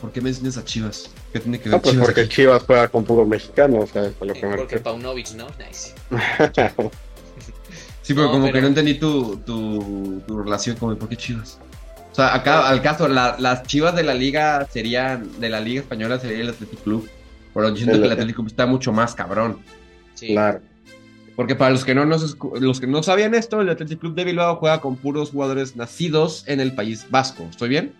¿por 0.00 0.12
qué 0.12 0.20
me 0.20 0.28
enseñas 0.28 0.58
a 0.58 0.64
Chivas? 0.64 1.10
¿Qué 1.32 1.40
tiene 1.40 1.58
que 1.58 1.70
ver 1.70 1.78
ah, 1.78 1.82
pues 1.82 1.96
porque 1.96 2.28
Chivas 2.28 2.62
juega 2.62 2.86
con 2.86 3.04
puro 3.04 3.26
mexicano, 3.26 3.80
o 3.80 3.86
sea, 3.88 4.12
lo 4.20 4.32
que 4.32 4.46
Porque 4.46 4.78
Paunovic, 4.78 5.32
¿no? 5.32 5.48
Nice. 5.58 5.92
sí, 8.04 8.14
pero 8.14 8.30
como 8.30 8.52
que 8.52 8.60
no 8.60 8.68
entendí 8.68 8.94
tu, 8.94 9.38
tu, 9.38 10.22
tu 10.26 10.38
relación 10.38 10.76
con 10.76 10.96
por 10.96 11.08
qué 11.08 11.16
Chivas. 11.16 11.58
O 12.12 12.14
sea, 12.14 12.32
acá, 12.32 12.68
al 12.68 12.80
caso, 12.80 13.08
las 13.08 13.62
chivas 13.64 13.96
de 13.96 14.04
la 14.04 14.14
liga 14.14 14.68
serían, 14.70 15.40
de 15.40 15.48
la 15.48 15.58
liga 15.58 15.80
española 15.80 16.20
sería 16.20 16.42
el 16.42 16.48
Athletic 16.48 16.80
Club. 16.84 17.08
Pero 17.52 17.70
yo 17.70 17.76
siento 17.76 17.98
que 17.98 18.06
el 18.06 18.12
Athletic 18.12 18.36
Club 18.36 18.46
está 18.46 18.66
mucho 18.66 18.92
más 18.92 19.16
cabrón. 19.16 19.58
Sí. 20.14 20.28
Claro. 20.28 20.60
Porque 21.34 21.56
para 21.56 21.72
los 21.72 21.84
que 21.84 21.92
no 21.92 22.04
los 22.04 22.80
que 22.80 22.86
no 22.86 23.02
sabían 23.02 23.34
esto, 23.34 23.60
el 23.60 23.68
Athletic 23.68 23.98
Club 23.98 24.14
de 24.14 24.22
Bilbao 24.22 24.54
juega 24.56 24.80
con 24.80 24.94
puros 24.94 25.30
jugadores 25.30 25.74
nacidos 25.74 26.44
en 26.46 26.60
el 26.60 26.72
País 26.76 27.06
Vasco. 27.10 27.48
¿Estoy 27.50 27.68
bien? 27.68 27.92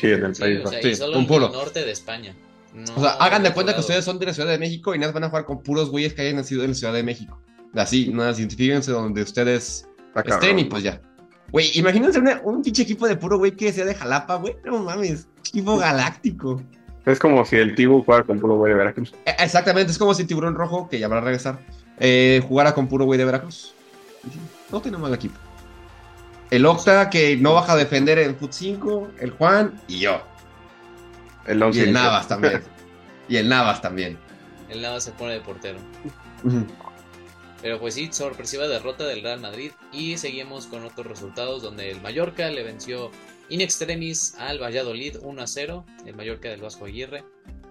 Sí, 0.00 0.08
en 0.08 0.24
el 0.24 0.32
País 0.32 0.62
Vasco. 0.64 0.78
sí, 0.82 0.94
solo 0.96 1.16
en 1.18 1.32
el 1.32 1.52
norte 1.52 1.84
de 1.84 1.92
España. 1.92 2.34
o 2.96 3.00
sea, 3.00 3.10
hagan 3.20 3.44
de 3.44 3.52
cuenta 3.52 3.74
que 3.74 3.80
ustedes 3.80 4.04
son 4.04 4.18
de 4.18 4.26
la 4.26 4.34
Ciudad 4.34 4.48
de 4.48 4.58
México 4.58 4.96
y 4.96 4.98
nada 4.98 5.12
van 5.12 5.22
a 5.22 5.28
jugar 5.28 5.44
con 5.44 5.62
puros 5.62 5.90
güeyes 5.90 6.12
que 6.12 6.22
hayan 6.22 6.34
nacido 6.34 6.64
en 6.64 6.70
la 6.70 6.74
Ciudad 6.74 6.92
de 6.92 7.04
México. 7.04 7.40
Así, 7.74 8.10
nada, 8.10 8.32
identifíquense 8.32 8.92
donde 8.92 9.22
ustedes 9.22 9.88
estén 10.24 10.58
y 10.58 10.64
pues 10.64 10.82
ya. 10.82 11.00
Güey, 11.50 11.70
imagínense 11.74 12.20
un 12.42 12.62
pinche 12.62 12.82
equipo 12.82 13.06
de 13.06 13.16
puro 13.16 13.38
güey 13.38 13.52
que 13.52 13.72
sea 13.72 13.84
de 13.84 13.94
Jalapa, 13.94 14.36
güey. 14.36 14.56
No 14.64 14.82
mames, 14.82 15.28
equipo 15.38 15.76
galáctico. 15.76 16.62
Es 17.06 17.18
como 17.18 17.44
si 17.44 17.56
el 17.56 17.74
Tibu 17.74 18.02
jugara 18.02 18.24
con 18.24 18.40
puro 18.40 18.56
güey 18.56 18.72
de 18.72 18.78
Veracruz. 18.78 19.12
E, 19.26 19.36
exactamente, 19.38 19.92
es 19.92 19.98
como 19.98 20.14
si 20.14 20.24
Tiburón 20.24 20.54
Rojo, 20.54 20.88
que 20.88 20.98
ya 20.98 21.08
va 21.08 21.18
a 21.18 21.20
regresar, 21.20 21.58
eh, 21.98 22.42
jugara 22.48 22.74
con 22.74 22.88
puro 22.88 23.04
güey 23.04 23.18
de 23.18 23.26
Veracruz. 23.26 23.74
No 24.72 24.80
tiene 24.80 24.96
mal 24.96 25.12
equipo. 25.12 25.38
El 26.50 26.64
Octa, 26.66 27.10
que 27.10 27.36
no 27.36 27.54
baja 27.54 27.72
a 27.74 27.76
defender 27.76 28.18
en 28.18 28.36
Foot 28.36 28.52
5, 28.52 29.08
el 29.20 29.30
Juan 29.32 29.80
y 29.86 30.00
yo. 30.00 30.22
El 31.46 31.62
y 31.74 31.80
el 31.80 31.92
Navas 31.92 32.26
también. 32.26 32.62
y 33.28 33.36
el 33.36 33.48
Navas 33.48 33.82
también. 33.82 34.16
El 34.70 34.80
Navas 34.80 35.04
se 35.04 35.12
pone 35.12 35.34
de 35.34 35.40
portero. 35.40 35.78
Pero 37.64 37.80
pues 37.80 37.94
sí, 37.94 38.10
sorpresiva 38.12 38.68
derrota 38.68 39.06
del 39.06 39.22
Real 39.22 39.40
Madrid. 39.40 39.72
Y 39.90 40.18
seguimos 40.18 40.66
con 40.66 40.84
otros 40.84 41.06
resultados 41.06 41.62
donde 41.62 41.90
el 41.90 41.98
Mallorca 42.02 42.50
le 42.50 42.62
venció 42.62 43.10
in 43.48 43.62
extremis 43.62 44.34
al 44.34 44.62
Valladolid 44.62 45.16
1 45.22 45.42
a 45.42 45.46
0. 45.46 45.86
El 46.04 46.14
Mallorca 46.14 46.50
del 46.50 46.60
Vasco 46.60 46.84
Aguirre. 46.84 47.24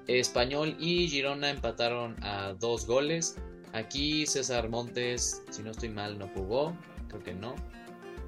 Español 0.07 0.75
y 0.79 1.07
Girona 1.09 1.51
empataron 1.51 2.15
a 2.23 2.55
dos 2.59 2.87
goles. 2.87 3.35
Aquí 3.73 4.25
César 4.25 4.67
Montes, 4.67 5.43
si 5.51 5.61
no 5.61 5.69
estoy 5.69 5.89
mal, 5.89 6.17
no 6.17 6.27
jugó. 6.29 6.75
Creo 7.09 7.21
que 7.21 7.35
no. 7.35 7.53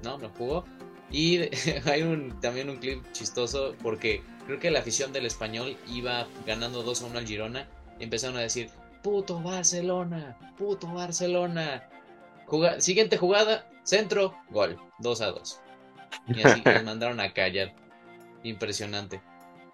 No, 0.04 0.18
no 0.18 0.28
jugó. 0.38 0.64
Y 1.10 1.38
hay 1.84 2.32
también 2.40 2.70
un 2.70 2.76
clip 2.76 3.02
chistoso 3.10 3.74
porque 3.82 4.22
creo 4.46 4.60
que 4.60 4.70
la 4.70 4.78
afición 4.78 5.12
del 5.12 5.26
español 5.26 5.76
iba 5.88 6.28
ganando 6.46 6.84
2 6.84 7.02
a 7.02 7.06
1 7.06 7.18
al 7.18 7.26
Girona. 7.26 7.68
Empezaron 7.98 8.36
a 8.36 8.40
decir, 8.42 8.70
puto 9.06 9.40
Barcelona, 9.40 10.36
puto 10.58 10.88
Barcelona. 10.88 11.88
siguiente 12.78 13.16
jugada, 13.16 13.70
centro, 13.84 14.34
gol, 14.50 14.80
2 14.98 15.20
a 15.20 15.26
2. 15.30 15.60
Y 16.26 16.42
así 16.42 16.60
nos 16.64 16.82
mandaron 16.82 17.20
a 17.20 17.32
callar. 17.32 17.72
Impresionante. 18.42 19.22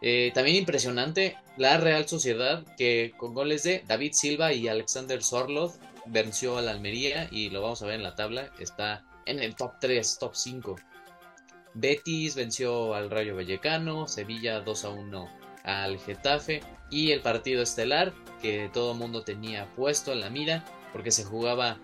Eh, 0.03 0.33
también 0.35 0.59
impresionante 0.59 1.39
la 1.57 1.79
Real 1.79 2.07
Sociedad 2.07 2.63
que 2.77 3.15
con 3.17 3.33
goles 3.33 3.63
de 3.63 3.83
David 3.89 4.13
Silva 4.13 4.53
y 4.53 4.69
Alexander 4.69 5.23
Sorloth 5.23 5.77
venció 6.05 6.59
a 6.59 6.63
la 6.63 6.73
Almería 6.73 7.27
y 7.31 7.49
lo 7.49 7.63
vamos 7.63 7.81
a 7.81 7.87
ver 7.87 7.95
en 7.95 8.03
la 8.03 8.15
tabla, 8.15 8.51
está 8.59 9.03
en 9.25 9.43
el 9.43 9.57
top 9.57 9.73
3, 9.81 10.19
top 10.19 10.35
5. 10.35 10.77
Betis 11.73 12.35
venció 12.35 12.95
al 12.95 13.09
Rayo 13.09 13.35
Vallecano, 13.35 14.07
Sevilla 14.09 14.61
2 14.61 14.85
a 14.85 14.89
1 14.91 15.29
al 15.65 15.99
Getafe 15.99 16.61
y 16.93 17.11
el 17.11 17.21
partido 17.21 17.63
estelar 17.63 18.13
que 18.41 18.71
todo 18.73 18.95
mundo 18.95 19.23
tenía 19.23 19.67
puesto 19.75 20.13
en 20.13 20.21
la 20.21 20.31
mira 20.31 20.65
porque 20.93 21.11
se 21.11 21.25
jugaba 21.25 21.79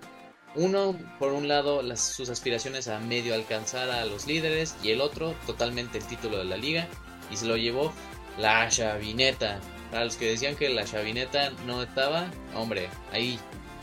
uno 0.55 0.94
por 1.18 1.33
un 1.33 1.49
lado 1.49 1.83
las, 1.83 2.01
sus 2.01 2.29
aspiraciones 2.29 2.88
a 2.88 3.01
medio 3.01 3.35
alcanzar 3.35 3.90
a 3.90 4.05
los 4.05 4.27
líderes 4.27 4.77
y 4.83 4.90
el 4.90 5.01
otro 5.01 5.35
totalmente 5.47 5.99
el 5.99 6.05
título 6.05 6.38
de 6.38 6.44
la 6.44 6.57
liga 6.57 6.87
y 7.31 7.37
se 7.37 7.47
lo 7.47 7.57
llevó 7.57 7.92
la 8.38 8.68
chavineta. 8.68 9.59
Para 9.90 10.05
los 10.05 10.16
que 10.16 10.27
decían 10.27 10.55
que 10.55 10.68
la 10.68 10.85
chavineta 10.85 11.51
no 11.66 11.83
estaba 11.83 12.31
hombre 12.55 12.88
ahí 13.12 13.38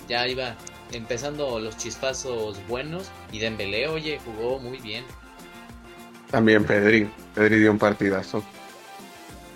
ya 0.08 0.28
iba 0.28 0.56
empezando 0.92 1.60
los 1.60 1.78
chispazos 1.78 2.60
buenos 2.68 3.10
y 3.32 3.40
Dembélé 3.40 3.88
oye 3.88 4.20
jugó 4.24 4.60
muy 4.60 4.78
bien. 4.78 5.04
También 6.30 6.64
Pedri 6.66 7.10
Pedri 7.34 7.60
dio 7.60 7.72
un 7.72 7.80
partidazo 7.80 8.44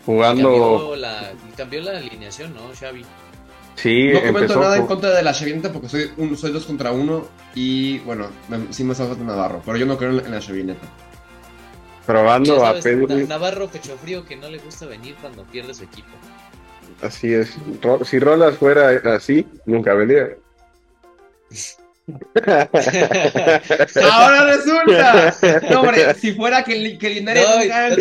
Jugando. 0.06 0.96
Cambió 1.56 1.82
la, 1.82 1.98
alineación, 1.98 2.54
¿no, 2.54 2.62
Xavi? 2.80 3.06
Sí, 3.76 4.12
no 4.14 4.22
comento 4.22 4.60
nada 4.60 4.78
en 4.78 4.88
contra 4.88 5.12
de 5.12 5.24
la 5.24 5.34
chavineta 5.34 5.72
porque 5.72 5.88
soy, 5.88 6.12
un, 6.18 6.36
soy 6.38 6.52
dos 6.52 6.66
contra 6.66 6.92
uno 6.92 7.28
y 7.56 8.00
bueno, 8.00 8.28
sí 8.72 8.84
me 8.84 8.94
salgo 8.94 9.16
de 9.16 9.24
Navarro, 9.24 9.62
pero 9.66 9.78
yo 9.78 9.86
no 9.86 9.98
creo 9.98 10.12
en 10.20 10.32
la 10.32 10.40
chavineta. 10.40 10.86
Probando 12.06 12.66
a 12.66 12.74
Pedri. 12.80 13.26
Navarro 13.28 13.70
pecho 13.70 13.96
frío 13.98 14.26
que 14.26 14.36
no 14.36 14.50
le 14.50 14.58
gusta 14.58 14.86
venir 14.86 15.16
cuando 15.22 15.44
pierde 15.44 15.74
su 15.74 15.84
equipo. 15.84 16.10
Así 17.02 17.34
es. 17.34 17.56
Si 18.06 18.20
Rolas 18.20 18.58
fuera 18.58 18.90
así, 19.16 19.48
nunca 19.66 19.94
vendría. 19.94 20.30
Ahora 24.02 24.56
resulta. 24.56 25.36
No, 25.70 25.82
hombre, 25.82 26.14
si 26.16 26.34
fuera 26.34 26.64
que, 26.64 26.98
que 26.98 27.10
Linares 27.12 27.46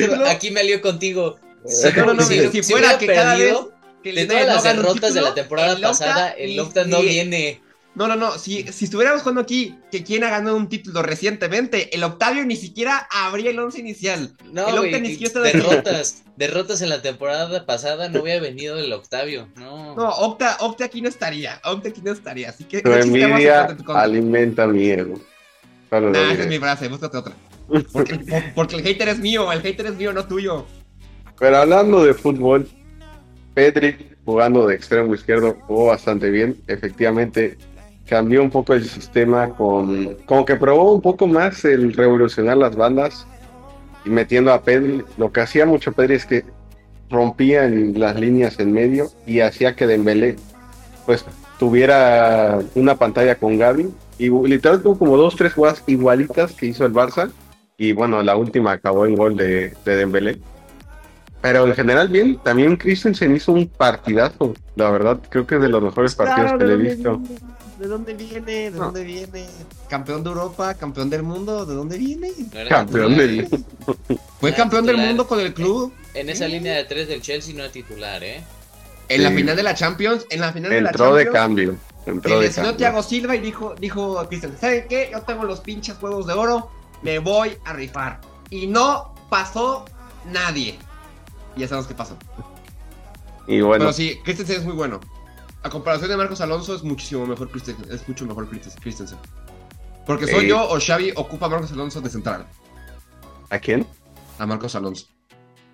no, 0.09 0.27
Aquí 0.27 0.51
me 0.51 0.61
alió 0.61 0.81
contigo. 0.81 1.39
Si, 1.67 1.93
no, 1.93 2.15
no, 2.15 2.23
si, 2.23 2.63
fuera 2.63 2.99
que 2.99 3.07
cada 3.07 3.37
vez 3.37 3.57
que 4.03 4.13
de 4.13 4.27
todas 4.27 4.47
las 4.47 4.63
derrotas 4.63 5.15
de 5.15 5.21
la 5.21 5.35
temporada 5.35 5.79
pasada, 5.81 6.31
el 6.31 6.59
Octa 6.59 6.85
no 6.85 7.01
viene. 7.01 7.61
No, 7.95 8.07
no, 8.07 8.15
no. 8.15 8.39
Si, 8.39 8.63
si 8.73 8.85
estuviéramos 8.85 9.23
jugando 9.23 9.41
aquí, 9.41 9.77
que 9.91 10.05
quien 10.05 10.23
ha 10.23 10.31
ganado 10.31 10.57
un 10.57 10.69
título 10.69 11.03
recientemente, 11.03 11.93
el 11.97 12.05
Octavio 12.05 12.45
ni 12.45 12.55
siquiera 12.55 13.09
abría 13.11 13.51
el 13.51 13.59
once 13.59 13.81
inicial. 13.81 14.37
No, 14.53 14.69
el 14.69 14.79
Octa 14.79 15.01
ni 15.01 15.11
siquiera 15.11 15.41
derrotas, 15.41 16.23
derrotas 16.37 16.81
en 16.81 16.91
la 16.91 17.03
temporada 17.03 17.67
pasada, 17.67 18.09
no 18.09 18.23
hubiera 18.23 18.41
venido 18.41 18.79
el 18.79 18.93
Octavio. 18.93 19.49
No, 19.57 19.97
no 19.97 20.09
Octa, 20.11 20.59
Octa 20.61 20.85
aquí 20.85 21.03
no 21.03 21.09
estaría. 21.09 21.61
Octa 21.65 21.89
aquí 21.89 22.01
no 22.05 22.13
estaría. 22.13 22.51
Así 22.51 22.65
que. 22.65 22.83
Tu 22.83 22.93
envidia 22.93 23.77
alimenta 23.89 24.69
mi 24.69 24.91
ego. 24.91 25.21
Nah, 25.91 26.33
esa 26.33 26.43
es 26.43 26.49
mi 26.49 26.59
frase, 26.59 26.89
búscate 26.89 27.17
otra. 27.17 27.35
Porque, 27.93 28.53
porque 28.55 28.77
el 28.77 28.83
hater 28.83 29.09
es 29.09 29.19
mío, 29.19 29.51
el 29.51 29.61
hater 29.61 29.87
es 29.87 29.97
mío, 29.97 30.13
no 30.13 30.27
tuyo. 30.27 30.67
Pero 31.39 31.57
hablando 31.59 32.05
de 32.05 32.15
fútbol, 32.15 32.69
Pedri 33.55 33.97
jugando 34.25 34.67
de 34.67 34.75
extremo 34.75 35.15
izquierdo 35.15 35.57
jugó 35.67 35.87
bastante 35.87 36.31
bien. 36.31 36.57
Efectivamente, 36.67 37.57
cambió 38.09 38.43
un 38.43 38.51
poco 38.51 38.75
el 38.75 38.85
sistema 38.85 39.51
con 39.51 40.17
como 40.27 40.45
que 40.45 40.57
probó 40.57 40.93
un 40.93 41.03
poco 41.03 41.27
más 41.27 41.65
el 41.65 41.93
revolucionar 41.93 42.57
las 42.57 42.75
bandas 42.75 43.27
y 44.05 44.11
metiendo 44.11 44.53
a 44.53 44.63
Pedri. 44.63 45.05
Lo 45.17 45.33
que 45.33 45.41
hacía 45.41 45.67
mucho 45.67 45.93
Pedri 45.93 46.15
es 46.15 46.27
que 46.27 46.45
rompía 47.11 47.69
las 47.69 48.19
líneas 48.19 48.59
en 48.59 48.73
medio 48.73 49.09
y 49.27 49.41
hacía 49.41 49.75
que 49.75 49.87
Dembélé 49.87 50.37
pues 51.07 51.25
tuviera 51.59 52.59
una 52.75 52.97
pantalla 52.97 53.35
con 53.37 53.59
Gaby 53.59 53.89
y 54.19 54.29
literal 54.29 54.83
tuvo 54.83 54.99
como 54.99 55.17
dos, 55.17 55.37
tres 55.37 55.55
jugadas 55.55 55.83
igualitas 55.87 56.53
que 56.53 56.67
hizo 56.67 56.85
el 56.85 56.93
Barça 56.93 57.31
y 57.79 57.93
bueno, 57.93 58.23
la 58.23 58.37
última 58.37 58.73
acabó 58.73 59.07
en 59.07 59.15
gol 59.15 59.37
de, 59.37 59.73
de 59.85 59.97
Dembélé. 59.97 60.39
Pero 61.41 61.67
en 61.67 61.75
general 61.75 62.09
bien, 62.09 62.39
también 62.39 62.77
Christensen 62.77 63.37
hizo 63.37 63.53
un 63.53 63.69
partidazo, 63.69 64.55
la 64.75 64.91
verdad, 64.91 65.21
creo 65.29 65.47
que 65.47 65.57
es 65.57 65.61
de 65.61 65.69
los 65.69 65.83
mejores 65.83 66.15
partidos 66.15 66.53
que 66.59 66.65
le 66.65 66.73
he 66.73 66.77
visto. 66.77 67.21
¿De 67.79 67.87
dónde 67.87 68.15
viene? 68.15 68.43
¿De 68.43 68.71
dónde 68.73 69.05
viene? 69.05 69.47
Campeón 69.89 70.25
de 70.25 70.31
Europa, 70.31 70.75
campeón 70.75 71.11
del 71.11 71.23
mundo, 71.23 71.65
¿de 71.65 71.75
dónde 71.75 71.97
viene? 71.97 72.33
campeón 72.69 73.17
del 73.17 73.49
mundo. 73.49 73.67
Fue 74.41 74.53
campeón 74.53 74.85
del 74.85 74.97
mundo 74.97 75.29
con 75.29 75.39
el 75.39 75.55
club. 75.55 75.93
En, 76.15 76.29
esa 76.29 76.49
línea 76.49 76.75
de 76.75 76.85
tres 76.85 77.07
del 77.07 77.23
Chelsea 77.23 77.55
no 77.55 77.63
era 77.63 77.71
titular, 77.73 78.23
¿eh? 78.25 78.43
En 79.09 79.23
la 79.23 79.31
final 79.31 79.55
de 79.55 79.63
la 79.63 79.75
Champions, 79.75 80.27
en 80.29 80.41
la 80.41 80.53
final 80.53 80.71
de 80.71 80.81
la 80.81 80.91
Champions. 80.91 81.11
Entró 81.11 81.15
de 81.15 81.39
cambio. 81.39 81.77
Entró 82.05 82.41
de 82.41 82.51
cambio. 82.51 82.77
Thiago 82.77 83.03
Silva 83.03 83.37
y 83.37 83.41
dijo, 83.41 83.75
dijo 83.79 84.27
Cristian, 84.27 84.57
¿saben 84.61 84.87
qué? 84.89 85.11
Yo 85.13 85.23
tengo 85.23 85.45
los 85.45 85.61
pinches 85.61 85.97
juegos 85.99 86.27
de 86.27 86.33
oro, 86.33 86.71
me 87.03 87.21
voy 87.21 87.57
a 87.65 87.73
rifar. 87.75 88.21
Y 88.51 88.67
no 88.67 89.15
pasó 89.31 89.85
nadie. 90.27 90.79
Y 91.59 91.63
ya 91.63 91.69
sabemos 91.69 91.89
qué 91.89 91.95
pasó. 91.95 92.17
Y 93.49 93.61
bueno. 93.61 93.87
Pero 93.87 93.93
sí, 93.93 94.21
Christensen 94.23 94.59
es 94.59 94.65
muy 94.65 94.75
bueno. 94.75 95.01
A 95.65 95.71
comparación 95.71 96.09
de 96.09 96.17
Marcos 96.17 96.41
Alonso 96.41 96.77
es 96.77 96.85
muchísimo 96.85 97.27
mejor 97.27 97.51
Christensen. 97.51 97.93
Es 97.93 98.09
mucho 98.09 98.25
mejor 98.27 98.49
Christensen. 98.49 99.19
Porque 100.07 100.29
soy 100.29 100.47
yo 100.47 100.71
o 100.71 100.79
Xavi 100.79 101.13
ocupa 101.17 101.47
a 101.47 101.49
Marcos 101.49 101.73
Alonso 101.73 102.01
de 102.01 102.11
central. 102.11 102.47
¿A 103.51 103.59
quién? 103.59 103.85
A 104.39 104.47
Marcos 104.47 104.77
Alonso. 104.77 105.07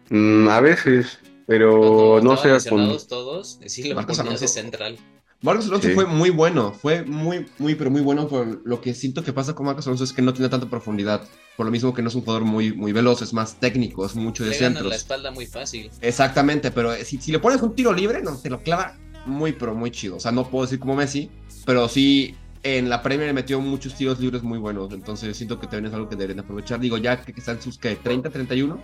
Mm, 0.08 0.48
a 0.48 0.60
veces, 0.60 1.18
pero 1.46 2.18
no 2.22 2.34
sé. 2.38 2.48
Con... 2.70 2.96
todos, 3.06 3.60
sí 3.66 3.90
lo 3.90 3.96
Marcos 3.96 4.18
Alonso 4.18 4.40
de 4.40 4.48
central. 4.48 4.98
Marcos 5.44 5.66
Alonso 5.66 5.90
fue 5.90 6.06
muy 6.06 6.30
bueno, 6.30 6.72
fue 6.72 7.04
muy, 7.04 7.44
muy, 7.58 7.74
pero 7.74 7.90
muy 7.90 8.00
bueno. 8.00 8.26
Por 8.28 8.62
lo 8.64 8.80
que 8.80 8.94
siento 8.94 9.22
que 9.22 9.34
pasa 9.34 9.54
con 9.54 9.66
Marcos 9.66 9.86
Alonso 9.86 10.04
es 10.04 10.14
que 10.14 10.22
no 10.22 10.32
tiene 10.32 10.48
tanta 10.48 10.70
profundidad. 10.70 11.22
Por 11.56 11.66
lo 11.66 11.72
mismo 11.72 11.92
que 11.92 12.00
no 12.00 12.08
es 12.08 12.14
un 12.14 12.22
jugador 12.22 12.44
muy, 12.44 12.72
muy 12.72 12.92
veloz, 12.92 13.20
es 13.20 13.34
más 13.34 13.60
técnico, 13.60 14.06
es 14.06 14.16
mucho 14.16 14.42
de 14.42 14.50
le 14.50 14.56
centros. 14.56 14.88
la 14.88 14.96
espalda 14.96 15.30
muy 15.30 15.44
fácil. 15.44 15.90
Exactamente, 16.00 16.70
pero 16.70 16.94
si, 16.94 17.18
si, 17.20 17.30
le 17.30 17.38
pones 17.40 17.60
un 17.60 17.74
tiro 17.74 17.92
libre, 17.92 18.22
no, 18.22 18.38
te 18.38 18.48
lo 18.48 18.62
clava 18.62 18.96
muy, 19.26 19.52
pero 19.52 19.74
muy 19.74 19.90
chido. 19.90 20.16
O 20.16 20.20
sea, 20.20 20.32
no 20.32 20.48
puedo 20.48 20.64
decir 20.64 20.78
como 20.78 20.96
Messi, 20.96 21.30
pero 21.66 21.88
sí 21.88 22.34
en 22.62 22.88
la 22.88 23.02
Premier 23.02 23.28
le 23.28 23.34
metió 23.34 23.60
muchos 23.60 23.94
tiros 23.94 24.18
libres 24.18 24.42
muy 24.42 24.58
buenos. 24.58 24.92
Entonces 24.94 25.36
siento 25.36 25.60
que 25.60 25.66
también 25.66 25.86
es 25.86 25.92
algo 25.92 26.08
que 26.08 26.16
deberían 26.16 26.40
aprovechar. 26.40 26.80
Digo, 26.80 26.96
ya 26.96 27.20
que 27.20 27.32
están 27.36 27.60
sus 27.60 27.76
que 27.76 27.96
30, 27.96 28.30
31. 28.30 28.80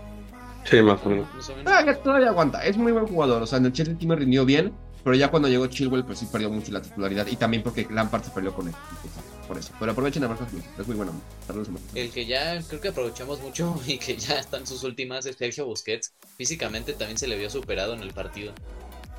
Sí, 0.65 0.83
más 0.83 1.01
o 1.05 1.09
menos. 1.09 1.27
Todavía, 2.05 2.29
aguanta. 2.29 2.63
Es 2.65 2.77
muy 2.77 2.93
buen 2.93 3.07
jugador. 3.07 3.43
O 3.43 3.47
sea, 3.47 3.59
en 3.59 3.67
el 3.67 3.73
Chelsea 3.73 3.97
me 4.07 4.15
rindió 4.15 4.45
bien. 4.45 4.75
Pero 5.03 5.17
ya 5.17 5.31
cuando 5.31 5.49
llegó 5.49 5.67
Chilwell, 5.67 6.05
pues 6.05 6.19
sí 6.19 6.29
perdió 6.31 6.51
mucho 6.51 6.73
la 6.73 6.83
titularidad. 6.83 7.27
Y 7.27 7.37
también 7.37 7.63
porque 7.63 7.87
Lampard 7.91 8.25
se 8.25 8.31
peleó 8.31 8.55
con 8.55 8.69
él. 8.69 8.75
por 9.49 9.57
eso. 9.57 9.73
Pero 9.79 9.93
aprovechen 9.93 10.23
a 10.25 10.29
Marcos 10.29 10.49
Es 10.79 10.87
muy 10.87 10.97
bueno. 10.97 11.13
El 11.95 12.11
que 12.11 12.27
ya 12.27 12.61
creo 12.63 12.81
que 12.81 12.89
aprovechamos 12.89 13.41
mucho 13.41 13.81
y 13.87 13.99
que 13.99 14.17
ya 14.17 14.39
están 14.39 14.67
sus 14.67 14.85
últimas 14.85 15.25
es 15.27 15.37
Sergio 15.37 15.67
Busquets. 15.67 16.13
Físicamente 16.37 16.93
también 16.93 17.19
se 17.19 17.27
le 17.29 17.39
vio 17.39 17.49
superado 17.49 17.95
en 17.95 18.03
el 18.03 18.13
partido. 18.13 18.53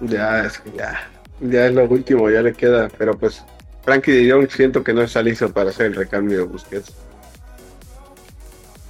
Ya, 0.02 0.46
es 0.46 0.60
que 0.60 0.72
ya. 0.78 1.10
Ya 1.40 1.68
es 1.68 1.74
lo 1.74 1.86
último, 1.86 2.30
ya 2.30 2.42
le 2.42 2.54
queda. 2.54 2.90
Pero 2.98 3.18
pues, 3.18 3.44
Frankie 3.84 4.12
de 4.12 4.32
Jong 4.32 4.50
siento 4.52 4.84
que 4.84 4.94
no 4.94 5.02
está 5.02 5.24
listo 5.24 5.52
para 5.52 5.72
hacer 5.72 5.88
el 5.88 5.96
recambio 5.96 6.38
de 6.38 6.44
Busquets. 6.44 6.94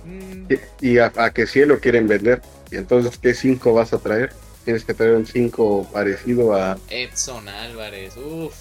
Mm. 0.05 0.53
Y, 0.81 0.97
a, 0.97 1.11
a, 1.15 1.31
que 1.31 1.47
sí 1.47 1.63
lo 1.63 1.79
quieren 1.79 2.07
vender. 2.07 2.41
Y 2.69 2.75
entonces, 2.75 3.17
¿qué 3.17 3.33
5 3.33 3.73
vas 3.73 3.93
a 3.93 3.99
traer? 3.99 4.31
Tienes 4.63 4.85
que 4.85 4.93
traer 4.93 5.15
un 5.15 5.25
5 5.25 5.89
parecido 5.91 6.53
a. 6.53 6.77
Edson 6.89 7.47
Álvarez, 7.47 8.15
uff. 8.17 8.55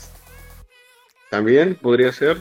También 1.30 1.76
podría 1.76 2.12
ser. 2.12 2.38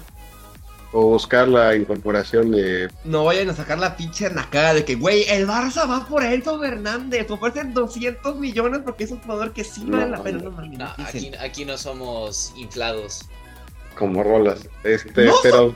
O 0.92 1.04
buscar 1.04 1.48
la 1.48 1.76
incorporación 1.76 2.50
de. 2.50 2.90
No 3.04 3.26
vayan 3.26 3.48
a 3.50 3.56
sacar 3.56 3.78
la 3.78 3.96
pinche 3.96 4.28
cara 4.50 4.74
de 4.74 4.84
que, 4.84 4.96
güey, 4.96 5.24
el 5.30 5.48
Barça 5.48 5.88
va 5.88 6.08
por 6.08 6.24
Enzo 6.24 6.60
Fernández. 6.60 7.30
Ofrecen 7.30 7.76
200 7.76 8.38
millones 8.38 8.82
porque 8.84 9.04
es 9.04 9.12
un 9.12 9.20
jugador 9.20 9.54
que 9.54 9.64
sí 9.64 9.86
vale 9.86 10.10
la 10.10 10.24
pena. 10.24 10.40
No, 10.40 10.86
aquí, 10.98 11.32
aquí, 11.40 11.64
no 11.64 11.78
somos 11.78 12.54
inflados. 12.58 13.30
Como 13.96 14.24
rolas. 14.24 14.68
Este, 14.84 15.30
pero. 15.44 15.76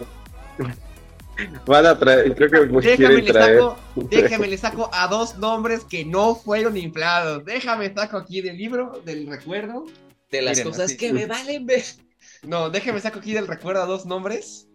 Van 1.65 1.85
a 1.85 1.97
traer, 1.97 2.35
creo 2.35 2.49
que 2.49 2.81
déjame 2.81 3.21
le, 3.21 3.33
saco, 3.33 3.77
déjame 3.95 4.47
le 4.47 4.57
saco 4.57 4.89
a 4.93 5.07
dos 5.07 5.37
nombres 5.37 5.83
que 5.83 6.05
no 6.05 6.35
fueron 6.35 6.77
inflados. 6.77 7.43
Déjame 7.45 7.93
saco 7.93 8.17
aquí 8.17 8.41
del 8.41 8.57
libro, 8.57 9.01
del 9.03 9.27
recuerdo. 9.27 9.85
De 10.29 10.41
las 10.41 10.61
cosas 10.61 10.93
que 10.93 11.11
me 11.11 11.25
valen 11.25 11.65
ver. 11.65 11.83
No, 12.43 12.69
déjame 12.69 12.99
saco 12.99 13.19
aquí 13.19 13.33
del 13.33 13.47
recuerdo 13.47 13.81
a 13.81 13.85
dos 13.85 14.05
nombres. 14.05 14.67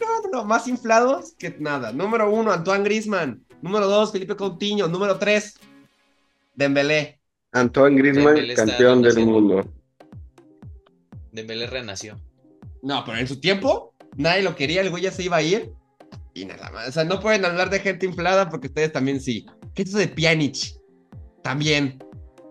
No, 0.00 0.30
no, 0.32 0.44
más 0.44 0.68
inflados 0.68 1.34
que 1.38 1.54
nada. 1.58 1.92
Número 1.92 2.30
uno, 2.30 2.50
Antoine 2.52 2.84
Grisman. 2.84 3.44
Número 3.60 3.86
dos, 3.86 4.12
Felipe 4.12 4.36
Coutinho. 4.36 4.88
Número 4.88 5.18
tres, 5.18 5.58
Dembélé. 6.54 7.20
Antoine 7.52 7.96
Grisman, 7.96 8.36
campeón 8.54 9.02
del 9.02 9.26
mundo. 9.26 9.70
Dembélé 11.32 11.66
renació. 11.66 12.18
No, 12.82 13.04
pero 13.04 13.18
en 13.18 13.26
su 13.26 13.40
tiempo 13.40 13.93
nadie 14.16 14.42
lo 14.42 14.54
quería, 14.56 14.80
el 14.80 14.90
güey 14.90 15.02
ya 15.02 15.10
se 15.10 15.22
iba 15.22 15.36
a 15.36 15.42
ir. 15.42 15.72
Y 16.34 16.44
nada 16.46 16.70
más. 16.70 16.88
O 16.88 16.92
sea, 16.92 17.04
no 17.04 17.20
pueden 17.20 17.44
hablar 17.44 17.70
de 17.70 17.78
gente 17.78 18.06
inflada 18.06 18.48
porque 18.48 18.66
ustedes 18.66 18.92
también 18.92 19.20
sí. 19.20 19.46
¿Qué 19.74 19.82
es 19.82 19.90
eso 19.90 19.98
de 19.98 20.08
Pjanic? 20.08 20.80
También. 21.42 22.02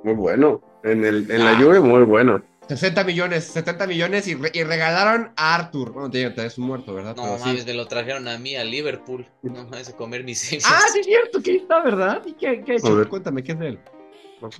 Muy 0.03 0.13
bueno. 0.13 0.61
En, 0.83 1.03
el, 1.03 1.29
en 1.29 1.43
la 1.43 1.51
ah. 1.51 1.59
lluvia, 1.59 1.81
muy 1.81 2.03
bueno. 2.03 2.41
60 2.67 3.03
millones, 3.03 3.43
70 3.45 3.87
millones 3.87 4.27
y, 4.27 4.35
regalaron 4.35 5.31
a 5.35 5.55
Arthur. 5.55 5.91
Bueno, 5.91 6.09
tiene 6.09 6.33
es 6.37 6.57
un 6.57 6.65
muerto, 6.65 6.93
¿verdad? 6.93 7.15
No 7.15 7.37
mames, 7.37 7.65
me 7.65 7.73
lo 7.73 7.87
trajeron 7.87 8.27
a 8.27 8.37
mí, 8.37 8.55
a 8.55 8.63
Liverpool. 8.63 9.27
No 9.41 9.65
mames, 9.65 9.89
a 9.89 9.95
comer 9.95 10.23
mis 10.23 10.51
hijos. 10.51 10.65
Ah, 10.67 10.81
sí 10.91 10.99
es 10.99 11.05
cierto, 11.05 11.41
que 11.41 11.57
está, 11.57 11.81
¿verdad? 11.81 12.21
¿Y 12.25 12.33
qué, 12.33 12.63
qué 12.63 12.73
ha 12.73 12.75
hecho? 12.75 13.09
Cuéntame, 13.09 13.43
¿qué 13.43 13.51
es 13.51 13.59
de 13.59 13.67
él? 13.69 13.79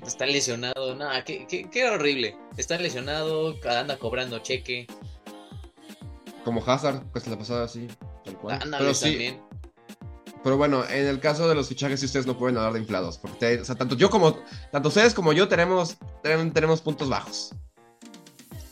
Está 0.06 0.26
lesionado, 0.26 0.96
nada, 0.96 1.24
qué, 1.24 1.46
qué, 1.48 1.70
qué 1.70 1.90
horrible. 1.90 2.38
Está 2.58 2.78
lesionado, 2.78 3.56
anda 3.66 3.98
cobrando 3.98 4.40
cheque. 4.40 4.88
Como 6.44 6.64
Hazard, 6.66 7.12
que 7.12 7.20
se 7.20 7.30
la 7.30 7.38
pasaba 7.38 7.64
así, 7.64 7.88
tal 8.26 8.38
cual. 8.38 8.60
pero 8.78 8.94
sí, 8.94 9.38
Pero 10.44 10.58
bueno, 10.58 10.84
en 10.90 11.08
el 11.08 11.20
caso 11.20 11.48
de 11.48 11.56
los 11.56 11.70
fichajes, 11.70 12.00
sí 12.00 12.06
ustedes 12.06 12.26
no 12.26 12.38
pueden 12.38 12.58
hablar 12.58 12.74
de 12.74 12.80
inflados. 12.80 13.18
Porque 13.18 13.60
o 13.60 13.66
sea, 13.66 13.76
tanto 13.76 13.96
yo 13.96 14.10
como. 14.10 14.38
Tanto 14.72 14.90
ustedes 14.90 15.14
como 15.14 15.32
yo 15.34 15.48
tenemos, 15.48 15.98
tenemos 16.22 16.82
puntos 16.82 17.10
bajos. 17.10 17.56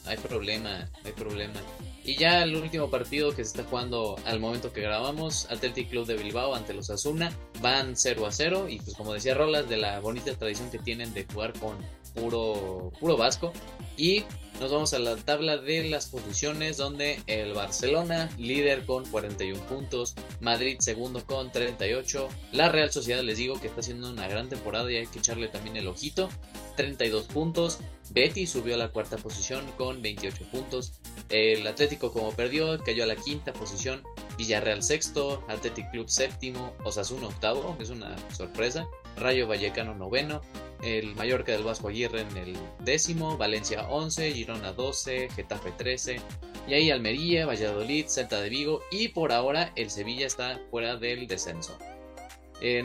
Hay 0.05 0.17
problema, 0.17 0.89
hay 1.05 1.11
problema. 1.13 1.59
Y 2.03 2.15
ya 2.15 2.43
el 2.43 2.55
último 2.55 2.89
partido 2.89 3.29
que 3.29 3.43
se 3.43 3.51
está 3.51 3.63
jugando 3.63 4.15
al 4.25 4.39
momento 4.39 4.73
que 4.73 4.81
grabamos, 4.81 5.45
Athletic 5.51 5.89
Club 5.89 6.07
de 6.07 6.15
Bilbao 6.15 6.55
ante 6.55 6.73
los 6.73 6.89
Asuna, 6.89 7.31
van 7.61 7.95
0 7.95 8.25
a 8.25 8.31
0 8.31 8.67
y 8.69 8.79
pues 8.79 8.95
como 8.97 9.13
decía 9.13 9.35
Rolas, 9.35 9.69
de 9.69 9.77
la 9.77 9.99
bonita 9.99 10.33
tradición 10.33 10.71
que 10.71 10.79
tienen 10.79 11.13
de 11.13 11.25
jugar 11.31 11.53
con 11.59 11.77
puro, 12.13 12.91
puro 12.99 13.17
vasco. 13.17 13.51
Y 13.97 14.23
nos 14.61 14.71
vamos 14.71 14.93
a 14.93 14.99
la 14.99 15.15
tabla 15.15 15.57
de 15.57 15.85
las 15.85 16.05
posiciones 16.05 16.77
donde 16.77 17.19
el 17.25 17.53
Barcelona 17.53 18.29
líder 18.37 18.85
con 18.85 19.03
41 19.05 19.59
puntos, 19.63 20.13
Madrid 20.39 20.77
segundo 20.79 21.25
con 21.25 21.51
38, 21.51 22.29
la 22.51 22.69
Real 22.69 22.91
Sociedad 22.91 23.23
les 23.23 23.39
digo 23.39 23.59
que 23.59 23.67
está 23.67 23.79
haciendo 23.79 24.11
una 24.11 24.27
gran 24.27 24.49
temporada 24.49 24.91
y 24.91 24.97
hay 24.97 25.07
que 25.07 25.17
echarle 25.17 25.47
también 25.47 25.77
el 25.77 25.87
ojito, 25.87 26.29
32 26.77 27.25
puntos, 27.25 27.79
Betty 28.11 28.45
subió 28.45 28.75
a 28.75 28.77
la 28.77 28.89
cuarta 28.89 29.17
posición 29.17 29.65
con 29.79 30.03
28 30.03 30.45
puntos, 30.51 30.93
el 31.29 31.65
Atlético 31.65 32.13
como 32.13 32.31
perdió 32.31 32.77
cayó 32.83 33.03
a 33.03 33.07
la 33.07 33.15
quinta 33.15 33.53
posición, 33.53 34.03
Villarreal 34.37 34.83
sexto, 34.83 35.43
Athletic 35.47 35.89
Club 35.89 36.07
séptimo, 36.07 36.73
Osasuna 36.83 37.29
octavo, 37.29 37.75
es 37.79 37.89
una 37.89 38.15
sorpresa, 38.31 38.87
Rayo 39.17 39.47
Vallecano 39.47 39.95
noveno, 39.95 40.41
el 40.83 41.15
Mallorca 41.15 41.51
del 41.51 41.63
Vasco 41.63 41.89
Aguirre 41.89 42.21
en 42.21 42.37
el 42.37 42.57
décimo, 42.79 43.37
Valencia 43.37 43.87
11, 43.89 44.31
Girona 44.31 44.73
12, 44.73 45.29
Getafe 45.29 45.71
13, 45.71 46.19
y 46.67 46.73
ahí 46.73 46.91
Almería, 46.91 47.45
Valladolid, 47.45 48.07
Celta 48.07 48.41
de 48.41 48.49
Vigo 48.49 48.81
y 48.91 49.09
por 49.09 49.31
ahora 49.31 49.71
el 49.75 49.89
Sevilla 49.89 50.27
está 50.27 50.59
fuera 50.69 50.95
del 50.95 51.27
descenso. 51.27 51.77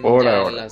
por 0.03 0.27
ahora. 0.27 0.69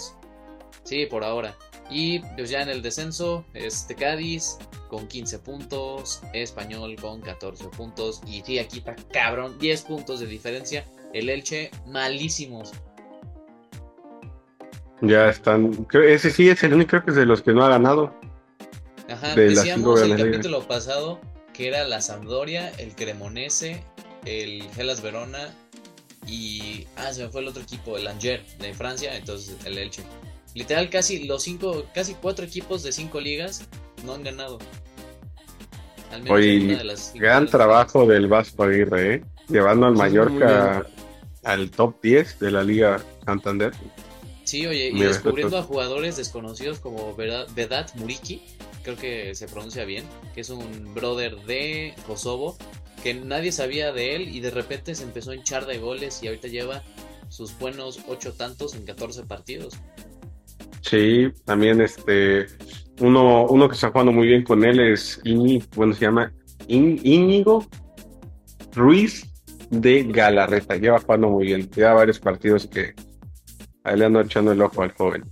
Sí, 0.84 1.06
por 1.06 1.24
ahora. 1.24 1.56
Y 1.90 2.20
pues 2.20 2.50
ya 2.50 2.62
en 2.62 2.68
el 2.68 2.82
descenso, 2.82 3.44
este 3.54 3.94
Cádiz 3.94 4.58
con 4.88 5.06
15 5.06 5.38
puntos, 5.40 6.22
Español 6.32 6.96
con 6.96 7.20
14 7.20 7.68
puntos 7.68 8.20
y 8.26 8.42
sí, 8.42 8.58
aquí 8.58 8.78
está 8.78 8.96
cabrón, 9.12 9.58
10 9.58 9.82
puntos 9.82 10.20
de 10.20 10.26
diferencia. 10.26 10.84
El 11.12 11.28
Elche 11.28 11.70
malísimos, 11.86 12.72
ya 15.00 15.28
están. 15.28 15.86
ese 15.92 16.30
sí 16.30 16.48
es 16.48 16.62
el 16.62 16.74
único, 16.74 16.90
creo 16.90 17.04
que 17.04 17.10
es 17.10 17.16
de 17.16 17.26
los 17.26 17.42
que 17.42 17.52
no 17.52 17.64
ha 17.64 17.68
ganado. 17.68 18.14
Ajá, 19.08 19.34
decíamos 19.34 20.00
el 20.02 20.16
capítulo 20.16 20.66
pasado 20.66 21.20
que 21.52 21.68
era 21.68 21.84
la 21.84 22.00
Sampdoria, 22.00 22.70
el 22.78 22.94
Cremonese, 22.94 23.82
el 24.24 24.62
Gelas 24.74 25.02
Verona 25.02 25.54
y. 26.26 26.86
Ah, 26.96 27.12
se 27.12 27.24
me 27.24 27.28
fue 27.30 27.42
el 27.42 27.48
otro 27.48 27.62
equipo, 27.62 27.96
el 27.96 28.06
Angers 28.06 28.58
de 28.58 28.74
Francia, 28.74 29.16
entonces 29.16 29.56
el 29.64 29.78
Elche. 29.78 30.02
Literal, 30.54 30.88
casi 30.90 31.26
los 31.26 31.42
cinco, 31.42 31.86
casi 31.94 32.14
cuatro 32.14 32.44
equipos 32.44 32.82
de 32.82 32.92
cinco 32.92 33.20
ligas 33.20 33.66
no 34.04 34.14
han 34.14 34.22
ganado. 34.22 34.58
Oye, 36.28 36.78
gran 37.14 37.46
trabajo 37.46 38.06
del 38.06 38.28
Vasco 38.28 38.62
Aguirre, 38.62 39.14
¿eh? 39.14 39.24
llevando 39.48 39.86
al 39.86 39.94
Mallorca 39.94 40.86
al 41.42 41.70
top 41.70 42.00
10 42.02 42.38
de 42.38 42.50
la 42.50 42.62
Liga 42.62 43.00
Santander. 43.26 43.72
Sí, 44.54 44.68
oye, 44.68 44.92
y 44.94 45.00
descubriendo 45.00 45.58
a 45.58 45.64
jugadores 45.64 46.16
desconocidos 46.16 46.78
como 46.78 47.16
Vedat 47.16 47.92
Muriki, 47.96 48.40
creo 48.84 48.96
que 48.96 49.34
se 49.34 49.48
pronuncia 49.48 49.84
bien, 49.84 50.04
que 50.32 50.42
es 50.42 50.48
un 50.48 50.94
brother 50.94 51.34
de 51.44 51.92
Kosovo, 52.06 52.56
que 53.02 53.14
nadie 53.14 53.50
sabía 53.50 53.90
de 53.90 54.14
él 54.14 54.28
y 54.28 54.38
de 54.38 54.52
repente 54.52 54.94
se 54.94 55.02
empezó 55.02 55.32
a 55.32 55.34
hinchar 55.34 55.66
de 55.66 55.78
goles 55.78 56.22
y 56.22 56.28
ahorita 56.28 56.46
lleva 56.46 56.84
sus 57.30 57.58
buenos 57.58 57.98
ocho 58.06 58.32
tantos 58.34 58.76
en 58.76 58.84
14 58.84 59.24
partidos. 59.24 59.74
Sí, 60.82 61.32
también 61.44 61.80
este 61.80 62.46
uno, 63.00 63.46
uno 63.46 63.68
que 63.68 63.74
está 63.74 63.90
jugando 63.90 64.12
muy 64.12 64.28
bien 64.28 64.44
con 64.44 64.64
él 64.64 64.78
es 64.78 65.20
Íñigo, 65.24 65.66
bueno, 65.74 65.94
se 65.94 66.02
llama 66.02 66.32
Íñigo 66.68 67.66
Ruiz 68.72 69.26
de 69.70 70.04
Galarreta. 70.04 70.76
Lleva 70.76 71.00
jugando 71.00 71.28
muy 71.28 71.46
bien. 71.46 71.68
Lleva 71.70 71.94
varios 71.94 72.20
partidos 72.20 72.68
que 72.68 72.94
ahí 73.84 73.96
le 73.96 74.04
ando 74.06 74.20
echando 74.20 74.52
el 74.52 74.60
ojo 74.62 74.82
al 74.82 74.92
joven. 74.92 75.30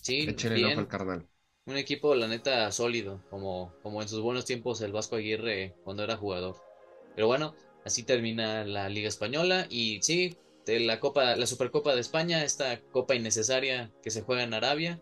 Sí, 0.00 0.20
el 0.44 0.64
ojo 0.64 0.80
al 0.80 0.88
carnal. 0.88 1.26
Un 1.66 1.76
equipo, 1.76 2.14
la 2.14 2.26
neta, 2.28 2.70
sólido, 2.72 3.20
como, 3.30 3.72
como 3.82 4.02
en 4.02 4.08
sus 4.08 4.20
buenos 4.20 4.44
tiempos 4.44 4.80
el 4.80 4.92
Vasco 4.92 5.16
Aguirre 5.16 5.74
cuando 5.84 6.02
era 6.04 6.16
jugador. 6.16 6.56
Pero 7.14 7.26
bueno, 7.28 7.54
así 7.84 8.02
termina 8.02 8.64
la 8.64 8.88
Liga 8.88 9.08
Española 9.08 9.66
y 9.70 10.00
sí, 10.02 10.36
de 10.66 10.80
la 10.80 11.00
Copa, 11.00 11.36
la 11.36 11.46
Supercopa 11.46 11.94
de 11.94 12.00
España, 12.00 12.44
esta 12.44 12.80
copa 12.80 13.14
innecesaria 13.14 13.92
que 14.02 14.10
se 14.10 14.22
juega 14.22 14.42
en 14.42 14.54
Arabia, 14.54 15.00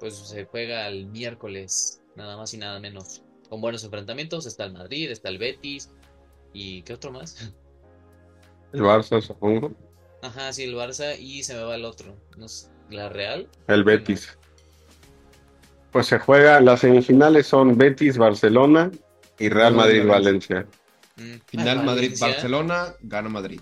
pues 0.00 0.16
se 0.16 0.44
juega 0.44 0.86
el 0.88 1.06
miércoles, 1.06 2.02
nada 2.14 2.36
más 2.36 2.52
y 2.54 2.58
nada 2.58 2.78
menos. 2.80 3.22
Con 3.48 3.60
buenos 3.60 3.84
enfrentamientos, 3.84 4.46
está 4.46 4.64
el 4.64 4.72
Madrid, 4.72 5.10
está 5.10 5.28
el 5.28 5.38
Betis 5.38 5.90
y 6.52 6.82
¿qué 6.82 6.94
otro 6.94 7.10
más? 7.12 7.52
El 8.72 8.82
Barça, 8.82 9.20
supongo. 9.22 9.70
Ajá, 10.24 10.54
sí, 10.54 10.62
el 10.62 10.74
Barça 10.74 11.18
y 11.18 11.42
se 11.42 11.52
me 11.52 11.62
va 11.62 11.74
el 11.74 11.84
otro, 11.84 12.16
no 12.38 12.46
la 12.88 13.10
Real. 13.10 13.46
El 13.68 13.84
Betis. 13.84 14.38
Pues 15.92 16.06
se 16.06 16.18
juega, 16.18 16.60
las 16.60 16.80
semifinales 16.80 17.46
son 17.46 17.76
Betis, 17.76 18.16
Barcelona 18.16 18.90
y 19.38 19.50
Real 19.50 19.74
Madrid, 19.74 20.06
Valencia. 20.06 20.66
Mm. 21.16 21.34
Final 21.46 21.84
Madrid-Barcelona, 21.84 22.94
gana 23.02 23.28
Madrid. 23.28 23.60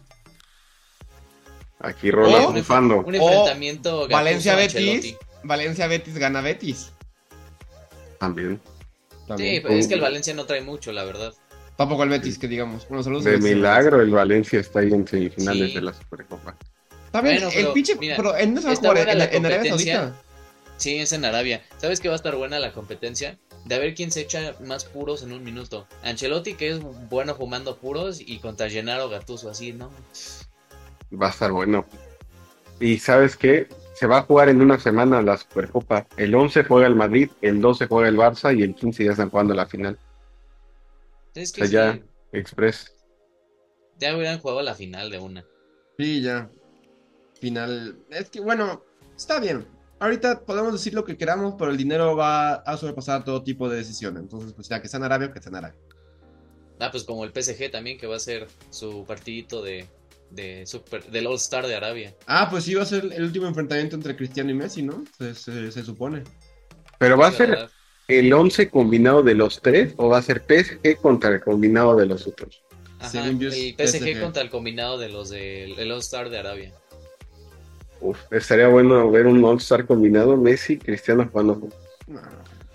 Aquí 1.80 2.12
rola 2.12 2.46
un, 2.46 2.52
un 3.04 3.14
enfrentamiento. 3.16 4.06
Valencia-Betis. 4.08 5.16
Valencia-Betis 5.42 6.16
gana 6.16 6.42
Betis. 6.42 6.92
También. 8.20 8.60
Sí, 9.36 9.58
pero 9.60 9.74
es 9.74 9.88
que 9.88 9.94
el 9.94 10.00
Valencia 10.00 10.32
no 10.32 10.46
trae 10.46 10.60
mucho, 10.60 10.92
la 10.92 11.02
verdad. 11.02 11.34
Tampoco 11.76 12.02
el 12.02 12.10
Betis, 12.10 12.38
que 12.38 12.48
digamos. 12.48 12.86
de 13.24 13.38
milagro, 13.38 14.00
el 14.00 14.10
Valencia 14.10 14.60
está 14.60 14.80
ahí 14.80 14.92
en 14.92 15.06
semifinales 15.06 15.74
de 15.74 15.80
la 15.80 15.92
Supercopa. 15.92 16.56
También, 17.10 17.42
el 17.54 17.72
pinche. 17.72 17.96
Pero 17.96 18.36
en 18.36 18.56
esa 18.56 18.72
en, 18.72 19.20
en 19.20 19.46
Arabia 19.46 19.70
Saudita. 19.70 20.14
Sí, 20.76 20.96
es 20.96 21.12
en 21.12 21.24
Arabia. 21.24 21.62
¿Sabes 21.76 22.00
que 22.00 22.08
va 22.08 22.14
a 22.14 22.16
estar 22.16 22.34
buena 22.34 22.58
la 22.58 22.72
competencia? 22.72 23.38
De 23.64 23.76
a 23.76 23.78
ver 23.78 23.94
quién 23.94 24.10
se 24.10 24.22
echa 24.22 24.56
más 24.66 24.84
puros 24.84 25.22
en 25.22 25.32
un 25.32 25.44
minuto. 25.44 25.86
Ancelotti, 26.02 26.54
que 26.54 26.70
es 26.70 26.80
bueno 27.08 27.36
fumando 27.36 27.76
puros, 27.76 28.20
y 28.20 28.38
contra 28.38 28.68
Gennaro 28.68 29.08
Gattuso, 29.08 29.48
así, 29.48 29.72
¿no? 29.72 29.90
Va 31.12 31.28
a 31.28 31.30
estar 31.30 31.52
bueno. 31.52 31.86
Y 32.80 32.98
¿sabes 32.98 33.36
qué? 33.36 33.68
Se 33.94 34.08
va 34.08 34.18
a 34.18 34.22
jugar 34.22 34.48
en 34.48 34.60
una 34.60 34.80
semana 34.80 35.22
la 35.22 35.36
Supercopa. 35.36 36.08
El 36.16 36.34
11 36.34 36.64
juega 36.64 36.88
el 36.88 36.96
Madrid, 36.96 37.30
el 37.42 37.60
12 37.60 37.86
juega 37.86 38.08
el 38.08 38.16
Barça 38.16 38.56
y 38.56 38.62
el 38.62 38.74
15 38.74 39.04
ya 39.04 39.10
están 39.12 39.30
jugando 39.30 39.54
la 39.54 39.66
final. 39.66 39.96
Es 41.34 41.52
que 41.52 41.68
ya, 41.68 42.00
Express. 42.32 42.92
Ya 43.98 44.16
hubieran 44.16 44.38
jugado 44.40 44.62
la 44.62 44.74
final 44.74 45.10
de 45.10 45.18
una. 45.18 45.44
Sí, 45.98 46.22
ya. 46.22 46.50
Final. 47.40 47.98
Es 48.10 48.30
que 48.30 48.40
bueno, 48.40 48.82
está 49.16 49.40
bien. 49.40 49.66
Ahorita 50.00 50.44
podemos 50.44 50.72
decir 50.72 50.94
lo 50.94 51.04
que 51.04 51.16
queramos, 51.16 51.54
pero 51.56 51.70
el 51.70 51.76
dinero 51.76 52.16
va 52.16 52.54
a 52.54 52.76
sobrepasar 52.76 53.24
todo 53.24 53.44
tipo 53.44 53.68
de 53.68 53.76
decisiones. 53.76 54.22
Entonces, 54.22 54.52
pues 54.52 54.68
ya 54.68 54.82
que 54.82 54.88
sea 54.88 54.98
en 54.98 55.04
Arabia, 55.04 55.32
que 55.32 55.40
sea 55.40 55.50
en 55.50 55.56
Arabia. 55.56 55.80
Ah, 56.80 56.90
pues 56.90 57.04
como 57.04 57.24
el 57.24 57.30
PSG 57.30 57.70
también, 57.70 57.98
que 57.98 58.08
va 58.08 58.16
a 58.16 58.20
ser 58.20 58.48
su 58.70 59.04
partidito 59.04 59.62
de, 59.62 59.86
de 60.30 60.66
super, 60.66 61.04
del 61.04 61.28
All 61.28 61.36
Star 61.36 61.66
de 61.66 61.76
Arabia. 61.76 62.14
Ah, 62.26 62.48
pues 62.50 62.64
sí, 62.64 62.74
va 62.74 62.82
a 62.82 62.86
ser 62.86 63.04
el 63.12 63.22
último 63.22 63.46
enfrentamiento 63.46 63.94
entre 63.94 64.16
Cristiano 64.16 64.50
y 64.50 64.54
Messi, 64.54 64.82
¿no? 64.82 65.04
Se, 65.16 65.70
supone. 65.84 66.24
Pero 66.98 67.16
va 67.16 67.28
a 67.28 67.32
ser 67.32 67.70
el 68.08 68.32
11 68.32 68.68
combinado 68.68 69.22
de 69.22 69.34
los 69.34 69.60
tres 69.60 69.94
o 69.96 70.08
va 70.08 70.18
a 70.18 70.22
ser 70.22 70.42
PSG 70.46 70.96
contra 71.00 71.30
el 71.30 71.40
combinado 71.40 71.96
de 71.96 72.06
los 72.06 72.26
otros. 72.26 72.62
Ajá, 72.98 73.26
el 73.26 73.36
PSG, 73.76 74.20
contra 74.20 74.42
el 74.42 74.50
combinado 74.50 74.98
de 74.98 75.08
los 75.08 75.30
del 75.30 75.90
All 75.90 75.98
Star 75.98 76.30
de 76.30 76.38
Arabia. 76.38 76.72
Uf, 78.00 78.18
estaría 78.30 78.68
bueno 78.68 79.10
ver 79.10 79.26
un 79.26 79.44
All 79.44 79.58
Star 79.58 79.86
combinado 79.86 80.36
Messi 80.36 80.78
Cristiano 80.78 81.28
jugando. 81.30 81.68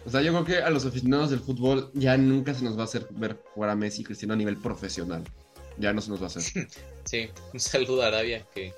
O 0.06 0.10
sea, 0.10 0.22
yo 0.22 0.32
creo 0.32 0.46
que 0.46 0.58
a 0.64 0.70
los 0.70 0.86
aficionados 0.86 1.30
del 1.30 1.40
fútbol 1.40 1.92
ya 1.94 2.18
nunca 2.18 2.54
se 2.54 2.64
nos 2.64 2.78
va 2.78 2.82
a 2.82 2.86
hacer 2.86 3.08
ver 3.12 3.38
jugar 3.54 3.70
a 3.70 3.76
Messi 3.76 4.02
y 4.02 4.06
Cristiano 4.06 4.34
a 4.34 4.38
nivel 4.38 4.58
profesional 4.58 5.24
ya 5.78 5.94
no 5.94 6.02
se 6.02 6.10
nos 6.10 6.20
va 6.20 6.26
a 6.26 6.28
hacer. 6.28 6.68
sí, 7.06 7.30
un 7.54 7.60
saludo 7.60 8.04
a 8.04 8.08
Arabia, 8.08 8.46
que 8.54 8.74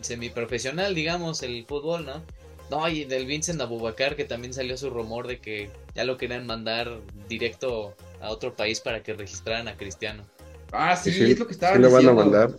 semiprofesional, 0.00 0.94
digamos, 0.94 1.42
el 1.42 1.64
fútbol, 1.66 2.06
¿no? 2.06 2.22
No, 2.70 2.88
y 2.88 3.04
del 3.04 3.26
Vincent 3.26 3.60
Abubakar, 3.60 4.14
que 4.14 4.24
también 4.24 4.54
salió 4.54 4.76
su 4.76 4.90
rumor 4.90 5.26
de 5.26 5.40
que 5.40 5.70
ya 5.94 6.04
lo 6.04 6.16
querían 6.16 6.46
mandar 6.46 7.00
directo 7.28 7.96
a 8.20 8.30
otro 8.30 8.54
país 8.54 8.80
para 8.80 9.02
que 9.02 9.12
registraran 9.12 9.66
a 9.66 9.76
Cristiano. 9.76 10.24
Ah, 10.72 10.96
sí, 10.96 11.10
es 11.10 11.38
lo 11.38 11.46
que 11.46 11.52
estaban 11.52 11.82
sí 11.82 11.90
Van 11.90 12.08
a 12.08 12.12
mandar. 12.12 12.50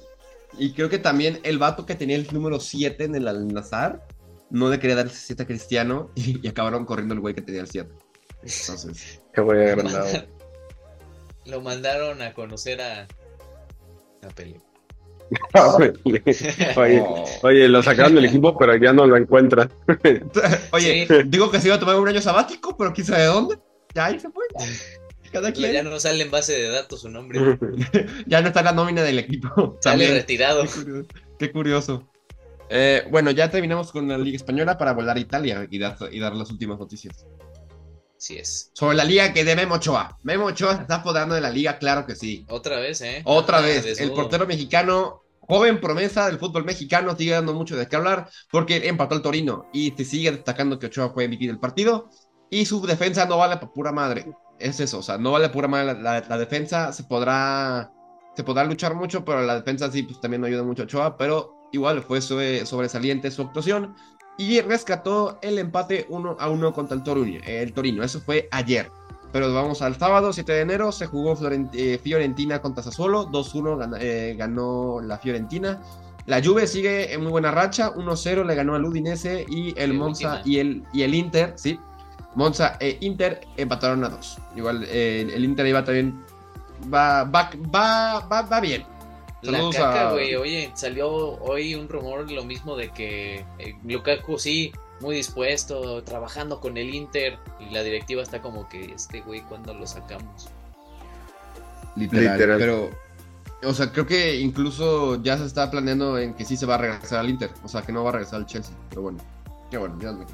Y 0.58 0.74
creo 0.74 0.89
que 0.89 1.00
también 1.00 1.39
el 1.43 1.58
vato 1.58 1.86
que 1.86 1.95
tenía 1.95 2.17
el 2.17 2.28
número 2.34 2.60
7 2.60 3.06
en 3.06 3.15
el 3.15 3.28
Al-Nazar 3.28 4.06
no 4.50 4.69
le 4.69 4.80
quería 4.80 4.97
dar 4.97 5.06
el 5.06 5.12
7 5.12 5.43
a 5.43 5.47
Cristiano 5.47 6.12
y, 6.15 6.45
acabaron 6.45 6.86
corriendo 6.86 7.13
el 7.13 7.21
güey 7.21 7.34
que 7.34 7.41
tenía 7.41 7.62
el 7.62 7.69
7. 7.69 7.89
Entonces. 8.43 9.21
Qué 9.34 9.41
güey 9.41 9.65
agrandado. 9.65 10.28
Lo 11.45 11.62
mandaron 11.62 12.21
a 12.21 12.34
conocer 12.34 12.82
a, 12.82 13.08
oye, 16.76 17.04
oye, 17.41 17.67
lo 17.67 17.82
sacaron 17.82 18.15
del 18.15 18.26
equipo, 18.26 18.58
pero 18.58 18.76
ya 18.76 18.94
no 18.94 19.06
lo 19.06 19.15
encuentran. 19.15 19.72
oye, 20.72 21.08
digo 21.26 21.50
que 21.50 21.60
se 21.60 21.67
iba 21.67 21.76
a 21.76 21.80
tomar 21.80 22.00
un 22.00 22.08
año 22.08 22.22
sabático, 22.22 22.76
pero 22.78 22.94
quién 22.94 23.08
sabe 23.08 23.26
dónde. 23.26 23.58
Ya 23.94 24.06
ahí 24.06 24.20
se 24.20 24.30
fue. 24.30 24.44
Cada 25.32 25.52
quien. 25.54 25.72
Ya 25.72 25.84
no 25.84 26.00
sale 26.00 26.24
en 26.24 26.32
base 26.32 26.54
de 26.54 26.70
datos 26.70 27.02
su 27.02 27.10
nombre. 27.10 27.39
ya 28.28 28.41
no 28.41 28.48
está 28.48 28.60
en 28.60 28.65
la 28.65 28.72
nómina 28.74 29.04
del 29.04 29.20
equipo. 29.20 29.78
Sale 29.82 30.12
retirado. 30.12 30.63
Qué 31.39 31.52
curioso. 31.52 32.08
Eh, 32.70 33.04
bueno, 33.10 33.32
ya 33.32 33.50
terminamos 33.50 33.91
con 33.91 34.08
la 34.08 34.17
Liga 34.17 34.38
Española 34.38 34.78
para 34.78 34.94
volar 34.94 35.17
a 35.17 35.20
Italia 35.20 35.67
y 35.70 35.78
dar, 35.78 35.98
y 36.12 36.20
dar 36.20 36.36
las 36.36 36.52
últimas 36.52 36.80
noticias. 36.80 37.26
Sí 38.22 38.38
es. 38.38 38.70
Sobre 38.74 38.96
la 38.96 39.04
liga 39.04 39.34
que 39.34 39.44
de 39.44 39.56
Memo 39.56 39.76
Ochoa. 39.76 40.20
Memo 40.22 40.46
Ochoa 40.46 40.76
se 40.76 40.82
está 40.84 40.98
apoderando 40.98 41.34
de 41.34 41.41
la 41.41 41.50
liga, 41.50 41.80
claro 41.80 42.06
que 42.06 42.15
sí. 42.15 42.46
Otra 42.50 42.78
vez, 42.78 43.02
¿eh? 43.02 43.24
Otra 43.26 43.62
vez. 43.62 44.00
El 44.00 44.12
portero 44.12 44.46
mexicano, 44.46 45.20
joven 45.51 45.81
promesa 45.81 46.27
del 46.27 46.39
fútbol 46.39 46.63
mexicano, 46.63 47.13
sigue 47.13 47.33
dando 47.33 47.53
mucho 47.53 47.75
de 47.75 47.85
qué 47.85 47.97
hablar 47.97 48.29
porque 48.49 48.87
empató 48.87 49.15
al 49.15 49.21
Torino 49.21 49.65
y 49.73 49.91
se 49.91 50.05
sigue 50.05 50.31
destacando 50.31 50.79
que 50.79 50.85
Ochoa 50.85 51.09
fue 51.09 51.27
MVP 51.27 51.45
del 51.45 51.59
partido 51.59 52.07
y 52.49 52.65
su 52.65 52.81
defensa 52.87 53.25
no 53.25 53.37
vale 53.37 53.57
para 53.57 53.73
pura 53.73 53.91
madre. 53.91 54.33
Es 54.59 54.79
eso, 54.79 54.99
o 54.99 55.03
sea, 55.03 55.17
no 55.17 55.33
vale 55.33 55.49
pura 55.49 55.67
madre 55.67 56.01
la, 56.01 56.37
defensa, 56.37 56.93
se 56.93 57.03
podrá 57.03 57.91
se 58.33 58.45
podrá 58.45 58.63
luchar 58.63 58.95
mucho, 58.95 59.25
pero 59.25 59.41
la 59.41 59.55
defensa 59.55 59.91
sí, 59.91 60.03
pues 60.03 60.21
también 60.21 60.39
no 60.39 60.47
ayuda 60.47 60.63
mucho 60.63 60.83
a 60.83 60.85
Ochoa, 60.85 61.17
pero 61.17 61.67
igual 61.73 62.01
fue 62.01 62.21
sobresaliente 62.21 63.29
su 63.29 63.41
actuación 63.41 63.93
y 64.37 64.61
rescató 64.61 65.37
el 65.41 65.59
empate 65.59 66.05
1 66.07 66.37
a 66.39 66.49
1 66.49 66.71
contra 66.71 66.95
el 66.95 67.03
Torino. 67.03 67.41
El 67.45 67.73
Torino, 67.73 68.03
eso 68.05 68.21
fue 68.21 68.47
ayer. 68.51 68.89
Pero 69.32 69.54
vamos 69.54 69.82
al 69.82 69.96
sábado, 69.96 70.34
7 70.34 70.52
de 70.52 70.62
enero, 70.62 70.91
se 70.91 71.08
jugó 71.08 71.38
eh, 71.74 72.00
Fiorentina 72.04 72.62
contra 72.62 72.84
Sassuolo, 72.84 73.28
2-1 73.30 73.98
eh, 74.00 74.36
ganó 74.38 75.00
la 75.02 75.17
Fiorentina. 75.17 75.82
La 76.26 76.44
Juve 76.44 76.67
sigue 76.67 77.13
en 77.13 77.22
muy 77.22 77.32
buena 77.32 77.52
racha, 77.52 77.94
1-0 77.94 78.46
le 78.46 78.56
ganó 78.56 78.76
al 78.76 78.86
Udinese 78.86 79.46
y 79.50 79.74
el 79.80 79.94
Monza 79.94 80.42
y 80.46 80.60
el, 80.60 80.84
y 80.94 81.04
el 81.04 81.15
Inter, 81.15 81.54
sí. 81.56 81.79
Monza 82.36 82.77
e 82.79 82.98
Inter 83.02 83.42
empataron 83.58 84.04
a 84.04 84.10
2. 84.10 84.38
Igual 84.56 84.86
eh, 84.88 85.29
el 85.34 85.44
Inter 85.44 85.65
iba 85.65 85.84
también 85.84 86.23
va, 86.94 87.23
va, 87.23 87.50
va, 87.73 88.19
va, 88.27 88.42
va 88.44 88.60
bien. 88.60 88.86
La 89.42 89.60
caca, 89.71 90.12
güey. 90.12 90.36
Oye, 90.36 90.71
salió 90.75 91.10
hoy 91.10 91.73
un 91.73 91.90
rumor 91.90 92.29
lo 92.32 92.44
mismo 92.44 92.75
de 92.75 92.90
que 92.90 93.44
Lukaku 93.84 94.38
sí, 94.38 94.71
muy 95.02 95.15
dispuesto, 95.15 96.04
trabajando 96.04 96.60
con 96.60 96.77
el 96.77 96.93
Inter. 96.93 97.37
Y 97.60 97.73
la 97.73 97.83
directiva 97.83 98.21
está 98.23 98.41
como 98.41 98.67
que, 98.69 98.93
este 98.93 99.21
güey, 99.21 99.41
¿cuándo 99.41 99.73
lo 99.73 99.85
sacamos? 99.87 100.49
Literal, 101.95 102.37
Pero, 102.58 102.89
o 103.63 103.73
sea, 103.73 103.91
creo 103.91 104.06
que 104.08 104.37
incluso 104.39 105.21
ya 105.21 105.37
se 105.37 105.45
está 105.45 105.69
planeando 105.69 106.17
en 106.17 106.33
que 106.33 106.45
sí 106.45 106.56
se 106.56 106.65
va 106.65 106.75
a 106.75 106.77
regresar 106.77 107.19
al 107.19 107.29
Inter. 107.29 107.52
O 107.63 107.67
sea, 107.67 107.81
que 107.81 107.91
no 107.91 108.04
va 108.04 108.10
a 108.10 108.13
regresar 108.13 108.39
al 108.39 108.45
Chelsea. 108.45 108.73
Pero 108.89 109.02
bueno. 109.04 109.19
Qué 109.69 109.77
bueno, 109.77 109.95
Dios 109.97 110.15
mío. 110.15 110.27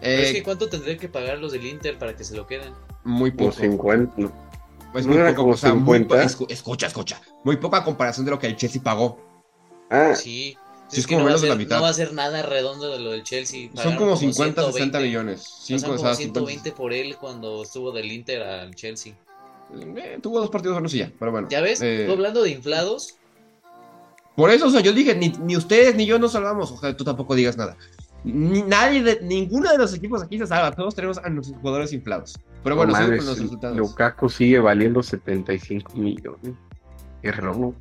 es 0.00 0.32
que 0.32 0.42
¿cuánto 0.42 0.68
tendría 0.68 0.96
que 0.96 1.08
pagar 1.08 1.38
los 1.38 1.52
del 1.52 1.66
Inter 1.66 1.98
para 1.98 2.14
que 2.16 2.24
se 2.24 2.36
lo 2.36 2.46
queden? 2.46 2.72
Muy 3.04 3.30
poco. 3.30 3.52
50, 3.52 4.14
no. 4.16 4.32
Pues 4.92 5.04
¿No 5.06 5.12
muy 5.12 5.20
era 5.20 5.30
poco, 5.30 5.42
como 5.42 5.54
o 5.54 5.56
sea, 5.56 5.74
muy 5.74 5.98
50? 5.98 6.08
po- 6.36 6.44
escu- 6.46 6.52
escucha, 6.52 6.86
escucha. 6.86 7.20
Muy 7.44 7.56
poca 7.56 7.84
comparación 7.84 8.24
de 8.24 8.30
lo 8.32 8.38
que 8.38 8.46
el 8.46 8.56
Chelsea 8.56 8.82
pagó. 8.82 9.18
Ah, 9.90 10.14
Sí. 10.14 10.56
Sí, 10.88 11.00
es 11.00 11.06
como 11.06 11.18
no 11.20 11.24
va 11.24 11.30
a 11.30 11.32
menos 11.32 11.42
de 11.42 11.48
la 11.48 11.54
ser- 11.54 11.58
mitad. 11.58 11.76
No 11.76 11.82
va 11.82 11.88
a 11.90 11.94
ser 11.94 12.12
nada 12.14 12.42
redondo 12.42 12.90
de 12.90 12.98
lo 12.98 13.10
del 13.12 13.22
Chelsea. 13.22 13.66
Son 13.68 13.74
Pagaron 13.76 13.96
como 13.98 14.16
50, 14.16 14.62
60 14.62 14.72
120. 14.72 14.98
millones. 15.06 15.40
Pasaron 15.40 15.66
Cinco, 15.80 15.86
o 15.86 15.96
como 15.96 16.08
sea, 16.08 16.14
120 16.14 16.72
por 16.72 16.92
él 16.92 17.16
cuando 17.16 17.62
estuvo 17.62 17.92
del 17.92 18.10
Inter 18.10 18.42
al 18.42 18.74
Chelsea. 18.74 19.14
50. 19.70 20.00
Eh, 20.00 20.18
tuvo 20.22 20.40
dos 20.40 20.48
partidos 20.50 20.74
buenos 20.76 20.94
y 20.94 20.98
ya, 20.98 21.12
pero 21.18 21.30
bueno. 21.30 21.48
¿Ya 21.50 21.60
ves? 21.60 21.80
Eh, 21.82 22.04
Tú 22.06 22.12
hablando 22.12 22.42
de 22.42 22.50
inflados, 22.50 23.14
por 24.34 24.50
eso, 24.50 24.68
o 24.68 24.70
sea, 24.70 24.80
yo 24.80 24.92
dije, 24.92 25.14
ni, 25.16 25.30
ni 25.30 25.56
ustedes 25.56 25.94
ni 25.96 26.06
yo 26.06 26.18
nos 26.18 26.32
salvamos. 26.32 26.70
Ojalá 26.70 26.96
tú 26.96 27.04
tampoco 27.04 27.34
digas 27.34 27.56
nada. 27.56 27.76
Ni, 28.24 28.62
nadie, 28.62 29.02
de, 29.02 29.20
ninguno 29.22 29.70
de 29.70 29.78
los 29.78 29.92
equipos 29.94 30.22
aquí 30.22 30.38
se 30.38 30.46
salva. 30.46 30.70
Todos 30.72 30.94
tenemos 30.94 31.18
a 31.18 31.28
nuestros 31.28 31.58
jugadores 31.58 31.92
inflados. 31.92 32.38
Pero 32.62 32.76
bueno, 32.76 32.92
no 32.92 33.04
con 33.04 33.16
los 33.26 33.38
resultados. 33.40 33.76
Lukaku 33.76 34.28
sigue 34.28 34.58
valiendo 34.60 35.02
75 35.02 35.92
millones. 35.96 36.54
Qué 37.22 37.32
robo. 37.32 37.74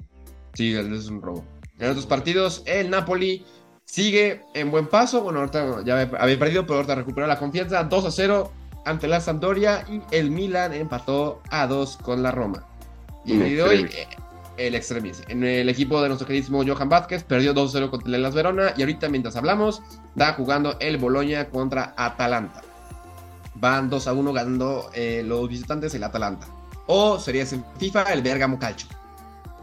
Sí, 0.55 0.73
es 0.73 1.07
un 1.09 1.21
robo. 1.21 1.43
En 1.79 1.89
otros 1.89 2.05
partidos, 2.05 2.63
el 2.65 2.89
Napoli 2.89 3.45
sigue 3.85 4.43
en 4.53 4.71
buen 4.71 4.87
paso. 4.87 5.21
Bueno, 5.21 5.39
ahorita 5.39 5.83
ya 5.85 6.01
había- 6.01 6.39
perdido, 6.39 6.63
pero 6.65 6.75
ahorita 6.75 6.95
recuperó 6.95 7.27
la 7.27 7.37
confianza. 7.39 7.83
2 7.83 8.05
a 8.05 8.11
0 8.11 8.51
ante 8.85 9.07
la 9.07 9.19
Sampdoria 9.21 9.85
y 9.89 10.01
el 10.15 10.31
Milan 10.31 10.73
empató 10.73 11.41
a 11.49 11.67
2 11.67 11.97
con 11.97 12.23
la 12.23 12.31
Roma. 12.31 12.65
Y 13.25 13.33
el 13.33 13.39
día 13.39 13.49
de 13.49 13.63
hoy, 13.63 13.89
el 14.57 14.73
extremis. 14.75 15.21
En 15.27 15.43
el 15.43 15.69
equipo 15.69 16.01
de 16.01 16.07
nuestro 16.07 16.25
queridísimo 16.25 16.63
Johan 16.65 16.89
Vázquez 16.89 17.23
perdió 17.23 17.53
2 17.53 17.69
a 17.69 17.73
0 17.73 17.91
contra 17.91 18.07
el 18.09 18.15
Hellas 18.15 18.33
Verona. 18.33 18.73
Y 18.75 18.81
ahorita, 18.81 19.07
mientras 19.09 19.35
hablamos, 19.35 19.81
está 20.09 20.33
jugando 20.33 20.77
el 20.79 20.97
Boloña 20.97 21.49
contra 21.49 21.93
Atalanta. 21.97 22.61
Van 23.55 23.89
2 23.89 24.07
a 24.07 24.13
1 24.13 24.33
ganando 24.33 24.89
eh, 24.93 25.23
los 25.25 25.47
visitantes 25.49 25.93
el 25.93 26.03
Atalanta. 26.03 26.47
O 26.87 27.19
sería 27.19 27.43
en 27.43 27.65
FIFA 27.77 28.03
el 28.13 28.21
Bergamo 28.21 28.57
Calcio. 28.57 28.87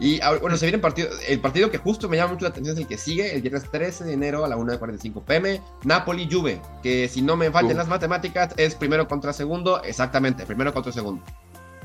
Y 0.01 0.21
bueno, 0.41 0.57
se 0.57 0.67
viene 0.67 0.77
el 0.77 0.81
partido, 0.81 1.09
el 1.29 1.41
partido 1.41 1.71
que 1.71 1.79
justo 1.79 2.09
me 2.09 2.17
llama 2.17 2.33
mucho 2.33 2.45
la 2.45 2.51
atención 2.51 2.75
es 2.77 2.83
el 2.83 2.89
que 2.89 2.99
sigue, 2.99 3.35
el 3.35 3.43
viernes 3.43 3.71
13 3.71 4.05
de 4.05 4.13
enero 4.13 4.45
a 4.45 4.49
la 4.49 4.57
1.45 4.57 5.23
pm, 5.25 5.61
Napoli-Juve, 5.85 6.61
que 6.83 7.09
si 7.09 7.23
no 7.23 7.37
me 7.37 7.51
faltan 7.51 7.77
Uh. 7.77 7.79
las 7.79 7.89
matemáticas 7.89 8.53
es 8.57 8.75
primero 8.75 9.07
contra 9.07 9.33
segundo, 9.33 9.83
exactamente, 9.85 10.47
primero 10.47 10.75
contra 10.75 10.91
segundo. 10.93 11.23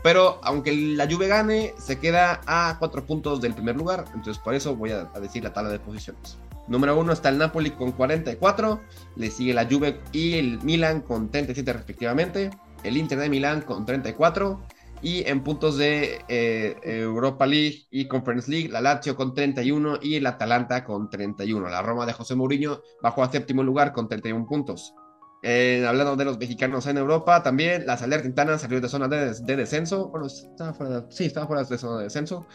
Pero 0.01 0.39
aunque 0.43 0.71
la 0.73 1.07
Juve 1.07 1.27
gane, 1.27 1.73
se 1.77 1.99
queda 1.99 2.41
a 2.47 2.77
cuatro 2.79 3.05
puntos 3.05 3.41
del 3.41 3.53
primer 3.53 3.75
lugar, 3.75 4.05
entonces 4.15 4.41
por 4.41 4.55
eso 4.55 4.75
voy 4.75 4.91
a, 4.91 5.09
a 5.13 5.19
decir 5.19 5.43
la 5.43 5.53
tabla 5.53 5.69
de 5.69 5.79
posiciones. 5.79 6.37
Número 6.67 6.97
uno 6.97 7.13
está 7.13 7.29
el 7.29 7.37
Napoli 7.37 7.71
con 7.71 7.91
44, 7.91 8.79
le 9.17 9.29
sigue 9.29 9.53
la 9.53 9.65
Juve 9.65 9.99
y 10.11 10.35
el 10.35 10.59
Milan 10.63 11.01
con 11.01 11.29
37 11.29 11.73
respectivamente, 11.73 12.49
el 12.83 12.97
Inter 12.97 13.19
de 13.19 13.29
Milán 13.29 13.61
con 13.61 13.85
34, 13.85 14.61
y 15.01 15.27
en 15.27 15.43
puntos 15.43 15.77
de 15.77 16.19
eh, 16.27 16.77
Europa 16.83 17.45
League 17.45 17.87
y 17.89 18.07
Conference 18.07 18.49
League, 18.51 18.69
la 18.69 18.81
Lazio 18.81 19.15
con 19.15 19.33
31 19.33 19.99
y 20.01 20.15
el 20.15 20.25
Atalanta 20.27 20.83
con 20.83 21.09
31. 21.09 21.69
La 21.69 21.81
Roma 21.81 22.05
de 22.05 22.13
José 22.13 22.35
Mourinho 22.35 22.81
bajó 23.01 23.23
a 23.23 23.31
séptimo 23.31 23.63
lugar 23.63 23.93
con 23.93 24.07
31 24.07 24.45
puntos. 24.45 24.93
Eh, 25.41 25.85
hablando 25.87 26.17
de 26.17 26.25
los 26.25 26.37
mexicanos 26.37 26.85
en 26.87 26.97
Europa, 26.97 27.41
también 27.43 27.85
la 27.85 27.97
Salernitana 27.97 28.57
salió 28.57 28.81
de 28.81 28.89
zona 28.89 29.07
de, 29.07 29.33
de 29.33 29.55
descenso. 29.55 30.09
Bueno, 30.09 30.27
estaba 30.27 30.73
fuera 30.73 31.05
sí, 31.09 31.25
estaba 31.25 31.47
fuera 31.47 31.63
de 31.63 31.77
zona 31.77 31.99
de 31.99 32.03
descenso. 32.05 32.45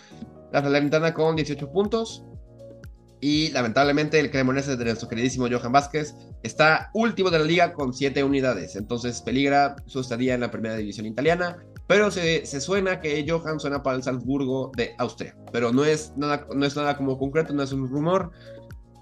La 0.52 0.62
Salernitana 0.62 1.14
con 1.14 1.36
18 1.36 1.72
puntos. 1.72 2.24
Y 3.20 3.50
lamentablemente 3.52 4.20
el 4.20 4.30
Cremonese 4.30 4.76
de 4.76 4.84
nuestro 4.84 5.08
queridísimo 5.08 5.48
Johan 5.50 5.72
Vázquez 5.72 6.14
está 6.42 6.90
último 6.92 7.30
de 7.30 7.38
la 7.38 7.46
liga 7.46 7.72
con 7.72 7.94
7 7.94 8.22
unidades. 8.22 8.76
Entonces 8.76 9.22
peligra 9.22 9.76
su 9.86 10.00
estadía 10.00 10.34
en 10.34 10.40
la 10.42 10.50
primera 10.50 10.76
división 10.76 11.06
italiana. 11.06 11.56
Pero 11.86 12.10
se, 12.10 12.46
se 12.46 12.60
suena 12.60 13.00
que 13.00 13.24
Johan 13.28 13.60
suena 13.60 13.82
para 13.82 13.96
el 13.96 14.02
Salzburgo 14.02 14.72
de 14.76 14.94
Austria. 14.98 15.36
Pero 15.52 15.72
no 15.72 15.84
es, 15.84 16.12
nada, 16.16 16.46
no 16.54 16.64
es 16.64 16.74
nada 16.76 16.96
como 16.96 17.18
concreto, 17.18 17.52
no 17.52 17.62
es 17.62 17.72
un 17.72 17.88
rumor. 17.88 18.30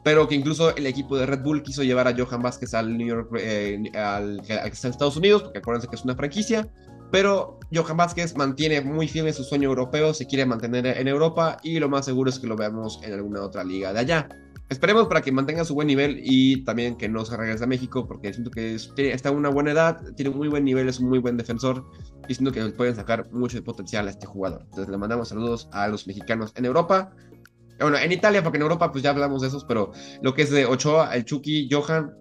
Pero 0.05 0.27
que 0.27 0.35
incluso 0.35 0.75
el 0.75 0.87
equipo 0.87 1.17
de 1.17 1.27
Red 1.27 1.43
Bull 1.43 1.63
quiso 1.63 1.85
llevar 1.85 2.09
a 2.09 2.15
Johan 2.17 2.43
Vázquez 2.43 2.75
al 2.75 2.97
New 2.97 3.07
York, 3.07 3.31
eh, 3.39 3.81
al, 3.95 4.41
Estados 4.49 5.17
Unidos, 5.17 5.45
porque 5.45 5.61
acuérdense 5.61 5.87
que 5.87 5.95
es 5.95 6.05
una 6.05 6.17
franquicia. 6.17 6.69
Pero 7.13 7.61
Johan 7.73 7.99
Vázquez 7.99 8.37
mantiene 8.37 8.81
muy 8.81 9.07
firme 9.07 9.33
su 9.33 9.45
sueño 9.45 9.69
europeo, 9.69 10.15
se 10.15 10.27
quiere 10.27 10.47
mantener 10.47 10.87
en 10.87 11.07
Europa 11.07 11.59
y 11.63 11.79
lo 11.79 11.89
más 11.89 12.07
seguro 12.07 12.31
es 12.31 12.39
que 12.39 12.47
lo 12.47 12.57
veamos 12.57 13.01
en 13.03 13.13
alguna 13.13 13.43
otra 13.43 13.63
liga 13.63 13.93
de 13.93 14.01
allá. 14.01 14.29
Esperemos 14.69 15.07
para 15.07 15.21
que 15.21 15.33
mantenga 15.33 15.65
su 15.65 15.75
buen 15.75 15.87
nivel 15.87 16.21
y 16.23 16.65
también 16.65 16.97
que 16.97 17.09
no 17.09 17.25
se 17.27 17.37
regrese 17.37 17.65
a 17.65 17.67
México 17.67 18.07
porque 18.07 18.33
siento 18.33 18.51
que 18.51 18.75
está 18.75 19.29
en 19.29 19.37
una 19.37 19.51
buena 19.51 19.73
edad, 19.73 20.01
tiene 20.17 20.31
un 20.31 20.39
muy 20.39 20.49
buen 20.49 20.65
nivel, 20.65 20.89
es 20.89 20.99
un 20.99 21.11
muy 21.11 21.19
buen 21.19 21.37
defensor 21.37 21.85
y 22.27 22.35
siento 22.35 22.53
que 22.53 22.65
pueden 22.71 22.97
sacar 22.97 23.31
mucho 23.33 23.63
potencial 23.63 24.09
a 24.09 24.11
este 24.11 24.27
jugador. 24.27 24.63
Entonces 24.65 24.89
le 24.89 24.97
mandamos 24.97 25.29
saludos 25.29 25.69
a 25.73 25.89
los 25.89 26.07
mexicanos 26.07 26.53
en 26.57 26.65
Europa. 26.65 27.13
Bueno, 27.81 27.99
en 27.99 28.13
Italia, 28.13 28.43
porque 28.43 28.57
en 28.57 28.63
Europa 28.63 28.91
pues 28.91 29.05
ya 29.05 29.11
hablamos 29.11 29.43
de 29.43 29.49
esos, 29.49 29.65
pero 29.65 29.93
lo 30.23 30.33
que 30.33 30.43
es 30.43 30.51
de 30.51 30.65
Ochoa, 30.65 31.15
el 31.15 31.25
Chucky, 31.25 31.69
Johan, 31.71 32.15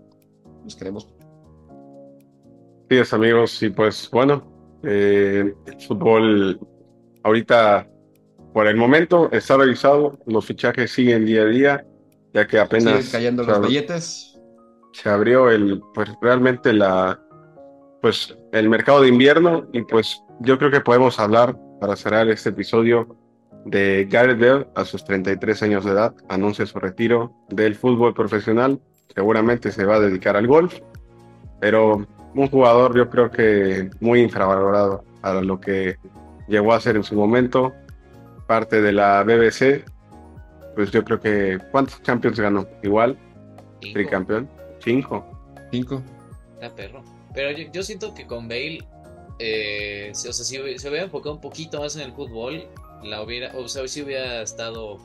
los 0.63 0.75
queremos. 0.75 1.07
Sí, 2.89 2.97
es, 2.97 3.13
amigos, 3.13 3.63
y 3.63 3.69
pues 3.69 4.09
bueno, 4.11 4.43
eh, 4.83 5.53
el 5.65 5.81
fútbol 5.81 6.59
ahorita, 7.23 7.87
por 8.53 8.67
el 8.67 8.75
momento, 8.75 9.31
está 9.31 9.55
revisado, 9.55 10.19
los 10.25 10.45
fichajes 10.45 10.91
siguen 10.91 11.25
día 11.25 11.43
a 11.43 11.45
día, 11.45 11.85
ya 12.33 12.47
que 12.47 12.59
apenas 12.59 13.05
Siguen 13.05 13.11
cayendo 13.11 13.43
se 13.43 13.51
los 13.51 13.67
billetes. 13.67 14.39
se 14.93 15.09
abrió 15.09 15.49
el, 15.49 15.81
pues 15.93 16.09
realmente 16.21 16.73
la, 16.73 17.19
pues 18.01 18.35
el 18.51 18.69
mercado 18.69 19.01
de 19.01 19.09
invierno 19.09 19.67
y 19.73 19.81
pues 19.83 20.21
yo 20.39 20.57
creo 20.57 20.71
que 20.71 20.81
podemos 20.81 21.19
hablar 21.19 21.57
para 21.79 21.95
cerrar 21.95 22.29
este 22.29 22.49
episodio 22.49 23.15
de 23.65 24.07
Gareth 24.09 24.39
Bale 24.39 24.67
a 24.75 24.85
sus 24.85 25.03
33 25.05 25.63
años 25.63 25.85
de 25.85 25.91
edad, 25.91 26.13
anuncia 26.29 26.65
su 26.65 26.79
retiro 26.79 27.33
del 27.49 27.75
fútbol 27.75 28.13
profesional, 28.13 28.79
seguramente 29.13 29.71
se 29.71 29.85
va 29.85 29.95
a 29.95 29.99
dedicar 29.99 30.35
al 30.35 30.47
golf, 30.47 30.79
pero 31.59 32.05
un 32.33 32.47
jugador 32.47 32.95
yo 32.95 33.09
creo 33.09 33.29
que 33.29 33.89
muy 33.99 34.21
infravalorado 34.21 35.03
a 35.21 35.33
lo 35.33 35.59
que 35.59 35.97
llegó 36.47 36.73
a 36.73 36.81
ser 36.81 36.95
en 36.95 37.03
su 37.03 37.15
momento, 37.15 37.73
parte 38.47 38.81
de 38.81 38.91
la 38.91 39.23
BBC, 39.23 39.85
pues 40.75 40.91
yo 40.91 41.03
creo 41.03 41.19
que 41.19 41.59
¿cuántos 41.71 42.01
Champions 42.03 42.39
ganó? 42.39 42.67
Igual, 42.83 43.17
cinco, 43.81 43.93
tricampeón, 43.93 44.49
cinco. 44.79 45.25
Cinco. 45.71 46.01
era 46.59 46.73
perro. 46.75 47.03
Pero 47.33 47.51
yo, 47.57 47.71
yo 47.71 47.81
siento 47.83 48.13
que 48.13 48.27
con 48.27 48.47
Bale, 48.47 48.79
eh, 49.39 50.11
se- 50.13 50.29
o 50.29 50.33
sea, 50.33 50.45
si 50.45 50.79
se 50.79 50.89
hubiera 50.89 51.05
enfocado 51.05 51.35
un 51.35 51.41
poquito 51.41 51.79
más 51.79 51.95
en 51.95 52.01
el 52.03 52.13
fútbol, 52.13 52.67
la 53.03 53.21
hubiera, 53.23 53.51
o 53.57 53.67
sea, 53.67 53.87
si 53.87 54.01
hubiera 54.01 54.41
estado 54.41 54.97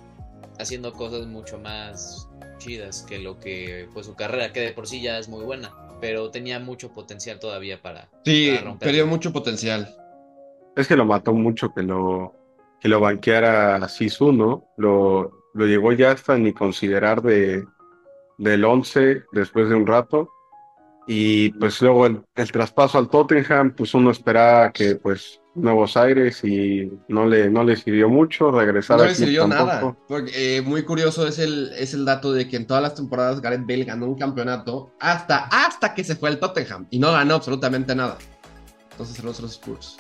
haciendo 0.59 0.93
cosas 0.93 1.27
mucho 1.27 1.59
más 1.59 2.29
chidas 2.59 3.03
que 3.09 3.19
lo 3.19 3.39
que 3.39 3.89
fue 3.93 4.03
su 4.03 4.15
carrera, 4.15 4.53
que 4.53 4.61
de 4.61 4.73
por 4.73 4.87
sí 4.87 5.01
ya 5.03 5.19
es 5.19 5.29
muy 5.29 5.45
buena, 5.45 5.73
pero 6.01 6.31
tenía 6.31 6.59
mucho 6.59 6.93
potencial 6.93 7.39
todavía 7.39 7.81
para, 7.81 8.09
Sí, 8.25 8.51
para 8.51 8.65
romper. 8.65 8.89
perdió 8.89 9.07
mucho 9.07 9.33
potencial. 9.33 9.95
Es 10.75 10.89
que 10.89 10.97
lo 10.97 11.05
mató 11.07 11.33
mucho 11.33 11.73
que 11.73 11.83
lo, 11.83 12.35
que 12.81 12.89
lo 12.89 13.01
banqueara 13.01 13.89
Sisu, 13.89 14.33
¿no? 14.33 14.69
Lo, 14.77 15.36
lo 15.57 15.67
llegó 15.67 15.93
ya 15.93 16.13
hasta 16.13 16.37
ni 16.37 16.53
considerar 16.53 17.23
de, 17.23 17.67
del 18.39 18.65
11 18.65 19.25
después 19.33 19.69
de 19.69 19.75
un 19.75 19.87
rato. 19.87 20.31
Y 21.09 21.51
pues 21.51 21.81
luego 21.83 22.07
el, 22.07 22.23
el 22.35 22.53
traspaso 22.53 22.99
al 22.99 23.09
Tottenham, 23.09 23.75
pues 23.77 23.95
uno 23.95 24.11
esperaba 24.11 24.73
que 24.73 24.97
pues 24.97 25.41
nuevos 25.55 25.97
aires 25.97 26.45
y 26.45 26.91
no 27.09 27.27
le, 27.27 27.49
no 27.49 27.65
le 27.65 27.77
sirvió 27.77 28.09
mucho 28.09 28.51
regresar 28.51 28.99
No 28.99 29.05
le 29.05 29.15
sirvió 29.15 29.47
nada. 29.47 29.97
Porque, 30.07 30.59
eh, 30.59 30.63
muy 30.63 30.83
curioso 30.83 31.27
es 31.27 31.39
el, 31.39 31.73
es 31.79 31.95
el 31.95 32.05
dato 32.05 32.33
de 32.33 32.49
que 32.49 32.57
en 32.57 32.67
todas 32.67 32.83
las 32.83 32.95
temporadas 32.95 33.41
Gareth 33.41 33.67
Bale 33.67 33.85
ganó 33.85 34.07
un 34.07 34.17
campeonato 34.17 34.93
hasta, 35.01 35.47
hasta 35.47 35.95
que 35.95 36.05
se 36.05 36.17
fue 36.17 36.29
al 36.29 36.39
Tottenham 36.39 36.87
y 36.91 36.99
no 36.99 37.13
ganó 37.13 37.35
absolutamente 37.35 37.95
nada. 37.95 38.19
Entonces 38.91 39.23
los 39.25 39.37
otros 39.37 39.53
Spurs. 39.53 39.97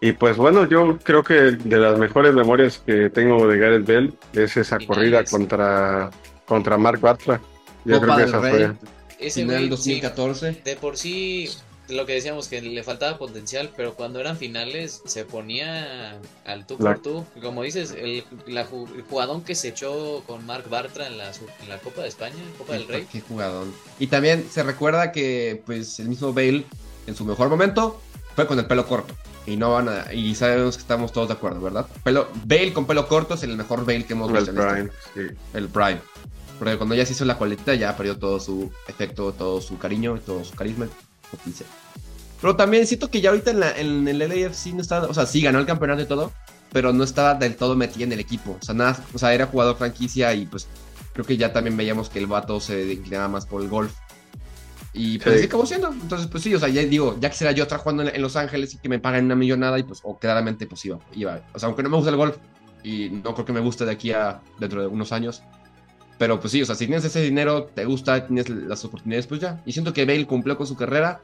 Y 0.00 0.12
pues 0.12 0.36
bueno, 0.36 0.68
yo 0.68 0.98
creo 1.02 1.22
que 1.24 1.34
de 1.34 1.76
las 1.76 1.98
mejores 1.98 2.32
memorias 2.34 2.78
que 2.84 3.10
tengo 3.10 3.46
de 3.48 3.58
Gareth 3.58 3.86
Bale 3.86 4.12
es 4.32 4.56
esa 4.56 4.78
Finales. 4.78 4.86
corrida 4.86 5.24
contra, 5.24 6.10
contra 6.46 6.76
Mark 6.78 7.00
Bartra. 7.00 7.40
Yo 7.84 8.00
Copa 8.00 8.14
creo 8.14 8.16
que 8.16 8.20
del 8.22 8.28
esa 8.28 8.40
Rey, 8.40 8.52
fue. 8.52 8.88
Ese 9.18 9.40
final 9.40 9.56
güey, 9.58 9.68
2014. 9.70 10.52
sí, 10.54 10.60
de 10.64 10.76
por 10.76 10.96
sí, 10.96 11.48
lo 11.88 12.06
que 12.06 12.12
decíamos 12.12 12.46
que 12.46 12.60
le 12.62 12.82
faltaba 12.84 13.18
potencial, 13.18 13.70
pero 13.76 13.94
cuando 13.94 14.20
eran 14.20 14.36
finales 14.36 15.02
se 15.04 15.24
ponía 15.24 16.20
al 16.44 16.64
tú 16.64 16.76
La- 16.78 16.94
por 16.94 17.02
tú. 17.02 17.24
Como 17.42 17.64
dices, 17.64 17.92
el, 17.98 18.22
la 18.46 18.60
el 18.60 19.02
jugadón 19.10 19.42
que 19.42 19.56
se 19.56 19.68
echó 19.68 20.22
con 20.28 20.46
Marc 20.46 20.68
Bartra 20.68 21.08
en 21.08 21.18
la, 21.18 21.32
su- 21.34 21.46
en 21.62 21.68
la 21.68 21.78
Copa 21.78 22.02
de 22.02 22.08
España, 22.08 22.36
Copa 22.56 22.74
del 22.74 22.86
Rey. 22.86 23.06
Qué 23.10 23.20
jugadón. 23.22 23.72
Y 23.98 24.06
también 24.06 24.46
se 24.48 24.62
recuerda 24.62 25.10
que 25.10 25.60
pues 25.66 25.98
el 25.98 26.08
mismo 26.08 26.32
Bale 26.32 26.64
en 27.08 27.16
su 27.16 27.24
mejor 27.24 27.48
momento 27.48 28.00
fue 28.38 28.46
con 28.46 28.56
el 28.60 28.66
pelo 28.66 28.86
corto. 28.86 29.14
Y 29.46 29.56
no 29.56 29.72
van 29.72 29.88
a, 29.88 30.12
y 30.14 30.32
sabemos 30.36 30.76
que 30.76 30.82
estamos 30.82 31.10
todos 31.10 31.26
de 31.26 31.34
acuerdo, 31.34 31.60
¿verdad? 31.60 31.86
Pelo, 32.04 32.28
Bale 32.44 32.72
con 32.72 32.86
pelo 32.86 33.08
corto 33.08 33.34
es 33.34 33.42
el 33.42 33.56
mejor 33.56 33.84
Bale 33.84 34.04
que 34.04 34.12
hemos 34.12 34.30
El 34.30 34.36
visto 34.36 34.52
en 34.52 34.58
este- 34.58 34.72
Prime, 34.74 34.90
sí. 35.30 35.36
el 35.54 35.68
Prime. 35.68 36.00
Porque 36.60 36.76
cuando 36.76 36.94
ya 36.94 37.04
se 37.04 37.14
hizo 37.14 37.24
la 37.24 37.36
coletita 37.36 37.74
ya 37.74 37.96
perdió 37.96 38.16
todo 38.16 38.38
su 38.38 38.70
efecto, 38.86 39.32
todo 39.32 39.60
su 39.60 39.76
cariño, 39.76 40.20
todo 40.24 40.44
su 40.44 40.54
carisma. 40.54 40.86
Pero 42.40 42.54
también 42.54 42.86
siento 42.86 43.10
que 43.10 43.20
ya 43.20 43.30
ahorita 43.30 43.50
en, 43.50 43.58
la, 43.58 43.76
en 43.76 44.06
el 44.06 44.18
LAFC 44.20 44.66
no 44.74 44.82
está, 44.82 45.02
o 45.02 45.14
sea, 45.14 45.26
sí 45.26 45.40
ganó 45.42 45.58
el 45.58 45.66
campeonato 45.66 46.02
y 46.02 46.06
todo, 46.06 46.30
pero 46.72 46.92
no 46.92 47.02
estaba 47.02 47.34
del 47.34 47.56
todo 47.56 47.74
metido 47.74 48.04
en 48.04 48.12
el 48.12 48.20
equipo. 48.20 48.56
O 48.60 48.64
sea, 48.64 48.72
nada, 48.76 49.04
o 49.12 49.18
sea, 49.18 49.34
era 49.34 49.46
jugador 49.46 49.76
franquicia 49.76 50.32
y 50.34 50.46
pues 50.46 50.68
creo 51.12 51.26
que 51.26 51.36
ya 51.36 51.52
también 51.52 51.76
veíamos 51.76 52.08
que 52.08 52.20
el 52.20 52.28
vato 52.28 52.60
se 52.60 52.92
inclinaba 52.92 53.26
más 53.26 53.46
por 53.46 53.62
el 53.62 53.68
golf. 53.68 53.92
Y 54.92 55.18
pues 55.18 55.36
así 55.36 55.44
acabó 55.46 55.66
siendo. 55.66 55.88
Entonces, 55.92 56.26
pues 56.28 56.42
sí, 56.42 56.54
o 56.54 56.58
sea, 56.58 56.68
ya 56.68 56.82
digo, 56.82 57.16
ya 57.20 57.30
quisiera 57.30 57.52
yo 57.52 57.64
estar 57.64 57.78
jugando 57.78 58.08
en, 58.08 58.22
Los 58.22 58.36
Ángeles 58.36 58.74
y 58.74 58.78
que 58.78 58.88
me 58.88 58.98
paguen 58.98 59.26
una 59.26 59.36
millonada 59.36 59.78
y 59.78 59.82
pues, 59.82 60.00
o 60.02 60.18
claramente, 60.18 60.66
pues 60.66 60.84
iba, 60.84 60.98
iba. 61.14 61.40
O 61.54 61.58
sea, 61.58 61.66
aunque 61.68 61.82
no 61.82 61.90
me 61.90 61.96
gusta 61.96 62.10
el 62.10 62.16
golf 62.16 62.36
y 62.82 63.10
no 63.10 63.34
creo 63.34 63.46
que 63.46 63.52
me 63.52 63.60
guste 63.60 63.84
de 63.84 63.92
aquí 63.92 64.12
a 64.12 64.40
dentro 64.58 64.80
de 64.80 64.86
unos 64.86 65.12
años. 65.12 65.42
Pero 66.18 66.40
pues 66.40 66.50
sí, 66.50 66.62
o 66.62 66.66
sea, 66.66 66.74
si 66.74 66.86
tienes 66.86 67.04
ese 67.04 67.22
dinero, 67.22 67.64
te 67.66 67.84
gusta, 67.84 68.26
tienes 68.26 68.48
las 68.48 68.84
oportunidades, 68.84 69.26
pues 69.26 69.40
ya. 69.40 69.62
Y 69.64 69.72
siento 69.72 69.92
que 69.92 70.04
Bale 70.04 70.26
cumplió 70.26 70.56
con 70.56 70.66
su 70.66 70.74
carrera 70.74 71.20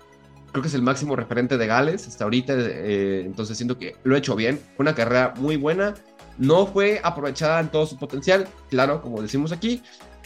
creo 0.54 0.62
que 0.62 0.68
es 0.68 0.74
el 0.74 0.82
máximo 0.82 1.16
referente 1.16 1.58
de 1.58 1.66
Gales 1.66 2.06
hasta 2.06 2.22
ahorita, 2.22 2.54
eh, 2.56 3.24
entonces 3.26 3.56
siento 3.56 3.76
que 3.76 3.96
lo 4.04 4.14
he 4.14 4.18
hecho 4.18 4.36
bien, 4.36 4.60
fue 4.76 4.84
una 4.84 4.94
carrera 4.94 5.34
muy 5.36 5.56
buena, 5.56 5.94
no 6.38 6.64
fue 6.68 7.00
aprovechada 7.02 7.58
en 7.58 7.70
todo 7.70 7.86
su 7.86 7.98
potencial, 7.98 8.46
claro, 8.70 9.02
como 9.02 9.20
decimos 9.20 9.50
aquí, 9.50 9.82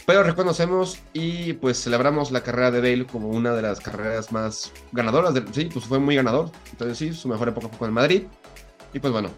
pero 0.09 0.23
reconocemos 0.23 0.97
y 1.13 1.53
pues 1.53 1.83
celebramos 1.83 2.31
la 2.31 2.41
carrera 2.41 2.71
de 2.71 2.81
Bale 2.81 3.05
como 3.05 3.29
una 3.29 3.53
de 3.53 3.61
las 3.61 3.79
carreras 3.79 4.31
más 4.31 4.71
ganadoras, 4.91 5.35
de, 5.35 5.43
sí, 5.51 5.65
pues 5.71 5.85
fue 5.85 5.99
muy 5.99 6.15
ganador, 6.15 6.49
entonces 6.71 6.97
sí, 6.97 7.13
su 7.13 7.27
mejor 7.27 7.49
época 7.49 7.67
fue 7.69 7.77
con 7.77 7.89
el 7.89 7.93
Madrid, 7.93 8.23
y 8.91 8.97
pues 8.97 9.13
bueno. 9.13 9.29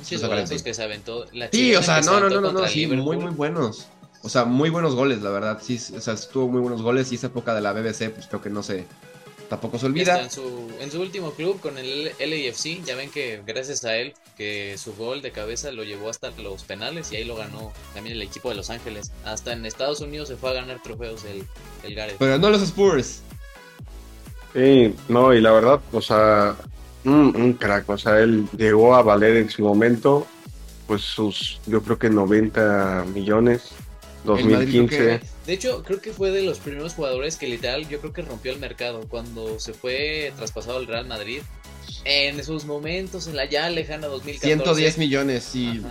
Sí, 0.00 0.16
pues, 0.16 0.62
que 0.62 0.72
se 0.72 0.82
aventó. 0.82 1.26
La 1.34 1.50
sí, 1.50 1.74
o 1.74 1.82
sea, 1.82 2.00
no, 2.00 2.20
no, 2.20 2.30
no, 2.30 2.40
no, 2.40 2.52
no, 2.52 2.66
sí, 2.66 2.86
muy, 2.86 3.18
muy 3.18 3.34
buenos. 3.34 3.88
O 4.22 4.30
sea, 4.30 4.46
muy 4.46 4.70
buenos 4.70 4.94
goles, 4.94 5.20
la 5.20 5.28
verdad. 5.28 5.58
Sí, 5.60 5.78
o 5.94 6.00
sea, 6.00 6.14
estuvo 6.14 6.48
muy 6.48 6.62
buenos 6.62 6.80
goles 6.80 7.12
y 7.12 7.16
esa 7.16 7.26
época 7.26 7.54
de 7.54 7.60
la 7.60 7.74
BBC, 7.74 8.08
pues 8.08 8.28
creo 8.28 8.40
que 8.40 8.48
no 8.48 8.62
se, 8.62 8.86
tampoco 9.48 9.78
se 9.78 9.86
olvida. 9.86 10.22
En 10.22 10.30
su, 10.30 10.70
en 10.80 10.90
su 10.90 11.00
último 11.00 11.32
club 11.32 11.60
con 11.60 11.78
el 11.78 12.12
LAFC, 12.18 12.84
ya 12.84 12.94
ven 12.94 13.10
que 13.10 13.42
gracias 13.46 13.84
a 13.84 13.96
él, 13.96 14.14
que 14.36 14.76
su 14.78 14.94
gol 14.94 15.22
de 15.22 15.30
cabeza 15.30 15.72
lo 15.72 15.84
llevó 15.84 16.10
hasta 16.10 16.30
los 16.42 16.64
penales 16.64 17.12
y 17.12 17.16
ahí 17.16 17.24
lo 17.24 17.36
ganó 17.36 17.72
también 17.94 18.16
el 18.16 18.22
equipo 18.22 18.48
de 18.50 18.54
Los 18.54 18.70
Ángeles. 18.70 19.12
Hasta 19.24 19.52
en 19.52 19.66
Estados 19.66 20.00
Unidos 20.00 20.28
se 20.28 20.36
fue 20.36 20.50
a 20.50 20.54
ganar 20.54 20.82
trofeos 20.82 21.24
el, 21.24 21.44
el 21.82 21.94
Gareth. 21.94 22.16
Pero 22.18 22.38
no 22.38 22.50
los 22.50 22.62
Spurs. 22.62 23.22
Sí, 24.54 24.94
no, 25.08 25.34
y 25.34 25.40
la 25.40 25.52
verdad, 25.52 25.80
o 25.92 26.00
sea, 26.00 26.56
un, 27.04 27.34
un 27.36 27.52
crack, 27.54 27.88
o 27.88 27.98
sea, 27.98 28.18
él 28.18 28.46
llegó 28.56 28.94
a 28.94 29.02
valer 29.02 29.36
en 29.36 29.50
su 29.50 29.62
momento, 29.62 30.26
pues 30.86 31.02
sus, 31.02 31.60
yo 31.66 31.82
creo 31.82 31.98
que 31.98 32.10
90 32.10 33.06
millones 33.14 33.72
2015. 34.24 35.20
De 35.48 35.54
hecho, 35.54 35.82
creo 35.82 35.98
que 35.98 36.12
fue 36.12 36.30
de 36.30 36.42
los 36.42 36.58
primeros 36.58 36.92
jugadores 36.92 37.36
que 37.36 37.46
literal 37.46 37.88
yo 37.88 38.00
creo 38.00 38.12
que 38.12 38.20
rompió 38.20 38.52
el 38.52 38.58
mercado 38.58 39.08
cuando 39.08 39.58
se 39.58 39.72
fue 39.72 40.30
traspasado 40.36 40.76
al 40.76 40.86
Real 40.86 41.06
Madrid. 41.06 41.40
En 42.04 42.38
esos 42.38 42.66
momentos, 42.66 43.26
en 43.28 43.34
la 43.34 43.46
ya 43.46 43.70
lejana 43.70 44.08
2014. 44.08 44.46
110 44.46 44.98
millones, 44.98 45.44
sí. 45.44 45.82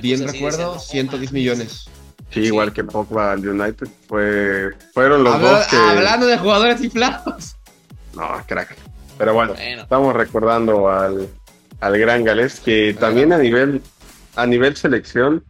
bien 0.00 0.26
recuerdo, 0.26 0.78
110 0.78 1.30
millones. 1.30 1.90
Sí, 2.30 2.40
igual 2.40 2.72
que 2.72 2.84
Pogba 2.84 3.32
al 3.32 3.46
United. 3.46 3.86
Fue, 4.08 4.70
fueron 4.94 5.24
los 5.24 5.38
dos 5.42 5.66
que... 5.66 5.76
Hablando 5.76 6.24
de 6.24 6.38
jugadores 6.38 6.80
inflados. 6.82 7.56
No, 8.14 8.30
crack. 8.46 8.74
Pero 9.18 9.34
bueno, 9.34 9.52
estamos 9.52 10.16
recordando 10.16 10.88
al, 10.88 11.28
al 11.80 11.98
gran 11.98 12.24
Galés 12.24 12.60
que 12.60 12.96
también 12.98 13.34
a 13.34 13.38
nivel, 13.38 13.82
a 14.36 14.46
nivel 14.46 14.74
selección 14.74 15.44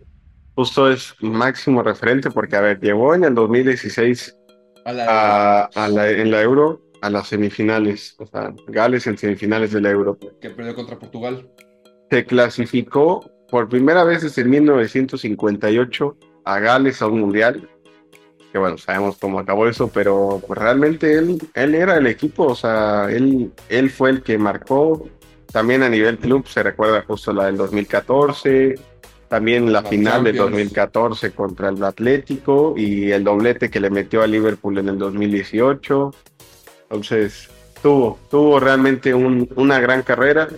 justo 0.55 0.91
es 0.91 1.15
máximo 1.21 1.83
referente 1.83 2.31
porque, 2.31 2.57
a 2.57 2.61
ver, 2.61 2.81
llegó 2.81 3.15
en 3.15 3.25
el 3.25 3.35
2016 3.35 4.37
a 4.85 4.93
la, 4.93 5.71
en 5.75 6.31
la 6.31 6.43
Euro 6.43 6.83
a 7.03 7.11
las 7.11 7.29
semifinales, 7.29 8.15
o 8.19 8.27
sea, 8.27 8.55
Gales 8.69 9.07
en 9.09 9.19
semifinales 9.19 9.73
de 9.73 9.81
la 9.81 9.91
Euro. 9.91 10.17
Que 10.41 10.51
perdió 10.51 10.75
contra 10.75 10.99
Portugal. 10.99 11.49
Se 12.11 12.25
clasificó 12.25 13.29
por 13.51 13.69
primera 13.69 14.05
vez 14.05 14.23
desde 14.23 14.45
1958 14.45 16.17
a 16.45 16.59
Gales 16.61 17.03
a 17.03 17.09
un 17.09 17.21
mundial. 17.21 17.69
Que 18.53 18.59
bueno, 18.59 18.79
sabemos 18.79 19.19
cómo 19.19 19.41
acabó 19.41 19.67
eso, 19.67 19.89
pero 19.89 20.41
pues 20.47 20.59
realmente 20.59 21.15
él, 21.15 21.39
él 21.55 21.75
era 21.75 21.97
el 21.97 22.07
equipo, 22.07 22.45
o 22.45 22.55
sea, 22.55 23.09
él, 23.11 23.51
él 23.69 23.91
fue 23.91 24.11
el 24.11 24.23
que 24.23 24.39
marcó. 24.39 25.09
También 25.51 25.83
a 25.83 25.89
nivel 25.89 26.19
club 26.19 26.47
se 26.47 26.63
recuerda 26.63 27.03
justo 27.03 27.33
la 27.33 27.47
del 27.47 27.57
2014, 27.57 28.75
también 29.33 29.73
la, 29.73 29.83
final 29.83 30.25
de 30.25 30.35
2014 30.35 31.31
contra 31.31 31.71
el 31.71 31.83
Atlético 31.83 32.75
y 32.77 33.13
el 33.13 33.25
doblete 33.25 33.71
que 33.71 33.81
le 33.81 33.89
metió 33.89 34.21
a 34.21 34.27
Liverpool 34.27 34.77
en 34.77 34.91
el 34.91 34.99
2018. 34.99 36.13
Entonces, 36.83 37.49
tuvo, 37.83 38.19
tuvo 38.31 38.61
realmente 38.61 39.15
una 39.15 39.81
gran 39.81 40.03
carrera. 40.03 40.49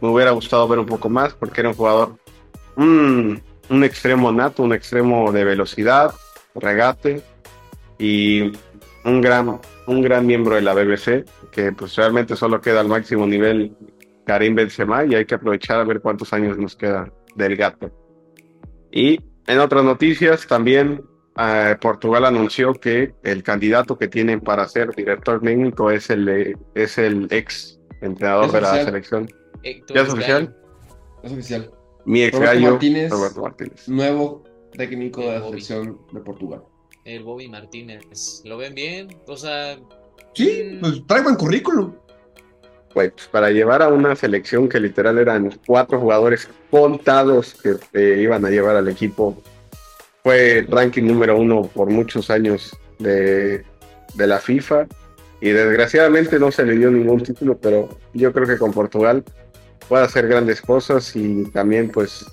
Me 0.00 0.08
hubiera 0.08 0.32
gustado 0.32 0.66
ver 0.66 0.80
un 0.80 0.86
poco 0.86 1.08
más 1.08 1.34
porque 1.34 1.60
era 1.60 1.68
un 1.68 1.76
jugador, 1.76 2.16
un, 2.74 3.40
un 3.68 3.84
extremo 3.84 4.32
nato, 4.32 4.64
un 4.64 4.72
extremo 4.72 5.30
de 5.30 5.44
velocidad, 5.44 6.12
regate 6.56 7.22
y 7.96 8.50
un 9.04 9.20
gran, 9.20 9.60
un 9.86 10.02
gran 10.02 10.26
miembro 10.26 10.56
de 10.56 10.62
la 10.62 10.74
BBC 10.74 11.26
que 11.52 11.70
pues 11.70 11.94
realmente 11.94 12.34
solo 12.34 12.60
queda 12.60 12.80
al 12.80 12.88
máximo 12.88 13.24
nivel 13.24 13.72
Karim 14.26 14.56
Benzema 14.56 15.04
y 15.04 15.14
hay 15.14 15.26
que 15.26 15.36
aprovechar 15.36 15.78
a 15.78 15.84
ver 15.84 16.00
cuántos 16.00 16.32
años 16.32 16.58
nos 16.58 16.74
queda 16.74 17.08
del 17.36 17.54
gato. 17.54 17.99
Y 18.92 19.20
en 19.46 19.58
otras 19.58 19.84
noticias 19.84 20.46
también 20.46 21.02
eh, 21.38 21.76
Portugal 21.80 22.24
anunció 22.24 22.74
que 22.74 23.14
el 23.22 23.42
candidato 23.42 23.96
que 23.96 24.08
tienen 24.08 24.40
para 24.40 24.68
ser 24.68 24.94
director 24.94 25.40
técnico 25.40 25.90
es 25.90 26.10
el, 26.10 26.56
es 26.74 26.98
el 26.98 27.28
ex 27.30 27.78
entrenador 28.00 28.50
de 28.52 28.60
la 28.60 28.84
selección. 28.84 29.30
Eh, 29.62 29.82
¿Ya 29.94 30.02
es 30.02 30.12
oficial? 30.12 30.56
Es 31.22 31.32
oficial. 31.32 31.70
Mi 32.04 32.22
ex 32.22 32.38
gallo, 32.38 32.78
Roberto 33.10 33.42
Martínez. 33.42 33.88
Nuevo 33.88 34.44
técnico 34.72 35.20
de 35.20 35.38
la 35.38 35.44
selección 35.44 35.98
de 36.12 36.20
Portugal. 36.20 36.62
El 37.04 37.24
Bobby 37.24 37.48
Martínez. 37.48 38.42
¿Lo 38.44 38.56
ven 38.56 38.74
bien? 38.74 39.08
O 39.26 39.36
sea. 39.36 39.78
Sí, 40.34 40.62
mm, 40.74 40.80
pues 40.80 41.06
trae 41.06 41.22
buen 41.22 41.36
currículum 41.36 41.92
pues 42.92 43.12
para 43.30 43.50
llevar 43.50 43.82
a 43.82 43.88
una 43.88 44.16
selección 44.16 44.68
que 44.68 44.80
literal 44.80 45.18
eran 45.18 45.58
cuatro 45.66 46.00
jugadores 46.00 46.48
contados 46.70 47.56
que 47.92 48.20
iban 48.20 48.44
a 48.44 48.50
llevar 48.50 48.76
al 48.76 48.88
equipo, 48.88 49.40
fue 50.22 50.66
ranking 50.68 51.04
número 51.04 51.38
uno 51.38 51.62
por 51.62 51.88
muchos 51.88 52.30
años 52.30 52.76
de, 52.98 53.64
de 54.14 54.26
la 54.26 54.38
FIFA. 54.38 54.86
Y 55.40 55.50
desgraciadamente 55.50 56.38
no 56.38 56.50
se 56.50 56.64
le 56.64 56.76
dio 56.76 56.90
ningún 56.90 57.22
título, 57.22 57.56
pero 57.56 57.88
yo 58.12 58.32
creo 58.32 58.46
que 58.46 58.58
con 58.58 58.72
Portugal 58.72 59.24
puede 59.88 60.04
hacer 60.04 60.28
grandes 60.28 60.60
cosas. 60.60 61.16
Y 61.16 61.44
también 61.50 61.90
pues 61.90 62.26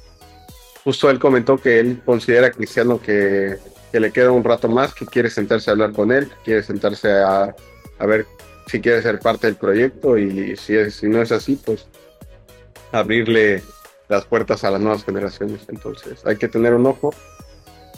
justo 0.84 1.10
él 1.10 1.20
comentó 1.20 1.58
que 1.58 1.80
él 1.80 2.02
considera 2.06 2.48
a 2.48 2.52
Cristiano 2.52 3.00
que, 3.02 3.56
que 3.92 4.00
le 4.02 4.12
queda 4.12 4.32
un 4.32 4.44
rato 4.44 4.68
más, 4.68 4.94
que 4.94 5.06
quiere 5.06 5.30
sentarse 5.30 5.70
a 5.70 5.74
hablar 5.74 5.94
con 5.94 6.12
él, 6.12 6.30
quiere 6.44 6.64
sentarse 6.64 7.10
a, 7.12 7.56
a 8.00 8.06
ver 8.06 8.26
si 8.68 8.82
quiere 8.82 9.02
ser 9.02 9.20
parte 9.20 9.48
del 9.48 9.56
proyecto 9.56 10.18
y 10.18 10.56
si, 10.58 10.76
es, 10.76 10.96
si 10.96 11.08
no 11.08 11.22
es 11.22 11.32
así, 11.32 11.56
pues 11.56 11.88
abrirle 12.92 13.64
las 14.10 14.26
puertas 14.26 14.64
a 14.64 14.72
las 14.72 14.82
nuevas 14.82 15.04
generaciones. 15.04 15.62
Entonces 15.70 16.26
hay 16.26 16.38
que 16.38 16.48
tener 16.48 16.74
un 16.74 16.86
ojo. 16.86 17.14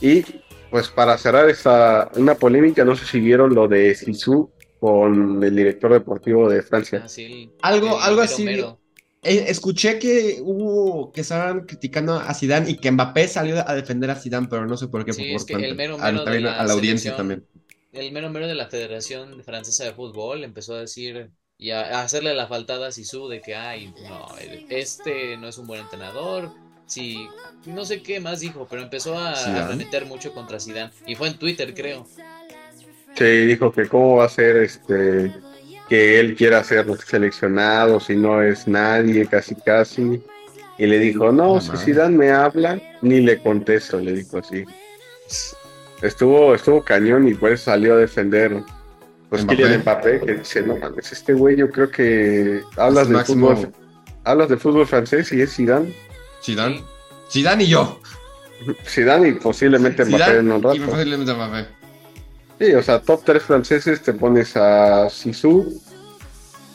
Y 0.01 0.23
pues 0.69 0.87
para 0.89 1.17
cerrar 1.17 1.49
esta 1.49 2.09
una 2.15 2.35
polémica, 2.35 2.85
no 2.85 2.95
sé 2.95 3.05
si 3.05 3.19
vieron 3.19 3.53
lo 3.53 3.67
de 3.67 3.95
Sisu 3.95 4.51
con 4.79 5.43
el 5.43 5.55
director 5.55 5.91
deportivo 5.91 6.49
de 6.49 6.61
Francia. 6.61 7.03
Ah, 7.03 7.69
algo, 7.69 7.99
algo 7.99 8.21
así. 8.21 8.47
Eh, 9.21 9.45
escuché 9.49 9.99
que 9.99 10.39
hubo 10.41 11.11
que 11.11 11.21
estaban 11.21 11.65
criticando 11.65 12.15
a 12.15 12.33
Zidane 12.33 12.69
y 12.69 12.77
que 12.77 12.89
Mbappé 12.89 13.27
salió 13.27 13.67
a 13.67 13.75
defender 13.75 14.09
a 14.09 14.15
Zidane, 14.15 14.47
pero 14.49 14.65
no 14.65 14.77
sé 14.77 14.87
por 14.87 15.03
qué. 15.03 15.11
Sí, 15.11 15.33
es 15.33 15.43
que 15.43 15.55
el 15.55 15.75
mero, 15.75 15.97
a, 15.99 16.09
la, 16.13 16.71
audiencia 16.71 17.17
también 17.17 17.43
el 17.93 18.11
mero 18.11 18.29
mero 18.29 18.47
de 18.47 18.55
la 18.55 18.67
Federación 18.67 19.43
Francesa 19.43 19.85
de 19.85 19.93
Fútbol 19.93 20.43
empezó 20.43 20.75
a 20.75 20.81
decir 20.81 21.31
y 21.57 21.71
a, 21.71 22.01
hacerle 22.01 22.33
la 22.33 22.47
faltada 22.47 22.87
a 22.87 22.91
Sisu 22.91 23.27
de 23.27 23.41
que, 23.41 23.53
ay, 23.55 23.93
no, 24.07 24.27
este 24.69 25.35
no 25.37 25.47
es 25.49 25.57
un 25.57 25.67
buen 25.67 25.81
entrenador. 25.81 26.51
Sí, 26.85 27.27
no 27.65 27.85
sé 27.85 28.01
qué 28.01 28.19
más 28.19 28.39
dijo, 28.39 28.65
pero 28.69 28.81
empezó 28.81 29.17
a, 29.17 29.67
remeter 29.67 30.05
mucho 30.05 30.33
contra 30.33 30.59
Zidane. 30.59 30.91
Y 31.05 31.15
fue 31.15 31.27
en 31.27 31.37
Twitter, 31.37 31.73
creo. 31.73 32.07
Sí, 33.15 33.25
dijo 33.25 33.71
que 33.71 33.87
cómo 33.87 34.15
va 34.15 34.25
a 34.25 34.29
ser 34.29 34.57
este 34.57 35.33
que 35.89 36.19
él 36.19 36.35
quiera 36.35 36.63
ser 36.63 36.85
seleccionado 36.99 37.99
si 37.99 38.15
no 38.15 38.41
es 38.41 38.67
nadie, 38.67 39.25
casi 39.27 39.55
casi. 39.55 40.23
Y 40.77 40.85
le 40.85 40.97
dijo, 40.97 41.31
no, 41.31 41.59
si 41.59 41.75
Zidane 41.75 42.15
me 42.15 42.31
habla, 42.31 42.79
ni 43.01 43.19
le 43.19 43.39
contesto, 43.39 43.99
le 43.99 44.13
dijo 44.13 44.37
así 44.37 44.63
estuvo, 46.01 46.55
estuvo 46.55 46.83
cañón 46.83 47.27
y 47.27 47.33
pues 47.33 47.61
salió 47.61 47.93
a 47.93 47.97
defender 47.97 48.63
pues 49.29 49.45
Kylian 49.45 49.81
Mbappé, 49.81 50.21
que 50.21 50.33
dice, 50.35 50.63
no 50.63 50.75
mames, 50.77 51.11
este 51.11 51.33
güey 51.33 51.55
yo 51.55 51.69
creo 51.69 51.91
que 51.91 52.61
hablas 52.77 53.09
de 53.09 53.23
fútbol, 53.23 53.71
hablas 54.23 54.49
de 54.49 54.57
fútbol 54.57 54.87
francés 54.87 55.31
y 55.31 55.41
es 55.41 55.55
Zidane. 55.55 55.93
Zidane. 56.43 56.83
Zidane 57.29 57.63
y 57.63 57.67
yo. 57.67 57.99
Zidane 58.85 59.29
y 59.29 59.31
posiblemente 59.33 60.03
Mbappé 60.05 60.37
en 60.37 60.51
un 60.51 60.63
rato. 60.63 60.75
Y 60.75 60.79
posiblemente 60.79 61.33
Mbappé. 61.33 61.67
Sí, 62.59 62.73
o 62.73 62.81
sea, 62.81 62.99
top 62.99 63.23
3 63.23 63.43
franceses 63.43 64.01
te 64.01 64.13
pones 64.13 64.57
a 64.57 65.09
Sisu. 65.09 65.81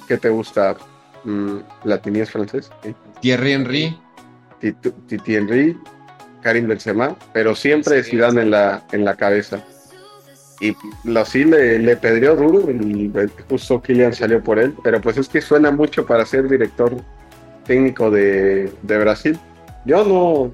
¿Qué 0.06 0.16
te 0.16 0.28
gusta? 0.28 0.76
Mm, 1.24 1.58
¿La 1.84 2.00
tenías 2.00 2.30
francés? 2.30 2.70
Thierry 3.20 3.52
Henry. 3.52 3.98
Titi 5.08 5.36
Henry, 5.36 5.76
Karim 6.44 6.68
Benzema, 6.68 7.16
pero 7.32 7.56
siempre 7.56 8.04
Zidane 8.04 8.42
en 8.42 8.50
la, 8.50 8.84
en 8.92 9.04
la 9.04 9.16
cabeza. 9.16 9.64
Y 10.60 10.76
lo 11.02 11.24
sí 11.24 11.44
le, 11.44 11.78
le 11.80 11.96
pedrió 11.96 12.36
duro 12.36 12.70
y 12.70 13.10
justo 13.48 13.82
Kylian 13.82 14.14
salió 14.14 14.42
por 14.42 14.58
él, 14.58 14.74
pero 14.84 15.00
pues 15.00 15.16
es 15.16 15.28
que 15.28 15.40
suena 15.40 15.72
mucho 15.72 16.06
para 16.06 16.24
ser 16.24 16.48
director 16.48 16.94
técnico 17.64 18.10
de, 18.10 18.70
de 18.82 18.98
Brasil. 18.98 19.38
Yo 19.84 20.04
no, 20.04 20.52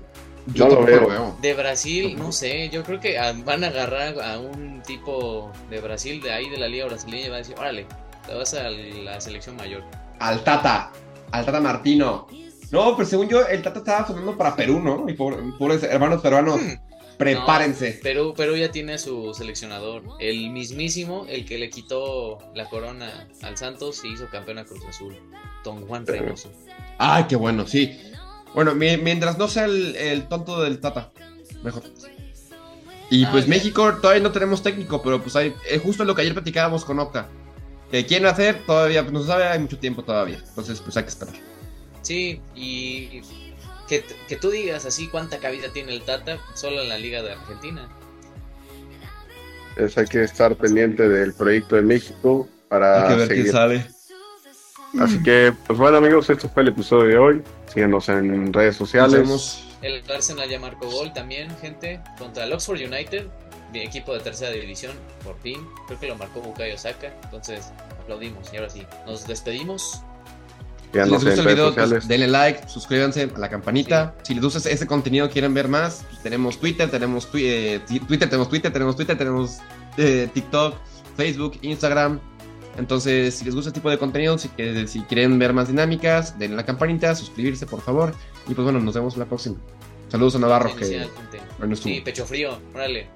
yo 0.55 0.69
lo 0.69 0.85
veo. 0.85 1.37
De 1.43 1.55
Brasil, 1.55 2.17
no 2.17 2.33
sé, 2.33 2.71
yo 2.71 2.83
creo 2.83 3.01
que 3.01 3.19
van 3.45 3.65
a 3.65 3.67
agarrar 3.67 4.21
a 4.23 4.39
un 4.39 4.81
tipo 4.87 5.53
de 5.69 5.81
Brasil, 5.81 6.23
de 6.23 6.33
ahí 6.33 6.49
de 6.49 6.57
la 6.57 6.69
liga 6.69 6.87
brasileña, 6.87 7.27
y 7.27 7.29
va 7.29 7.35
a 7.35 7.39
decir, 7.39 7.57
órale, 7.59 7.87
te 8.27 8.35
vas 8.35 8.55
a 8.55 8.71
la 8.71 9.21
selección 9.21 9.57
mayor. 9.57 9.83
Al 10.21 10.43
Tata, 10.45 10.91
al 11.33 11.45
Tata 11.45 11.61
Martino. 11.61 12.27
No, 12.71 12.97
pero 12.97 13.09
según 13.09 13.29
yo, 13.29 13.47
el 13.47 13.63
Tata 13.63 13.81
estaba 13.81 14.07
sonando 14.07 14.37
para 14.37 14.55
Perú, 14.55 14.81
¿no? 14.81 15.09
Y 15.09 15.15
pobres 15.15 15.83
hermanos 15.83 16.23
peruanos. 16.23 16.61
Hmm. 16.61 16.91
Prepárense. 17.19 18.01
Perú, 18.03 18.33
Perú 18.35 18.57
ya 18.57 18.71
tiene 18.71 18.97
su 18.97 19.35
seleccionador. 19.35 20.03
El 20.21 20.49
mismísimo, 20.51 21.27
el 21.29 21.45
que 21.45 21.59
le 21.59 21.69
quitó 21.69 22.39
la 22.55 22.67
corona 22.71 23.29
al 23.43 23.59
Santos 23.59 24.03
y 24.05 24.13
hizo 24.15 24.31
campeón 24.31 24.57
a 24.57 24.65
Cruz 24.65 24.83
Azul. 24.89 25.15
Don 25.63 25.87
Juan 25.87 26.07
Reynoso. 26.07 26.51
Ay, 26.97 27.25
qué 27.29 27.37
bueno, 27.37 27.67
sí. 27.67 27.95
Bueno, 28.55 28.75
mientras 28.75 29.37
no 29.37 29.49
sea 29.49 29.67
el, 29.67 30.27
tonto 30.31 30.63
del 30.63 30.81
Tata, 30.81 31.11
mejor. 31.63 31.83
Y 33.11 33.27
pues 33.27 33.47
México 33.47 33.97
todavía 34.01 34.23
no 34.23 34.33
tenemos 34.33 34.63
técnico, 34.63 35.03
pero 35.03 35.21
pues 35.21 35.37
hay, 35.37 35.55
es 35.69 35.83
justo 35.83 36.07
lo 36.07 36.15
que 36.15 36.23
ayer 36.23 36.33
platicábamos 36.33 36.87
con 36.87 36.99
Octa. 37.01 37.29
Que 37.91 38.07
quieren 38.07 38.29
hacer 38.29 38.65
todavía, 38.65 39.03
pues 39.03 39.13
no 39.13 39.21
se 39.21 39.27
sabe, 39.27 39.45
hay 39.45 39.59
mucho 39.59 39.79
tiempo 39.79 40.03
todavía. 40.03 40.39
Entonces, 40.49 40.81
pues 40.81 40.97
hay 40.97 41.03
que 41.03 41.11
esperar. 41.11 41.35
Sí, 42.03 42.41
y 42.55 43.23
que, 43.89 44.05
que 44.29 44.37
tú 44.37 44.51
digas 44.51 44.87
así 44.87 45.09
cuánta 45.09 45.39
cabida 45.39 45.69
tiene 45.73 45.93
el 45.93 46.03
Tata 46.03 46.39
solo 46.55 46.83
en 46.83 46.89
la 46.89 46.99
Liga 46.99 47.23
de 47.23 47.33
Argentina. 47.33 47.89
Es, 49.77 49.97
hay 49.99 50.07
que 50.07 50.25
estar 50.25 50.57
pendiente 50.57 51.09
del 51.09 51.33
proyecto 51.35 51.77
de 51.77 51.83
México 51.83 52.49
para 52.69 53.03
hay 53.03 53.09
que 53.09 53.17
ver 53.17 53.29
seguir. 53.29 53.53
sale. 53.53 53.87
Así 54.99 55.23
que, 55.23 55.53
pues 55.67 55.79
bueno 55.79 55.99
amigos, 55.99 56.29
esto 56.31 56.49
fue 56.49 56.63
el 56.63 56.69
episodio 56.69 57.09
de 57.09 57.19
hoy. 57.19 57.43
Síguenos 57.73 58.09
en 58.09 58.53
redes 58.53 58.77
sociales. 58.77 59.63
El 59.83 60.03
Arsenal 60.11 60.49
ya 60.49 60.59
marcó 60.59 60.91
gol 60.91 61.13
también, 61.13 61.57
gente, 61.59 62.01
contra 62.19 62.45
el 62.45 62.53
Oxford 62.53 62.81
United, 62.81 63.27
mi 63.73 63.81
equipo 63.81 64.13
de 64.13 64.21
tercera 64.21 64.51
división, 64.51 64.93
por 65.25 65.39
fin. 65.41 65.65
Creo 65.87 65.99
que 65.99 66.09
lo 66.09 66.17
marcó 66.17 66.41
Bukayo 66.41 66.77
Saka, 66.77 67.15
entonces 67.25 67.73
aplaudimos. 68.01 68.53
Y 68.53 68.57
ahora 68.57 68.69
sí, 68.69 68.87
nos 69.07 69.27
despedimos. 69.27 70.03
Si 70.93 70.99
les 70.99 71.09
gusta 71.09 71.35
el 71.35 71.47
video, 71.47 71.75
pues, 71.75 72.09
denle 72.09 72.27
like, 72.27 72.69
suscríbanse 72.69 73.31
a 73.35 73.39
la 73.39 73.49
campanita. 73.49 74.15
Si 74.23 74.35
les 74.35 74.43
gusta 74.43 74.69
ese 74.69 74.87
contenido, 74.87 75.31
quieren 75.31 75.55
ver 75.55 75.69
más, 75.69 76.05
pues, 76.09 76.23
tenemos 76.23 76.59
Twitter, 76.59 76.91
tenemos 76.91 77.29
eh, 77.35 77.81
Twitter, 77.87 78.29
tenemos 78.29 78.49
Twitter, 78.49 78.73
tenemos 78.73 78.97
Twitter, 78.97 79.17
tenemos 79.17 79.59
eh, 79.97 80.29
TikTok, 80.35 80.75
Facebook, 81.17 81.59
Instagram. 81.63 82.19
Entonces, 82.77 83.35
si 83.35 83.45
les 83.45 83.55
gusta 83.55 83.71
este 83.71 83.81
tipo 83.81 83.91
de 83.91 83.99
contenido, 83.99 84.37
si, 84.39 84.51
si 84.87 85.01
quieren 85.03 85.39
ver 85.39 85.53
más 85.53 85.69
dinámicas, 85.69 86.39
denle 86.39 86.57
la 86.57 86.65
campanita, 86.65 87.15
suscribirse, 87.15 87.67
por 87.67 87.81
favor. 87.83 88.15
Y 88.49 88.55
pues 88.55 88.65
bueno, 88.65 88.81
nos 88.81 88.95
vemos 88.95 89.17
la 89.17 89.27
próxima. 89.27 89.57
Saludos 90.09 90.35
a 90.35 90.39
Navarro. 90.41 90.75
Que, 90.75 91.07
sí, 91.77 92.01
pecho 92.05 92.27
frío, 92.27 92.59
órale. 92.75 93.07